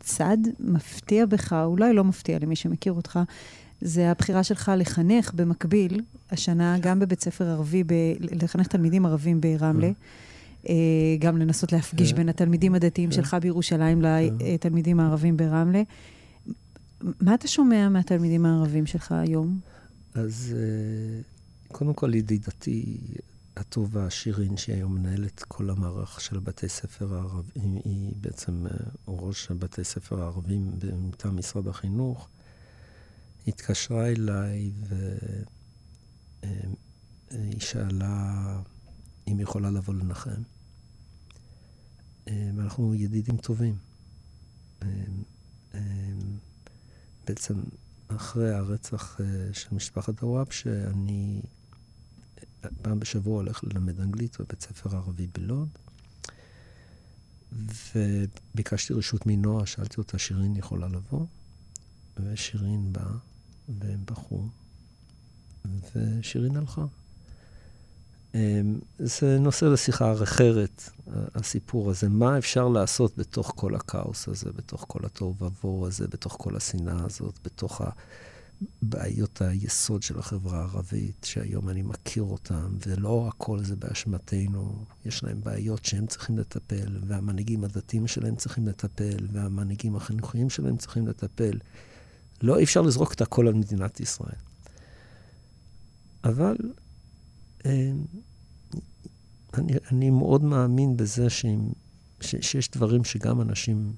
צד 0.00 0.38
מפתיע 0.60 1.26
בך, 1.26 1.52
אולי 1.52 1.92
לא 1.92 2.04
מפתיע 2.04 2.38
למי 2.38 2.56
שמכיר 2.56 2.92
אותך, 2.92 3.18
זה 3.80 4.10
הבחירה 4.10 4.44
שלך 4.44 4.72
לחנך 4.76 5.32
במקביל, 5.34 6.00
השנה, 6.30 6.78
גם 6.78 6.98
בבית 6.98 7.20
ספר 7.20 7.44
ערבי, 7.44 7.84
ב... 7.84 7.92
לחנך 8.20 8.66
תלמידים 8.66 9.06
ערבים 9.06 9.40
ברמלה. 9.40 9.86
אה, 9.86 9.92
גם 11.18 11.36
לנסות 11.36 11.72
להפגיש 11.72 12.12
בין 12.12 12.28
התלמידים 12.28 12.74
הדתיים 12.74 13.12
שלך 13.12 13.36
בירושלים 13.40 14.02
לתלמידים 14.02 15.00
הערבים 15.00 15.36
ברמלה. 15.36 15.82
מה 17.20 17.34
אתה 17.34 17.48
שומע 17.48 17.88
מהתלמידים 17.88 18.46
הערבים 18.46 18.86
שלך 18.86 19.12
היום? 19.12 19.60
אז 20.14 20.56
קודם 21.72 21.94
כל, 21.94 22.14
ידידתי 22.14 22.98
הטובה, 23.56 24.10
שירין, 24.10 24.56
שהיא 24.56 24.76
היום 24.76 24.94
מנהלת 24.94 25.44
כל 25.48 25.70
המערך 25.70 26.20
של 26.20 26.38
בתי 26.38 26.68
ספר 26.68 27.14
הערבים, 27.14 27.78
היא 27.84 28.12
בעצם 28.20 28.64
ראש 29.08 29.50
בתי 29.50 29.84
ספר 29.84 30.22
הערבים 30.22 30.70
מטעם 31.02 31.36
משרד 31.36 31.68
החינוך, 31.68 32.28
התקשרה 33.46 34.06
אליי 34.06 34.72
והיא 37.30 37.60
שאלה 37.60 38.60
אם 39.28 39.36
היא 39.36 39.42
יכולה 39.42 39.70
לבוא 39.70 39.94
לנחם. 39.94 40.42
ואנחנו 42.26 42.94
ידידים 42.94 43.36
טובים. 43.36 43.78
בעצם 47.26 47.54
אחרי 48.08 48.54
הרצח 48.54 49.20
של 49.52 49.74
משפחת 49.74 50.20
הוואב, 50.20 50.50
שאני 50.50 51.42
פעם 52.82 53.00
בשבוע 53.00 53.36
הולך 53.36 53.64
ללמד 53.64 54.00
אנגלית 54.00 54.40
בבית 54.40 54.60
ספר 54.60 54.96
ערבי 54.96 55.26
בלוד, 55.26 55.68
וביקשתי 57.52 58.92
רשות 58.92 59.26
מנועה, 59.26 59.66
שאלתי 59.66 59.94
אותה, 59.98 60.18
שירין 60.18 60.56
יכולה 60.56 60.88
לבוא? 60.88 61.26
ושירין 62.16 62.92
באה, 62.92 63.16
והם 63.68 64.02
בחרו, 64.04 64.48
ושירין 65.94 66.56
הלכה. 66.56 66.84
אמ, 68.34 68.78
זה 68.98 69.38
נושא 69.38 69.64
לשיחה 69.64 70.12
אחרת, 70.22 70.90
הסיפור 71.34 71.90
הזה. 71.90 72.08
מה 72.08 72.38
אפשר 72.38 72.68
לעשות 72.68 73.18
בתוך 73.18 73.52
כל 73.56 73.74
הכאוס 73.74 74.28
הזה, 74.28 74.52
בתוך 74.52 74.84
כל 74.88 75.00
התוהו 75.04 75.34
ובוהו 75.40 75.86
הזה, 75.86 76.08
בתוך 76.08 76.36
כל 76.38 76.56
השנאה 76.56 77.04
הזאת, 77.04 77.38
בתוך 77.44 77.80
הבעיות 78.82 79.42
היסוד 79.42 80.02
של 80.02 80.18
החברה 80.18 80.58
הערבית, 80.58 81.26
שהיום 81.28 81.68
אני 81.68 81.82
מכיר 81.82 82.22
אותן, 82.22 82.68
ולא 82.86 83.28
הכל 83.28 83.64
זה 83.64 83.76
באשמתנו. 83.76 84.84
יש 85.04 85.24
להם 85.24 85.40
בעיות 85.40 85.84
שהם 85.84 86.06
צריכים 86.06 86.38
לטפל, 86.38 86.98
והמנהיגים 87.06 87.64
הדתיים 87.64 88.06
שלהם 88.06 88.36
צריכים 88.36 88.68
לטפל, 88.68 89.28
והמנהיגים 89.32 89.96
החינוכיים 89.96 90.50
שלהם 90.50 90.76
צריכים 90.76 91.06
לטפל. 91.06 91.58
לא, 92.42 92.58
אי 92.58 92.64
אפשר 92.64 92.82
לזרוק 92.82 93.12
את 93.12 93.20
הכל 93.20 93.48
על 93.48 93.54
מדינת 93.54 94.00
ישראל. 94.00 94.38
אבל 96.24 96.56
אני, 99.54 99.72
אני 99.92 100.10
מאוד 100.10 100.44
מאמין 100.44 100.96
בזה 100.96 101.30
שהם, 101.30 101.68
ש, 102.20 102.34
שיש 102.40 102.70
דברים 102.70 103.04
שגם 103.04 103.40
אנשים 103.40 103.92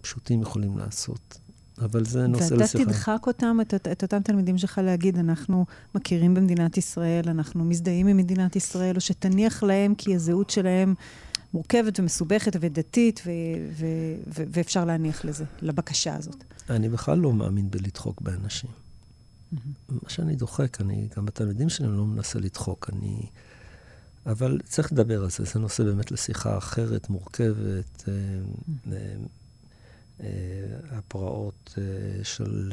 פשוטים 0.00 0.42
יכולים 0.42 0.78
לעשות. 0.78 1.40
אבל 1.78 2.04
זה 2.04 2.26
נושא 2.26 2.54
לשיחה. 2.54 2.78
ואתה 2.78 2.90
תדחק 2.90 3.26
אותם, 3.26 3.58
את, 3.60 3.74
את 3.74 4.02
אותם 4.02 4.22
תלמידים 4.22 4.58
שלך 4.58 4.80
להגיד, 4.84 5.18
אנחנו 5.18 5.66
מכירים 5.94 6.34
במדינת 6.34 6.78
ישראל, 6.78 7.28
אנחנו 7.28 7.64
מזדהים 7.64 8.06
עם 8.06 8.16
מדינת 8.16 8.56
ישראל, 8.56 8.96
או 8.96 9.00
שתניח 9.00 9.62
להם 9.62 9.94
כי 9.94 10.14
הזהות 10.14 10.50
שלהם 10.50 10.94
מורכבת 11.54 12.00
ומסובכת 12.00 12.56
ודתית, 12.60 13.20
ו, 13.26 13.30
ו, 13.72 13.86
ו, 14.26 14.42
ואפשר 14.52 14.84
להניח 14.84 15.24
לזה, 15.24 15.44
לבקשה 15.62 16.16
הזאת. 16.16 16.44
אני 16.70 16.88
בכלל 16.88 17.18
לא 17.18 17.32
מאמין 17.32 17.70
בלדחוק 17.70 18.20
באנשים. 18.20 18.70
מה 19.88 20.08
שאני 20.08 20.36
דוחק, 20.36 20.80
אני 20.80 21.08
גם 21.16 21.26
בתלמידים 21.26 21.68
שלי 21.68 21.86
לא 21.86 22.06
מנסה 22.06 22.38
לדחוק, 22.38 22.90
אני... 22.92 23.26
אבל 24.26 24.60
צריך 24.64 24.92
לדבר 24.92 25.22
על 25.22 25.30
זה, 25.30 25.44
זה 25.44 25.60
נושא 25.60 25.84
באמת 25.84 26.10
לשיחה 26.10 26.58
אחרת, 26.58 27.10
מורכבת. 27.10 28.08
אה, 28.08 28.12
אה, 28.92 29.14
אה, 30.20 30.98
הפרעות 30.98 31.78
של 32.22 32.72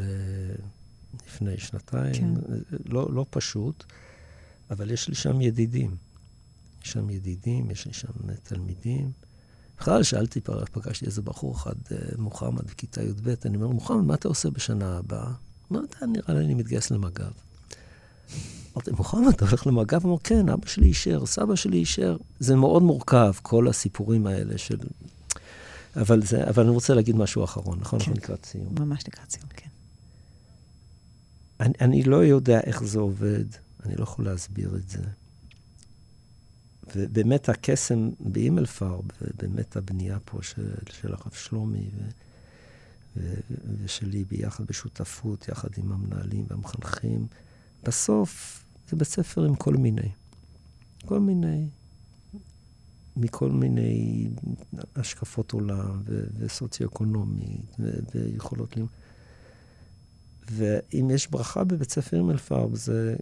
לפני 1.26 1.58
שנתיים, 1.58 2.14
כן. 2.14 2.34
לא, 2.86 3.14
לא 3.14 3.26
פשוט, 3.30 3.84
אבל 4.72 4.92
יש 4.92 5.10
לי 5.10 5.16
שם 5.16 5.42
ידידים. 5.42 5.96
יש 6.84 6.92
שם 6.92 7.10
ידידים, 7.10 7.72
יש 7.72 7.86
לי 7.86 7.94
שם 7.94 8.12
תלמידים. 8.44 9.12
בכלל 9.78 10.04
שאלתי, 10.04 10.42
פגשתי 10.72 11.06
איזה 11.06 11.22
בחור 11.22 11.56
אחד, 11.56 11.76
מוחמד, 12.18 12.66
בכיתה 12.66 13.04
י"ב, 13.04 13.34
אני 13.46 13.58
אומר 13.58 13.68
מוחמד, 13.68 14.04
מה 14.04 14.14
אתה 14.14 14.28
עושה 14.28 14.50
בשנה 14.50 14.98
הבאה? 14.98 15.34
אמר, 15.72 15.84
אתה 15.84 16.06
נראה 16.06 16.34
לי 16.34 16.46
אני 16.46 16.54
מתגייס 16.54 16.92
למג"ב. 16.92 17.32
אמרתי, 18.74 18.92
מוחמד, 18.92 19.34
אתה 19.34 19.46
הולך 19.46 19.68
למג"ב? 19.68 20.04
הוא 20.04 20.12
אמר, 20.12 20.20
כן, 20.24 20.50
אבא 20.50 20.68
שלי 20.68 20.88
אישר, 20.88 21.26
סבא 21.26 21.56
שלי 21.56 21.78
אישר. 21.78 22.18
זה 22.40 22.56
מאוד 22.56 22.84
מורכב, 22.84 23.34
כל 23.42 23.68
הסיפורים 23.68 24.28
האלה 24.28 24.58
של... 24.58 24.78
אבל, 25.96 26.22
זה, 26.22 26.50
אבל 26.50 26.64
אני 26.64 26.72
רוצה 26.72 26.94
להגיד 26.94 27.16
משהו 27.16 27.44
אחרון, 27.44 27.80
נכון? 27.80 28.00
כן. 28.00 28.06
אנחנו 28.06 28.22
לקראת 28.24 28.46
סיום. 28.46 28.76
ממש 28.80 29.04
לקראת 29.08 29.32
סיום, 29.32 29.48
כן. 29.50 29.70
אני, 31.60 31.74
אני 31.82 32.04
לא 32.04 32.26
יודע 32.26 32.60
איך 32.60 32.84
זה 32.84 33.00
עובד, 33.00 33.46
אני 33.86 33.96
לא 33.96 34.04
יכול 34.04 34.26
להסביר 34.26 34.76
את 34.76 34.90
זה. 34.90 35.04
ובאמת 36.96 37.50
הקסם 37.50 38.10
באימלפרב, 38.20 39.02
ובאמת 39.22 39.78
הבנייה 39.78 40.18
פה 40.26 40.38
של, 40.42 40.74
של 40.92 41.14
הרב 41.14 41.32
שלומי 41.34 41.90
ו, 41.98 42.02
ושלי 43.84 44.26
ביחד 44.26 44.66
בשותפות, 44.66 45.48
יחד 45.48 45.70
עם 45.78 45.92
המנהלים 45.92 46.46
והמחנכים, 46.50 47.28
בסוף 47.84 48.64
זה 48.90 48.96
בית 48.96 49.08
ספר 49.08 49.44
עם 49.46 49.56
כל 49.56 49.74
מיני. 49.74 50.10
כל 51.06 51.20
מיני, 51.20 51.68
מכל 53.16 53.52
מיני 53.52 54.28
השקפות 54.96 55.52
עולם 55.52 56.02
ו- 56.06 56.28
וסוציו-אקונומית 56.38 57.76
ו- 57.80 58.00
ויכולות 58.16 58.76
לימוד. 58.76 58.92
ואם 60.52 61.10
יש 61.10 61.28
ברכה 61.28 61.64
בבית 61.64 61.92
ספר 61.92 62.18
עם 62.18 62.30
אלפרב, 62.30 62.76
זה 62.76 63.16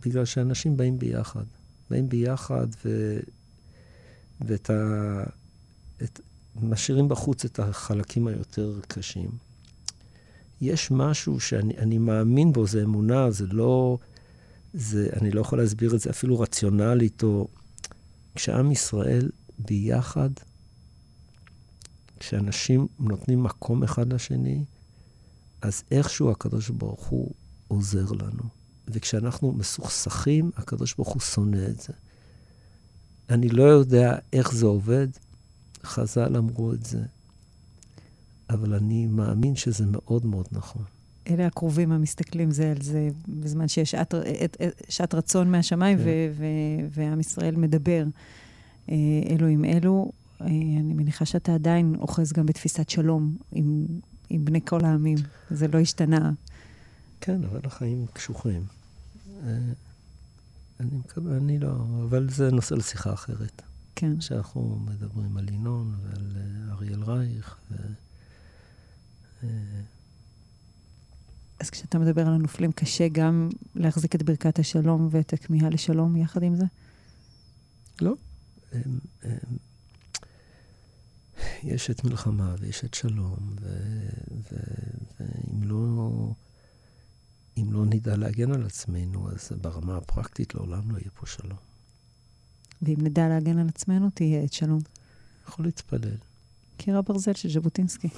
בגלל 0.00 0.24
שאנשים 0.24 0.76
באים 0.76 0.98
ביחד. 0.98 1.44
באים 1.90 2.08
ביחד 2.08 2.66
ו... 2.84 3.18
ואת 4.40 4.70
ה... 4.70 5.24
את... 6.02 6.20
משאירים 6.62 7.08
בחוץ 7.08 7.44
את 7.44 7.58
החלקים 7.58 8.26
היותר 8.26 8.80
קשים. 8.88 9.30
יש 10.60 10.90
משהו 10.90 11.40
שאני 11.40 11.98
מאמין 11.98 12.52
בו, 12.52 12.66
זה 12.66 12.82
אמונה, 12.82 13.30
זה 13.30 13.46
לא... 13.46 13.98
זה, 14.72 15.08
אני 15.20 15.30
לא 15.30 15.40
יכול 15.40 15.58
להסביר 15.58 15.94
את 15.94 16.00
זה 16.00 16.10
אפילו 16.10 16.40
רציונלית, 16.40 17.22
או... 17.22 17.48
כשעם 18.34 18.72
ישראל 18.72 19.30
ביחד, 19.58 20.30
כשאנשים 22.20 22.86
נותנים 22.98 23.42
מקום 23.42 23.82
אחד 23.82 24.12
לשני, 24.12 24.64
אז 25.62 25.82
איכשהו 25.90 26.30
הקדוש 26.30 26.70
ברוך 26.70 27.06
הוא 27.06 27.34
עוזר 27.68 28.12
לנו. 28.12 28.42
וכשאנחנו 28.88 29.52
מסוכסכים, 29.52 30.50
הקדוש 30.56 30.94
ברוך 30.94 31.08
הוא 31.08 31.20
שונא 31.20 31.66
את 31.70 31.80
זה. 31.80 31.92
אני 33.30 33.48
לא 33.48 33.62
יודע 33.62 34.18
איך 34.32 34.52
זה 34.52 34.66
עובד, 34.66 35.08
חז"ל 35.84 36.36
אמרו 36.36 36.72
את 36.72 36.86
זה, 36.86 37.02
אבל 38.50 38.74
אני 38.74 39.06
מאמין 39.06 39.56
שזה 39.56 39.84
מאוד 39.86 40.26
מאוד 40.26 40.48
נכון. 40.52 40.82
אלה 41.30 41.46
הקרובים 41.46 41.92
המסתכלים 41.92 42.50
זה 42.50 42.70
על 42.70 42.82
זה 42.82 43.08
בזמן 43.28 43.68
שיש 43.68 43.90
שעת, 43.90 44.14
שעת 44.88 45.14
רצון 45.14 45.50
מהשמיים, 45.50 45.98
כן. 45.98 46.04
ועם 46.90 47.20
ישראל 47.20 47.56
מדבר 47.56 48.04
אה, 48.90 48.94
אלו 49.30 49.46
עם 49.46 49.64
אלו. 49.64 50.12
אה, 50.40 50.46
אני 50.46 50.94
מניחה 50.94 51.24
שאתה 51.24 51.54
עדיין 51.54 51.94
אוחז 51.98 52.32
גם 52.32 52.46
בתפיסת 52.46 52.90
שלום 52.90 53.36
עם, 53.52 53.86
עם 54.30 54.44
בני 54.44 54.60
כל 54.64 54.84
העמים. 54.84 55.18
זה 55.50 55.68
לא 55.68 55.78
השתנה. 55.78 56.32
כן, 57.20 57.44
אבל 57.44 57.60
החיים 57.64 58.06
קשוחים. 58.12 58.62
אה, 59.46 59.56
אני 60.80 60.96
מקווה, 60.96 61.36
אני 61.36 61.58
לא, 61.58 61.70
אבל 62.02 62.30
זה 62.30 62.50
נושא 62.50 62.74
לשיחה 62.74 63.12
אחרת. 63.12 63.62
כן. 63.98 64.20
שאנחנו 64.20 64.78
מדברים 64.86 65.36
על 65.36 65.48
ינון 65.48 65.94
ועל 66.02 66.36
אריאל 66.70 67.02
רייך. 67.02 67.60
ו... 67.70 67.76
אז 71.60 71.70
כשאתה 71.70 71.98
מדבר 71.98 72.26
על 72.26 72.32
הנופלים, 72.34 72.72
קשה 72.72 73.08
גם 73.08 73.48
להחזיק 73.74 74.14
את 74.14 74.22
ברכת 74.22 74.58
השלום 74.58 75.08
ואת 75.10 75.32
הכמיהה 75.32 75.70
לשלום 75.70 76.16
יחד 76.16 76.42
עם 76.42 76.56
זה? 76.56 76.64
לא. 78.00 78.14
הם, 78.72 78.98
הם, 79.22 79.56
יש 81.62 81.90
את 81.90 82.04
מלחמה 82.04 82.54
ויש 82.58 82.84
את 82.84 82.94
שלום, 82.94 83.56
ואם 84.50 85.62
לא, 85.62 86.10
אם 87.56 87.72
לא 87.72 87.84
נדע 87.84 88.16
להגן 88.16 88.52
על 88.52 88.66
עצמנו, 88.66 89.30
אז 89.30 89.52
ברמה 89.60 89.96
הפרקטית 89.96 90.54
לעולם 90.54 90.90
לא 90.90 90.98
יהיה 90.98 91.10
פה 91.14 91.26
שלום. 91.26 91.67
ואם 92.82 92.96
נדע 93.00 93.28
להגן 93.28 93.58
על 93.58 93.68
עצמנו, 93.68 94.10
תהיה 94.14 94.44
את 94.44 94.52
שלום. 94.52 94.80
יכול 95.48 95.64
להתפלל. 95.64 96.16
קיר 96.76 96.98
הברזל 96.98 97.32
של 97.32 97.50
ז'בוטינסקי. 97.50 98.08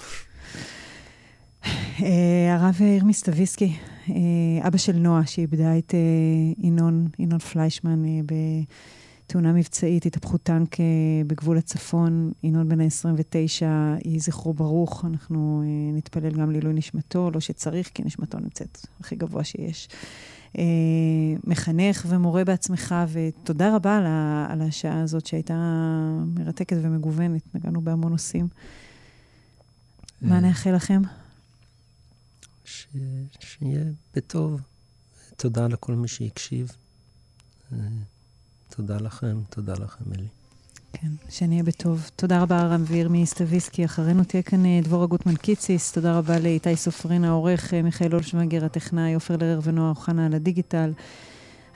אה, 2.03 2.55
הרב 2.55 2.81
יאיר 2.81 3.05
מיסטביסקי, 3.05 3.77
אה, 4.11 4.67
אבא 4.67 4.79
של 4.79 4.97
נועה, 4.97 5.27
שאיבדה 5.27 5.79
את 5.79 5.95
אה, 5.95 6.65
ינון, 6.67 7.09
ינון 7.19 7.39
פליישמן 7.39 8.03
בתאונה 9.27 9.53
מבצעית, 9.53 10.07
התהפכות 10.07 10.43
טנק 10.43 10.77
בגבול 11.27 11.59
הצפון. 11.59 12.33
ינון 12.43 12.69
בן 12.69 12.81
ה-29, 12.81 13.63
יהי 14.05 14.19
זכרו 14.19 14.55
ברוך. 14.55 15.05
אנחנו 15.05 15.63
נתפלל 15.93 16.31
גם 16.31 16.51
לעילוי 16.51 16.73
נשמתו, 16.73 17.31
לא 17.31 17.41
שצריך, 17.41 17.91
כי 17.95 18.03
נשמתו 18.03 18.39
נמצאת 18.39 18.87
הכי 19.01 19.17
גבוה 19.17 19.45
שיש. 19.45 19.89
מחנך 21.45 22.07
ומורה 22.09 22.45
בעצמך, 22.45 22.95
ותודה 23.13 23.77
רבה 23.77 23.97
על 24.51 24.63
השעה 24.63 25.01
הזאת 25.03 25.27
שהייתה 25.27 25.55
מרתקת 26.27 26.77
ומגוונת. 26.83 27.55
נגענו 27.55 27.81
בהמון 27.81 28.13
נושאים. 28.13 28.49
מה 30.23 30.41
נאחל 30.41 30.75
לכם? 30.75 31.03
ש... 32.65 32.87
שיהיה 33.41 33.85
בטוב. 34.15 34.61
תודה 35.37 35.67
לכל 35.67 35.95
מי 35.95 36.09
שהקשיב. 36.09 36.73
אה, 37.73 37.79
תודה 38.69 38.97
לכם, 38.97 39.41
תודה 39.51 39.75
לכם, 39.75 40.05
אלי. 40.15 40.29
כן, 40.93 41.09
שנהיה 41.29 41.63
בטוב. 41.63 42.11
תודה 42.17 42.43
רבה, 42.43 42.63
רם 42.63 42.85
וירמי 42.87 43.27
סטוויסקי. 43.27 43.85
אחרינו 43.85 44.25
תהיה 44.25 44.43
כאן 44.43 44.67
אה, 44.67 44.81
דבורה 44.83 45.07
גוטמן 45.07 45.37
קיציס. 45.37 45.93
תודה 45.93 46.19
רבה 46.19 46.39
לאיתי 46.39 46.77
סופרין 46.77 47.25
העורך, 47.25 47.75
אה, 47.75 47.83
מיכאל 47.83 48.15
אולשוונגר 48.15 48.65
הטכנאי, 48.65 49.15
עופר 49.15 49.37
לרר 49.37 49.61
ונועה 49.63 49.91
אוחנה 49.91 50.27
על 50.27 50.35
הדיגיטל. 50.35 50.93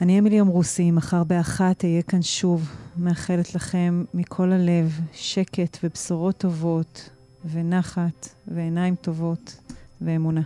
אני 0.01 0.19
אמילי 0.19 0.41
אמרוסי, 0.41 0.91
מחר 0.91 1.25
באחת 1.25 1.85
אהיה 1.85 2.03
כאן 2.03 2.23
שוב. 2.23 2.69
מאחלת 2.97 3.55
לכם 3.55 4.05
מכל 4.15 4.53
הלב 4.53 5.01
שקט 5.13 5.79
ובשורות 5.85 6.39
טובות, 6.39 7.11
ונחת, 7.53 8.29
ועיניים 8.49 8.95
טובות, 8.95 9.57
ואמונה. 10.01 10.43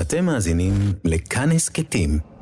אתם 0.00 0.24
מאזינים 0.24 0.72
לכאן 1.04 1.52
הסכתים, 1.52 2.18